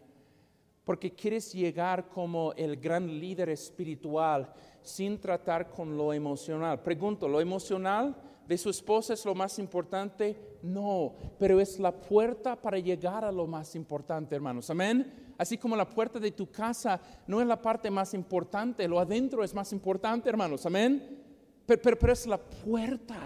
porque 0.84 1.14
quieres 1.14 1.52
llegar 1.52 2.08
como 2.08 2.54
el 2.54 2.78
gran 2.78 3.06
líder 3.06 3.50
espiritual 3.50 4.50
sin 4.80 5.20
tratar 5.20 5.68
con 5.68 5.98
lo 5.98 6.14
emocional. 6.14 6.80
Pregunto, 6.82 7.28
¿lo 7.28 7.42
emocional 7.42 8.16
de 8.48 8.56
su 8.56 8.70
esposa 8.70 9.12
es 9.12 9.26
lo 9.26 9.34
más 9.34 9.58
importante? 9.58 10.34
No, 10.62 11.12
pero 11.38 11.60
es 11.60 11.78
la 11.78 11.92
puerta 11.92 12.56
para 12.56 12.78
llegar 12.78 13.22
a 13.26 13.32
lo 13.32 13.46
más 13.46 13.76
importante, 13.76 14.34
hermanos. 14.34 14.70
Amén. 14.70 15.34
Así 15.36 15.58
como 15.58 15.76
la 15.76 15.90
puerta 15.90 16.18
de 16.18 16.30
tu 16.30 16.50
casa 16.50 16.98
no 17.26 17.42
es 17.42 17.46
la 17.46 17.60
parte 17.60 17.90
más 17.90 18.14
importante, 18.14 18.88
lo 18.88 18.98
adentro 18.98 19.44
es 19.44 19.52
más 19.52 19.74
importante, 19.74 20.30
hermanos. 20.30 20.64
Amén. 20.64 21.23
Pero, 21.66 22.12
es 22.12 22.26
la 22.26 22.38
puerta. 22.38 23.18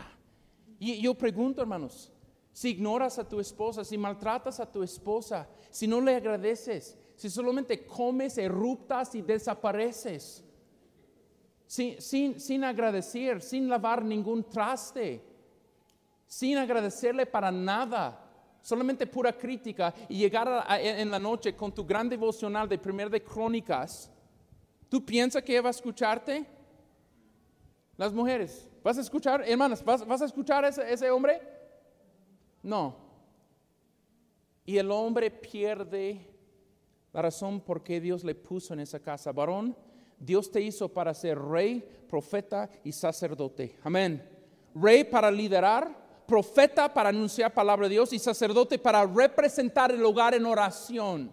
Y 0.79 1.01
yo 1.01 1.15
pregunto, 1.15 1.61
hermanos, 1.61 2.13
si 2.53 2.71
ignoras 2.71 3.19
a 3.19 3.29
tu 3.29 3.41
esposa, 3.41 3.85
si 3.85 3.99
maltratas 3.99 4.61
a 4.61 4.71
tu 4.71 4.83
esposa, 4.83 5.49
si 5.71 5.87
no 5.87 6.01
le 6.01 6.15
agradeces, 6.15 6.97
si 7.17 7.29
solamente 7.29 7.85
comes, 7.85 8.39
eruptas 8.39 9.15
y 9.15 9.23
desapareces, 9.23 10.45
sin, 11.67 12.01
sin, 12.01 12.41
sin 12.41 12.65
agradecer, 12.65 13.43
sin 13.43 13.69
lavar 13.69 14.05
ningún 14.05 14.45
traste, 14.45 15.23
sin 16.27 16.57
agradecerle 16.59 17.27
para 17.27 17.51
nada, 17.51 18.25
solamente 18.63 19.07
pura 19.07 19.33
crítica 19.37 19.95
y 20.09 20.19
llegar 20.19 20.65
en 20.81 21.11
la 21.11 21.19
noche 21.19 21.57
con 21.57 21.73
tu 21.73 21.85
gran 21.85 22.09
devocional 22.09 22.69
de 22.69 22.79
primer 22.79 23.11
de 23.11 23.23
crónicas, 23.23 24.11
¿tú 24.89 25.05
piensas 25.05 25.43
que 25.43 25.61
va 25.61 25.69
a 25.69 25.71
escucharte? 25.71 26.58
Las 27.99 28.13
mujeres, 28.15 28.67
¿vas 28.83 28.97
a 28.97 29.01
escuchar, 29.01 29.43
hermanas, 29.45 29.85
vas, 29.85 30.23
a 30.23 30.25
escuchar 30.25 30.65
ese 30.65 31.11
hombre? 31.11 31.43
No. 32.63 32.97
Y 34.65 34.79
el 34.79 34.89
hombre 34.93 35.33
pierde 35.33 36.25
la 37.13 37.23
razón 37.23 37.61
por 37.61 37.83
qué 37.83 38.01
Dios 38.01 38.23
le 38.23 38.37
puso 38.37 38.73
en 38.73 38.81
esa 38.81 39.01
casa. 39.01 39.33
Varón, 39.33 39.77
Dios 40.17 40.49
te 40.49 40.61
hizo 40.61 40.89
para 40.89 41.13
ser 41.13 41.41
rey, 41.41 41.85
profeta 42.09 42.71
y 42.85 42.93
sacerdote. 42.93 43.77
Amén. 43.83 44.23
Rey 44.77 45.03
para 45.03 45.29
liderar, 45.29 46.25
profeta 46.25 46.95
para 46.95 47.09
anunciar 47.09 47.53
palabra 47.53 47.89
de 47.89 47.95
Dios 47.95 48.13
y 48.13 48.21
sacerdote 48.21 48.79
para 48.79 49.05
representar 49.05 49.91
el 49.91 50.05
hogar 50.05 50.35
en 50.35 50.47
oración. 50.47 51.33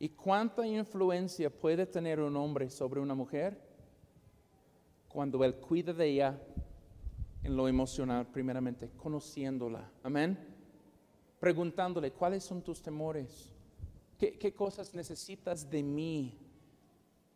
¿Y 0.00 0.08
cuánta 0.08 0.66
influencia 0.66 1.48
puede 1.48 1.86
tener 1.86 2.18
un 2.18 2.36
hombre 2.36 2.70
sobre 2.70 3.00
una 3.00 3.14
mujer? 3.14 3.71
Cuando 5.12 5.44
él 5.44 5.56
cuida 5.56 5.92
de 5.92 6.06
ella 6.06 6.40
en 7.42 7.54
lo 7.54 7.68
emocional, 7.68 8.26
primeramente, 8.26 8.88
conociéndola. 8.96 9.90
Amén. 10.02 10.38
Preguntándole, 11.38 12.12
¿cuáles 12.12 12.42
son 12.44 12.62
tus 12.62 12.80
temores? 12.80 13.52
¿Qué, 14.16 14.54
cosas 14.54 14.94
necesitas 14.94 15.68
de 15.68 15.82
mí? 15.82 16.38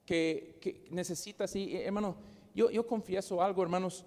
¿Qué, 0.07 0.87
necesitas? 0.91 1.55
Y, 1.55 1.77
hermano, 1.77 2.17
yo, 2.55 2.71
yo 2.71 2.87
confieso 2.87 3.43
algo, 3.43 3.63
hermanos. 3.63 4.07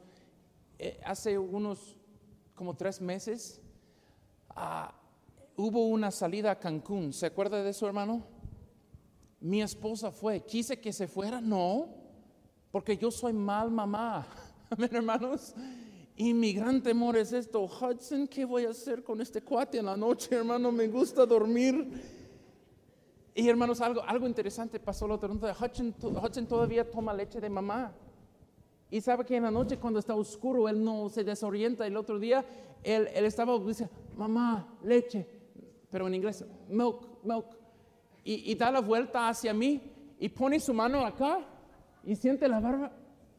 Eh, 0.79 0.99
hace 1.05 1.37
unos 1.37 1.95
como 2.55 2.75
tres 2.75 2.99
meses, 2.99 3.61
ah, 4.49 4.95
hubo 5.57 5.89
una 5.89 6.09
salida 6.09 6.51
a 6.51 6.59
Cancún. 6.59 7.13
¿Se 7.13 7.27
acuerda 7.27 7.61
de 7.61 7.69
eso, 7.69 7.85
hermano? 7.85 8.25
Mi 9.39 9.61
esposa 9.61 10.11
fue. 10.11 10.39
¿Quise 10.43 10.79
que 10.79 10.91
se 10.91 11.07
fuera? 11.07 11.39
No, 11.39 11.98
porque 12.71 12.97
yo 12.97 13.11
soy 13.11 13.33
mal 13.33 13.71
mamá. 13.71 14.27
Amén, 14.69 14.89
hermanos. 14.93 15.53
Y 16.15 16.33
mi 16.33 16.53
gran 16.53 16.83
temor 16.83 17.15
es 17.15 17.31
esto, 17.31 17.63
Hudson, 17.63 18.27
¿qué 18.27 18.43
voy 18.43 18.65
a 18.65 18.71
hacer 18.71 19.03
con 19.03 19.21
este 19.21 19.41
cuate 19.41 19.77
en 19.77 19.85
la 19.85 19.95
noche, 19.95 20.35
hermano? 20.35 20.71
Me 20.71 20.87
gusta 20.87 21.25
dormir. 21.25 22.19
Y 23.33 23.47
hermanos, 23.47 23.79
algo, 23.79 24.03
algo 24.03 24.27
interesante 24.27 24.81
pasó 24.81 25.07
la 25.07 25.15
otra 25.15 25.29
noche. 25.29 25.53
Hudson, 25.57 25.95
Hudson 26.01 26.45
todavía 26.45 26.89
toma 26.89 27.13
leche 27.13 27.39
de 27.39 27.49
mamá. 27.49 27.93
Y 28.91 28.99
sabe 28.99 29.23
que 29.23 29.37
en 29.37 29.43
la 29.43 29.51
noche 29.51 29.77
cuando 29.77 29.99
está 29.99 30.13
oscuro, 30.13 30.67
él 30.67 30.83
no 30.83 31.07
se 31.07 31.23
desorienta. 31.23 31.87
El 31.87 31.95
otro 31.95 32.19
día, 32.19 32.43
él, 32.83 33.07
él 33.13 33.25
estaba, 33.25 33.57
dice, 33.59 33.87
mamá, 34.17 34.67
leche. 34.83 35.25
Pero 35.89 36.07
en 36.07 36.15
inglés, 36.15 36.43
milk, 36.67 37.07
milk. 37.23 37.45
Y, 38.25 38.51
y, 38.51 38.55
da 38.55 38.71
la 38.71 38.81
vuelta 38.81 39.29
hacia 39.29 39.53
mí 39.53 39.81
y 40.19 40.27
pone 40.27 40.59
su 40.59 40.73
mano 40.73 41.05
acá 41.05 41.45
y 42.09 42.15
siente 42.15 42.47
la 42.47 42.59
barba 42.59 42.91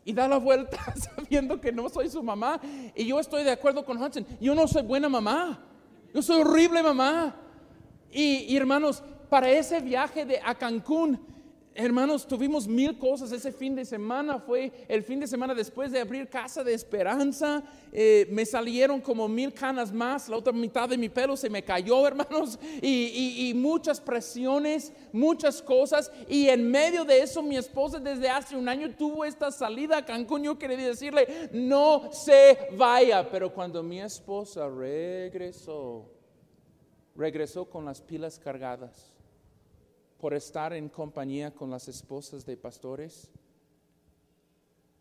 y 0.05 0.12
da 0.12 0.29
la 0.29 0.37
vuelta 0.39 0.79
sabiendo 1.16 1.61
que 1.61 1.73
no 1.73 1.89
soy 1.89 2.09
su 2.09 2.23
mamá. 2.23 2.61
Y 2.95 3.07
yo 3.07 3.18
estoy 3.18 3.43
de 3.43 3.51
acuerdo 3.51 3.85
con 3.85 4.01
Hudson. 4.01 4.25
Yo 4.41 4.55
no 4.55 4.68
soy 4.68 4.83
buena 4.83 5.09
mamá. 5.09 5.59
Yo 6.14 6.23
soy 6.23 6.41
horrible 6.41 6.81
mamá. 6.81 7.35
Y, 8.12 8.45
y 8.49 8.57
hermanos, 8.57 9.03
para 9.29 9.51
ese 9.51 9.81
viaje 9.81 10.25
de, 10.25 10.41
a 10.45 10.55
Cancún, 10.55 11.21
Hermanos, 11.73 12.27
tuvimos 12.27 12.66
mil 12.66 12.99
cosas 12.99 13.31
ese 13.31 13.53
fin 13.53 13.77
de 13.77 13.85
semana. 13.85 14.41
Fue 14.41 14.73
el 14.89 15.05
fin 15.05 15.21
de 15.21 15.27
semana 15.29 15.55
después 15.55 15.93
de 15.93 16.01
abrir 16.01 16.29
Casa 16.29 16.64
de 16.64 16.75
Esperanza. 16.75 17.62
Eh, 17.93 18.27
me 18.31 18.45
salieron 18.45 19.01
como 19.01 19.29
mil 19.29 19.55
canas 19.55 19.93
más. 19.93 20.29
La 20.29 20.37
otra 20.37 20.53
mitad 20.53 20.89
de 20.89 20.99
mi 20.99 21.09
pelo 21.09 21.37
se 21.37 21.49
me 21.49 21.62
cayó, 21.62 22.07
hermanos. 22.09 22.59
Y, 22.83 23.53
muchas 23.55 24.01
presiones, 24.01 24.93
muchas 25.12 25.62
cosas. 25.62 26.11
Y 26.29 26.49
en 26.49 26.68
medio 26.68 27.05
de 27.05 27.23
eso, 27.23 27.41
mi 27.41 27.57
esposa 27.57 28.01
desde 28.01 28.29
hace 28.29 28.57
un 28.57 28.68
año 28.68 28.91
tuvo 28.97 29.25
esta 29.25 29.53
salida 29.53 29.99
a 29.99 30.05
Cancún. 30.05 30.43
Yo 30.43 30.59
quería 30.59 30.77
decirle, 30.77 31.51
no 31.53 32.11
se 32.12 32.59
vaya. 32.77 33.31
Pero 33.31 33.55
cuando 33.55 33.81
mi 33.83 34.01
esposa 34.01 34.68
regresó, 34.68 36.11
regresó 37.14 37.64
con 37.71 37.85
las 37.85 38.01
pilas 38.01 38.41
cargadas 38.41 39.20
por 40.21 40.35
estar 40.35 40.75
en 40.75 40.91
compañía 40.91 41.51
con 41.53 41.71
las 41.71 41.89
esposas 41.89 42.45
de 42.45 42.57
pastores. 42.57 43.31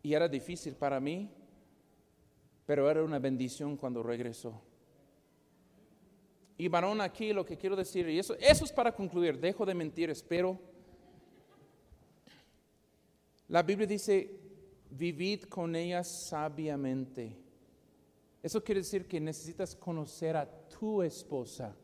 Y 0.02 0.14
era 0.14 0.26
difícil 0.28 0.74
para 0.74 0.98
mí, 0.98 1.30
pero 2.64 2.90
era 2.90 3.04
una 3.04 3.18
bendición 3.18 3.76
cuando 3.76 4.02
regresó. 4.02 4.62
Y 6.56 6.68
varón, 6.68 7.02
aquí 7.02 7.32
lo 7.32 7.44
que 7.44 7.58
quiero 7.58 7.76
decir, 7.76 8.08
y 8.08 8.18
eso, 8.18 8.34
eso 8.38 8.64
es 8.64 8.72
para 8.72 8.92
concluir, 8.92 9.38
dejo 9.38 9.66
de 9.66 9.74
mentir, 9.74 10.08
espero. 10.08 10.58
La 13.48 13.62
Biblia 13.62 13.86
dice, 13.86 14.38
vivid 14.90 15.44
con 15.44 15.76
ellas 15.76 16.08
sabiamente. 16.08 17.36
Eso 18.42 18.64
quiere 18.64 18.80
decir 18.80 19.06
que 19.06 19.20
necesitas 19.20 19.76
conocer 19.76 20.36
a 20.36 20.46
tu 20.46 21.02
esposa. 21.02 21.76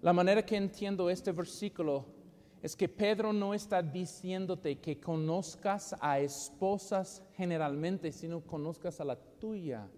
La 0.00 0.14
manera 0.14 0.44
que 0.44 0.56
entiendo 0.56 1.10
este 1.10 1.32
versículo 1.32 2.15
es 2.62 2.74
que 2.74 2.88
Pedro 2.88 3.32
no 3.32 3.54
está 3.54 3.82
diciéndote 3.82 4.78
que 4.78 4.98
conozcas 4.98 5.94
a 6.00 6.18
esposas 6.18 7.22
generalmente, 7.34 8.12
sino 8.12 8.40
conozcas 8.40 9.00
a 9.00 9.04
la 9.04 9.16
tuya. 9.16 9.88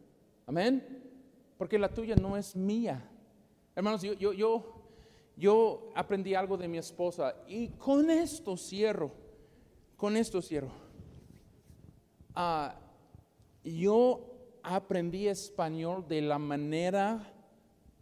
Amén. 0.47 1.03
Porque 1.57 1.79
la 1.79 1.89
tuya 1.89 2.17
no 2.17 2.37
es 2.37 2.55
mía. 2.57 3.09
Hermanos, 3.75 4.03
yo, 4.03 4.13
yo, 4.15 4.33
yo, 4.33 4.83
yo 5.37 5.91
aprendí 5.95 6.35
algo 6.35 6.57
de 6.57 6.69
mi 6.69 6.79
esposa 6.79 7.35
y 7.47 7.69
con 7.69 8.11
esto 8.11 8.57
cierro, 8.57 9.13
con 9.97 10.17
esto 10.17 10.43
cierro. 10.43 10.71
Ah, 12.35 12.75
yo 13.65 14.25
aprendí 14.63 15.29
español 15.29 16.07
de 16.09 16.23
la 16.23 16.39
manera 16.39 17.33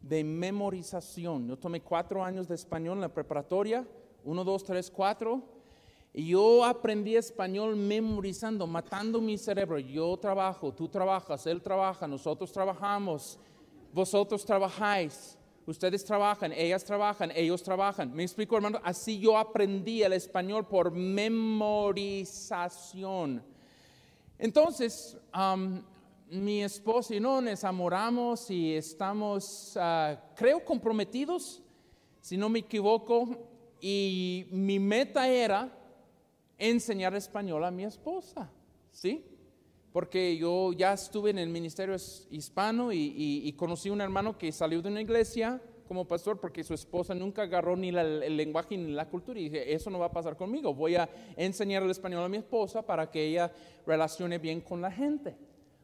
de 0.00 0.24
memorización. 0.24 1.48
Yo 1.48 1.59
tomé 1.59 1.82
cuatro 1.82 2.24
años 2.24 2.48
de 2.48 2.54
español 2.54 2.96
en 2.98 3.02
la 3.02 3.12
preparatoria 3.12 3.86
uno, 4.26 4.44
dos, 4.44 4.62
tres, 4.64 4.90
cuatro. 4.90 5.40
Y 6.12 6.26
yo 6.28 6.64
aprendí 6.64 7.14
español 7.14 7.76
memorizando, 7.76 8.66
matando 8.66 9.20
mi 9.20 9.38
cerebro. 9.38 9.78
Yo 9.78 10.16
trabajo, 10.16 10.74
tú 10.74 10.88
trabajas, 10.88 11.46
él 11.46 11.62
trabaja, 11.62 12.08
nosotros 12.08 12.50
trabajamos, 12.50 13.38
vosotros 13.92 14.44
trabajáis, 14.44 15.38
ustedes 15.64 16.04
trabajan, 16.04 16.50
ellas 16.52 16.84
trabajan, 16.84 17.30
ellos 17.36 17.62
trabajan. 17.62 18.12
¿Me 18.12 18.24
explico, 18.24 18.56
hermano? 18.56 18.80
Así 18.82 19.20
yo 19.20 19.38
aprendí 19.38 20.02
el 20.02 20.14
español 20.14 20.66
por 20.66 20.90
memorización. 20.90 23.44
Entonces, 24.38 25.16
mi 26.28 26.64
esposo 26.64 27.14
y 27.14 27.20
no 27.20 27.40
nos 27.40 27.62
enamoramos 27.62 28.50
y 28.50 28.74
estamos, 28.74 29.76
ah, 29.76 30.20
creo, 30.34 30.64
comprometidos, 30.64 31.62
si 32.20 32.36
no 32.36 32.48
me 32.48 32.58
equivoco, 32.58 33.54
y 33.80 34.46
mi 34.50 34.78
meta 34.78 35.28
era 35.28 35.70
enseñar 36.58 37.14
español 37.14 37.64
a 37.64 37.70
mi 37.70 37.84
esposa, 37.84 38.50
¿sí? 38.90 39.24
Porque 39.92 40.36
yo 40.36 40.72
ya 40.72 40.92
estuve 40.92 41.30
en 41.30 41.38
el 41.38 41.48
ministerio 41.48 41.96
hispano 42.30 42.92
y, 42.92 43.54
conocí 43.56 43.88
a 43.88 43.92
un 43.92 44.00
hermano 44.00 44.36
que 44.36 44.52
salió 44.52 44.82
de 44.82 44.88
una 44.88 45.00
iglesia 45.00 45.60
como 45.88 46.06
pastor 46.06 46.40
porque 46.40 46.64
su 46.64 46.74
esposa 46.74 47.14
nunca 47.14 47.42
agarró 47.42 47.76
ni 47.76 47.88
el 47.88 48.36
lenguaje 48.36 48.76
ni 48.76 48.92
la 48.92 49.08
cultura 49.08 49.38
y 49.38 49.44
dije, 49.44 49.72
eso 49.72 49.88
no 49.88 49.98
va 49.98 50.06
a 50.06 50.12
pasar 50.12 50.36
conmigo, 50.36 50.74
voy 50.74 50.96
a 50.96 51.08
enseñar 51.36 51.82
el 51.82 51.90
español 51.90 52.24
a 52.24 52.28
mi 52.28 52.38
esposa 52.38 52.82
para 52.82 53.10
que 53.10 53.24
ella 53.24 53.52
relacione 53.86 54.38
bien 54.38 54.60
con 54.60 54.80
la 54.80 54.90
gente 54.90 55.36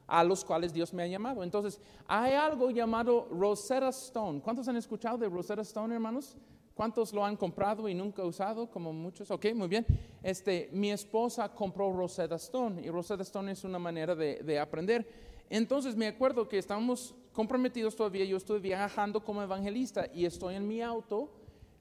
a 0.07 0.24
los 0.24 0.45
cuales 0.45 0.74
Dios 0.74 0.93
me 0.93 1.03
ha 1.03 1.07
llamado. 1.07 1.43
Entonces, 1.43 1.80
hay 2.07 2.34
algo 2.34 2.70
llamado 2.70 3.28
Rosetta 3.30 3.88
Stone. 3.88 4.43
¿Cuántos 4.43 4.68
han 4.68 4.76
escuchado 4.76 5.16
de 5.16 5.28
Rosetta 5.28 5.62
Stone, 5.62 5.95
hermanos? 5.95 6.36
¿Cuántos 6.75 7.12
lo 7.12 7.25
han 7.25 7.37
comprado 7.37 7.89
y 7.89 7.95
nunca 7.95 8.25
usado? 8.25 8.70
Como 8.70 8.93
muchos. 8.93 9.31
Ok, 9.31 9.47
muy 9.55 9.68
bien. 9.68 9.87
Este, 10.23 10.70
mi 10.73 10.91
esposa 10.91 11.49
compró 11.51 11.93
Rosetta 11.93 12.37
Stone 12.37 12.83
y 12.83 12.89
Rosetta 12.89 13.23
Stone 13.23 13.53
es 13.53 13.64
una 13.64 13.79
manera 13.79 14.14
de, 14.14 14.59
aprender. 14.59 15.07
Entonces 15.51 15.97
me 15.97 16.07
acuerdo 16.07 16.49
que 16.49 16.59
estábamos 16.59 17.14
comprometidos 17.33 17.95
todavía. 17.95 18.25
Yo 18.25 18.39
estoy 18.39 18.61
viajando 18.61 19.23
como 19.23 19.43
evangelista 19.43 20.09
y 20.14 20.25
estoy 20.25 20.55
en 20.55 20.66
mi 20.66 20.81
auto 20.81 21.31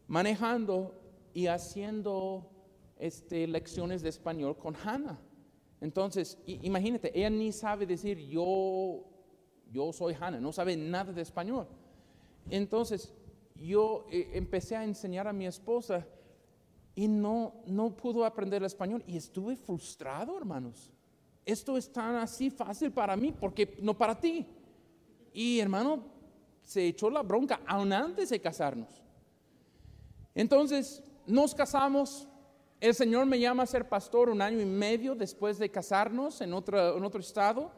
manejando 0.07 0.93
y 1.33 1.47
haciendo 1.47 2.49
este, 2.99 3.47
lecciones 3.47 4.01
de 4.01 4.09
español 4.09 4.57
con 4.57 4.75
Hannah. 4.75 5.19
Entonces, 5.79 6.37
imagínate, 6.45 7.17
ella 7.17 7.29
ni 7.29 7.51
sabe 7.53 7.85
decir 7.85 8.17
yo, 8.19 9.05
yo 9.71 9.93
soy 9.93 10.15
Hannah, 10.19 10.39
no 10.39 10.51
sabe 10.51 10.75
nada 10.75 11.13
de 11.13 11.21
español. 11.21 11.67
Entonces, 12.49 13.13
yo 13.61 14.05
eh, 14.11 14.31
empecé 14.33 14.75
a 14.75 14.83
enseñar 14.83 15.27
a 15.27 15.33
mi 15.33 15.45
esposa 15.45 16.05
y 16.95 17.07
no, 17.07 17.53
no 17.65 17.95
pudo 17.95 18.25
aprender 18.25 18.61
el 18.61 18.65
español 18.65 19.03
y 19.07 19.17
estuve 19.17 19.55
frustrado, 19.55 20.37
hermanos. 20.37 20.91
Esto 21.45 21.77
es 21.77 21.91
tan 21.91 22.15
así 22.15 22.49
fácil 22.49 22.91
para 22.91 23.15
mí, 23.15 23.31
porque 23.31 23.77
no 23.81 23.97
para 23.97 24.19
ti. 24.19 24.45
Y 25.33 25.59
hermano, 25.59 26.03
se 26.63 26.87
echó 26.87 27.09
la 27.09 27.23
bronca 27.23 27.61
aún 27.65 27.93
antes 27.93 28.29
de 28.29 28.39
casarnos. 28.39 29.01
Entonces, 30.35 31.03
nos 31.25 31.55
casamos, 31.55 32.27
el 32.79 32.93
Señor 32.93 33.25
me 33.25 33.39
llama 33.39 33.63
a 33.63 33.67
ser 33.67 33.87
pastor 33.87 34.29
un 34.29 34.41
año 34.41 34.61
y 34.61 34.65
medio 34.65 35.15
después 35.15 35.57
de 35.57 35.69
casarnos 35.69 36.41
en 36.41 36.53
otro, 36.53 36.97
en 36.97 37.03
otro 37.03 37.19
estado. 37.19 37.71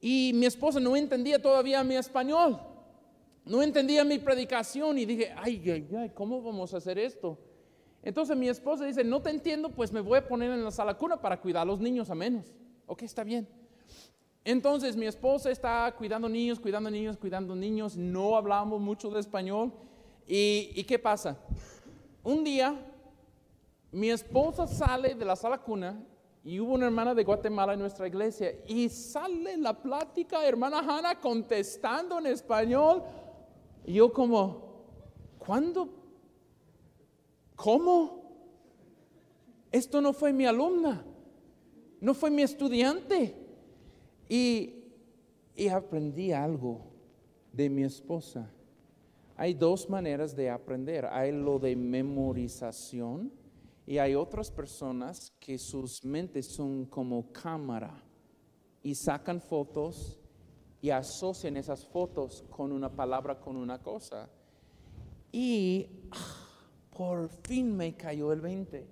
Y 0.00 0.32
mi 0.34 0.46
esposa 0.46 0.80
no 0.80 0.96
entendía 0.96 1.40
todavía 1.40 1.82
mi 1.82 1.96
español. 1.96 2.60
No 3.44 3.62
entendía 3.62 4.04
mi 4.04 4.18
predicación 4.18 4.98
y 4.98 5.04
dije, 5.04 5.34
ay, 5.36 5.62
ay, 5.70 5.88
ay, 5.98 6.10
¿cómo 6.14 6.40
vamos 6.42 6.72
a 6.72 6.78
hacer 6.78 6.98
esto? 6.98 7.38
Entonces 8.02 8.36
mi 8.36 8.48
esposa 8.48 8.84
dice, 8.84 9.04
no 9.04 9.20
te 9.20 9.30
entiendo, 9.30 9.70
pues 9.70 9.92
me 9.92 10.00
voy 10.00 10.18
a 10.18 10.26
poner 10.26 10.50
en 10.50 10.64
la 10.64 10.70
sala 10.70 10.94
cuna 10.94 11.20
para 11.20 11.40
cuidar 11.40 11.62
a 11.62 11.66
los 11.66 11.80
niños 11.80 12.10
a 12.10 12.14
menos. 12.14 12.54
Ok, 12.86 13.02
está 13.02 13.24
bien. 13.24 13.48
Entonces 14.44 14.96
mi 14.96 15.06
esposa 15.06 15.50
está 15.50 15.94
cuidando 15.96 16.28
niños, 16.28 16.60
cuidando 16.60 16.90
niños, 16.90 17.16
cuidando 17.16 17.54
niños. 17.54 17.96
No 17.96 18.36
hablamos 18.36 18.80
mucho 18.80 19.10
de 19.10 19.20
español. 19.20 19.72
¿Y, 20.26 20.70
y 20.74 20.84
qué 20.84 20.98
pasa? 20.98 21.38
Un 22.22 22.44
día 22.44 22.74
mi 23.94 24.10
esposa 24.10 24.66
sale 24.66 25.14
de 25.14 25.24
la 25.24 25.36
sala 25.36 25.58
cuna 25.58 26.02
y 26.42 26.58
hubo 26.58 26.74
una 26.74 26.86
hermana 26.86 27.14
de 27.14 27.22
Guatemala 27.24 27.74
en 27.74 27.78
nuestra 27.78 28.08
iglesia 28.08 28.52
y 28.66 28.88
sale 28.88 29.56
la 29.56 29.72
plática, 29.72 30.44
hermana 30.44 30.80
Hanna, 30.80 31.20
contestando 31.20 32.18
en 32.18 32.26
español. 32.26 33.04
Y 33.84 33.94
yo 33.94 34.12
como, 34.12 34.84
¿cuándo? 35.38 35.88
¿Cómo? 37.56 38.22
Esto 39.70 40.00
no 40.00 40.12
fue 40.12 40.32
mi 40.32 40.46
alumna, 40.46 41.04
no 42.00 42.14
fue 42.14 42.30
mi 42.30 42.42
estudiante. 42.42 43.34
Y, 44.28 44.74
y 45.54 45.68
aprendí 45.68 46.32
algo 46.32 46.80
de 47.52 47.68
mi 47.68 47.82
esposa. 47.82 48.50
Hay 49.36 49.54
dos 49.54 49.90
maneras 49.90 50.34
de 50.34 50.50
aprender. 50.50 51.06
Hay 51.06 51.32
lo 51.32 51.58
de 51.58 51.76
memorización 51.76 53.32
y 53.86 53.98
hay 53.98 54.14
otras 54.14 54.50
personas 54.50 55.32
que 55.38 55.58
sus 55.58 56.04
mentes 56.04 56.46
son 56.46 56.86
como 56.86 57.32
cámara 57.32 58.02
y 58.82 58.94
sacan 58.94 59.40
fotos 59.40 60.20
y 60.84 60.90
asocian 60.90 61.56
esas 61.56 61.86
fotos 61.86 62.44
con 62.50 62.70
una 62.70 62.90
palabra, 62.90 63.40
con 63.40 63.56
una 63.56 63.82
cosa. 63.82 64.28
Y 65.32 65.88
ah, 66.10 66.46
por 66.94 67.30
fin 67.30 67.74
me 67.74 67.96
cayó 67.96 68.30
el 68.34 68.42
20. 68.42 68.86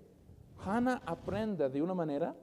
Hannah 0.64 1.02
aprende 1.04 1.68
de 1.68 1.82
una 1.82 1.92
manera 1.92 2.34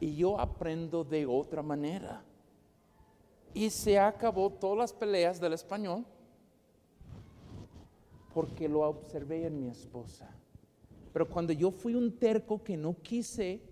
y 0.00 0.16
yo 0.16 0.40
aprendo 0.40 1.04
de 1.04 1.26
otra 1.26 1.62
manera. 1.62 2.24
Y 3.54 3.70
se 3.70 4.00
acabó 4.00 4.50
todas 4.50 4.78
las 4.78 4.92
peleas 4.92 5.38
del 5.38 5.52
español 5.52 6.04
porque 8.34 8.68
lo 8.68 8.80
observé 8.80 9.46
en 9.46 9.60
mi 9.60 9.68
esposa. 9.68 10.28
Pero 11.12 11.28
cuando 11.28 11.52
yo 11.52 11.70
fui 11.70 11.94
un 11.94 12.18
terco 12.18 12.60
que 12.64 12.76
no 12.76 12.96
quise, 13.00 13.62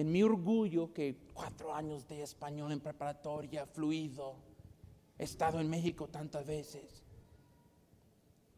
en 0.00 0.12
mi 0.12 0.22
orgullo, 0.22 0.92
que 0.92 1.16
cuatro 1.32 1.74
años 1.74 2.06
de 2.06 2.22
español 2.22 2.70
en 2.72 2.80
preparatoria, 2.80 3.66
fluido, 3.66 4.34
he 5.18 5.24
estado 5.24 5.58
en 5.60 5.70
México 5.70 6.08
tantas 6.08 6.46
veces. 6.46 7.02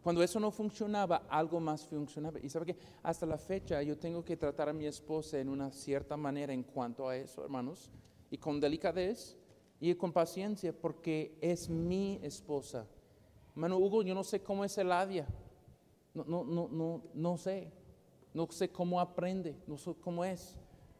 Cuando 0.02 0.22
eso 0.22 0.40
no 0.40 0.50
funcionaba, 0.50 1.26
algo 1.28 1.60
más 1.60 1.84
funcionaba. 1.84 2.40
Y 2.40 2.48
sabe 2.48 2.66
que 2.66 2.78
hasta 3.02 3.26
la 3.26 3.38
fecha 3.38 3.82
yo 3.82 3.98
tengo 3.98 4.24
que 4.24 4.36
tratar 4.36 4.68
a 4.68 4.72
mi 4.72 4.86
esposa 4.86 5.38
en 5.38 5.48
una 5.48 5.70
cierta 5.70 6.16
manera 6.16 6.52
en 6.52 6.62
cuanto 6.62 7.08
a 7.08 7.16
eso, 7.16 7.44
hermanos, 7.44 7.90
y 8.30 8.38
con 8.38 8.58
delicadez 8.58 9.36
y 9.80 9.94
con 9.94 10.12
paciencia, 10.12 10.72
porque 10.72 11.36
es 11.40 11.68
mi 11.68 12.18
esposa. 12.22 12.86
Hermano 13.52 13.78
Hugo, 13.78 14.02
yo 14.02 14.14
no 14.14 14.24
sé 14.24 14.42
cómo 14.42 14.64
es 14.64 14.76
el 14.78 14.90
Adia. 14.90 15.26
No, 16.14 16.24
no, 16.24 16.44
no, 16.44 16.68
no, 16.68 17.02
no 17.14 17.36
sé. 17.36 17.70
No 18.34 18.46
sé 18.50 18.70
cómo 18.70 19.00
aprende, 19.00 19.56
no 19.66 19.78
sé 19.78 19.94
cómo 20.00 20.24
es. 20.24 20.56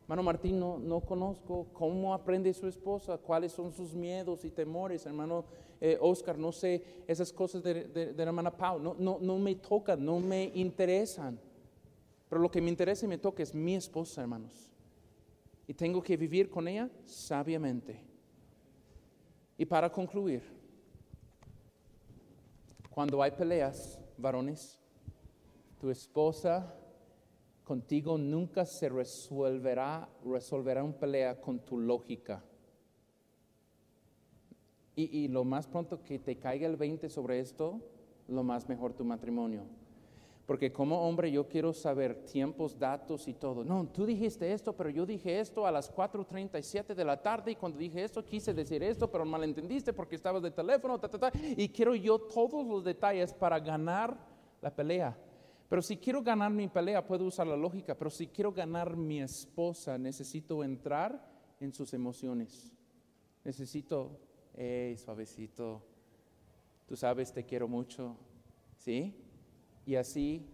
Hermano 0.09 0.23
Martín, 0.23 0.59
no, 0.59 0.79
no 0.79 1.01
conozco 1.01 1.67
cómo 1.75 2.15
aprende 2.15 2.55
su 2.55 2.67
esposa, 2.67 3.19
cuáles 3.19 3.53
son 3.53 3.71
sus 3.71 3.93
miedos 3.93 4.43
y 4.43 4.51
temores. 4.51 5.05
Hermano 5.05 5.45
eh, 5.83 5.99
Oscar, 6.01 6.39
no 6.39 6.51
sé 6.51 6.83
esas 7.07 7.31
cosas 7.31 7.63
de, 7.63 7.85
de, 7.85 8.15
la 8.15 8.23
hermana 8.23 8.51
Pau. 8.51 8.81
No, 8.81 8.97
no, 8.99 9.19
no 9.21 9.37
me 9.37 9.55
tocan, 9.57 10.03
no 10.03 10.19
me 10.19 10.51
interesan. 10.55 11.39
Pero 12.27 12.41
lo 12.41 12.51
que 12.51 12.63
me 12.63 12.71
interesa 12.71 13.05
y 13.05 13.09
me 13.11 13.19
toca 13.19 13.43
es 13.43 13.55
mi 13.55 13.75
esposa, 13.75 14.23
hermanos. 14.23 14.73
Y 15.67 15.75
tengo 15.75 16.03
que 16.03 16.17
vivir 16.17 16.49
con 16.49 16.67
ella 16.69 16.89
sabiamente. 17.05 18.03
Y 19.59 19.67
para 19.67 19.93
concluir, 19.93 20.43
cuando 22.89 23.23
hay 23.23 23.33
peleas, 23.33 24.01
varones, 24.17 24.79
tu 25.79 25.91
esposa 25.91 26.75
contigo 27.69 28.17
nunca 28.17 28.65
se 28.65 28.89
resolverá, 28.89 30.09
resolverá 30.25 30.83
una 30.83 30.99
pelea 30.99 31.39
con 31.39 31.59
tu 31.59 31.79
lógica. 31.79 32.43
Y, 34.97 35.25
y, 35.25 35.29
lo 35.29 35.45
más 35.45 35.67
pronto 35.67 36.03
que 36.03 36.19
te 36.19 36.39
caiga 36.39 36.67
el 36.67 36.77
20 36.77 37.11
sobre 37.11 37.41
esto, 37.41 37.79
lo 38.27 38.43
más 38.43 38.71
mejor 38.71 38.95
tu 38.95 39.05
matrimonio. 39.05 39.65
Porque 40.47 40.73
como 40.73 41.07
hombre 41.07 41.31
yo 41.31 41.47
quiero 41.47 41.75
saber 41.75 42.25
tiempos, 42.25 42.79
datos 42.79 43.29
y 43.29 43.35
todo. 43.35 43.63
No, 43.65 43.87
tú 43.87 44.07
dijiste 44.07 44.51
esto, 44.51 44.73
pero 44.73 44.89
yo 44.89 45.05
dije 45.05 45.39
esto 45.39 45.67
a 45.67 45.71
las 45.71 45.95
4.37 45.95 46.95
de 46.95 47.05
la 47.05 47.21
tarde 47.21 47.51
y 47.51 47.55
cuando 47.55 47.77
dije 47.79 48.03
esto 48.03 48.25
quise 48.25 48.55
decir 48.55 48.83
esto, 48.83 49.11
pero 49.11 49.27
malentendiste 49.27 49.93
porque 49.93 50.17
estabas 50.17 50.43
de 50.43 50.51
teléfono, 50.51 50.99
y 51.55 51.69
quiero 51.69 51.95
yo 51.95 52.19
todos 52.19 52.67
los 52.67 52.83
detalles 52.83 53.35
para 53.35 53.61
ganar 53.61 54.17
la 54.63 54.75
pelea. 54.75 55.15
Pero 55.69 55.83
si 55.83 55.99
quiero 55.99 56.23
ganar 56.23 56.51
mi 56.51 56.69
pelea, 56.69 57.07
puedo 57.07 57.27
usar 57.27 57.47
la 57.47 57.57
lógica, 57.57 57.95
pero 57.95 58.11
si 58.11 58.29
quiero 58.29 58.53
ganar 58.53 58.97
mi 58.97 59.21
esposa, 59.21 59.99
necesito 59.99 60.65
entrar 60.65 61.23
en 61.61 61.73
sus 61.75 61.93
emociones. 61.93 62.73
Necesito, 63.45 64.19
hey, 64.55 64.97
suavecito, 64.97 65.83
tú 66.87 66.97
sabes, 66.97 67.33
te 67.33 67.45
quiero 67.45 67.69
mucho, 67.69 68.17
¿sí? 68.77 69.15
Y 69.85 69.95
así 69.95 70.47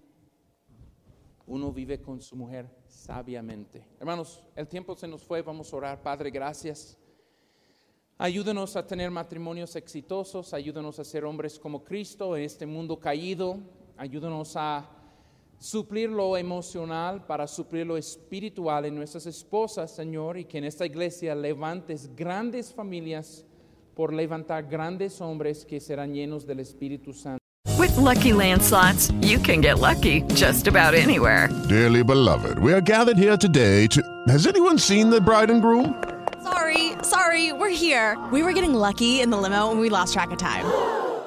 uno 1.47 1.73
vive 1.73 2.01
con 2.01 2.21
su 2.21 2.35
mujer 2.37 2.69
sabiamente. 2.87 3.87
Hermanos, 4.01 4.45
el 4.57 4.67
tiempo 4.67 4.97
se 4.97 5.07
nos 5.07 5.23
fue, 5.23 5.43
vamos 5.43 5.73
a 5.73 5.77
orar. 5.77 6.03
Padre, 6.03 6.31
gracias. 6.31 6.99
Ayúdanos 8.17 8.77
a 8.77 8.87
tener 8.87 9.11
matrimonios 9.11 9.75
exitosos, 9.77 10.55
ayúdanos 10.55 10.99
a 10.99 11.05
ser 11.05 11.25
hombres 11.25 11.59
como 11.59 11.83
Cristo 11.83 12.37
en 12.37 12.45
este 12.45 12.65
mundo 12.65 12.99
caído, 12.99 13.59
ayúdanos 13.97 14.55
a 14.57 14.89
suplir 15.65 16.11
lo 16.11 16.37
emocional 16.37 17.25
para 17.25 17.47
suplir 17.47 17.87
lo 17.87 17.97
espiritual 17.97 18.85
en 18.85 18.95
nuestras 18.95 19.25
esposas, 19.25 19.95
Señor, 19.97 20.37
y 20.37 20.45
que 20.45 20.59
en 20.59 20.65
esta 20.65 20.85
iglesia 20.85 21.35
levantes 21.35 22.15
grandes 22.15 22.71
familias 22.71 23.47
por 23.95 24.12
levantar 24.12 24.65
grandes 24.65 25.23
hombres 25.23 25.65
que 25.65 25.81
serán 25.81 26.12
llenos 26.12 26.47
del 26.47 26.61
Espíritu 26.61 27.15
Santo. 27.15 27.39
With 27.79 27.97
lucky 27.97 28.33
landslots, 28.33 29.11
you 29.23 29.39
can 29.39 29.62
get 29.62 29.79
lucky 29.79 30.23
just 30.35 30.67
about 30.69 30.95
anywhere. 30.95 31.49
Dearly 31.67 32.05
beloved, 32.05 32.59
we 32.59 32.75
are 32.75 32.83
gathered 32.83 33.17
here 33.17 33.39
today 33.39 33.87
to. 33.87 34.03
Has 34.29 34.47
anyone 34.47 34.79
seen 34.79 35.09
the 35.09 35.21
bride 35.21 35.51
and 35.51 35.62
groom? 35.62 35.95
Sorry, 36.43 36.93
sorry, 37.03 37.55
we're 37.55 37.71
here. 37.71 38.19
We 38.31 38.43
were 38.43 38.53
getting 38.53 38.75
lucky 38.75 39.23
in 39.23 39.31
the 39.31 39.39
limo 39.39 39.71
and 39.71 39.81
we 39.81 39.89
lost 39.89 40.12
track 40.12 40.31
of 40.31 40.37
time. 40.37 40.67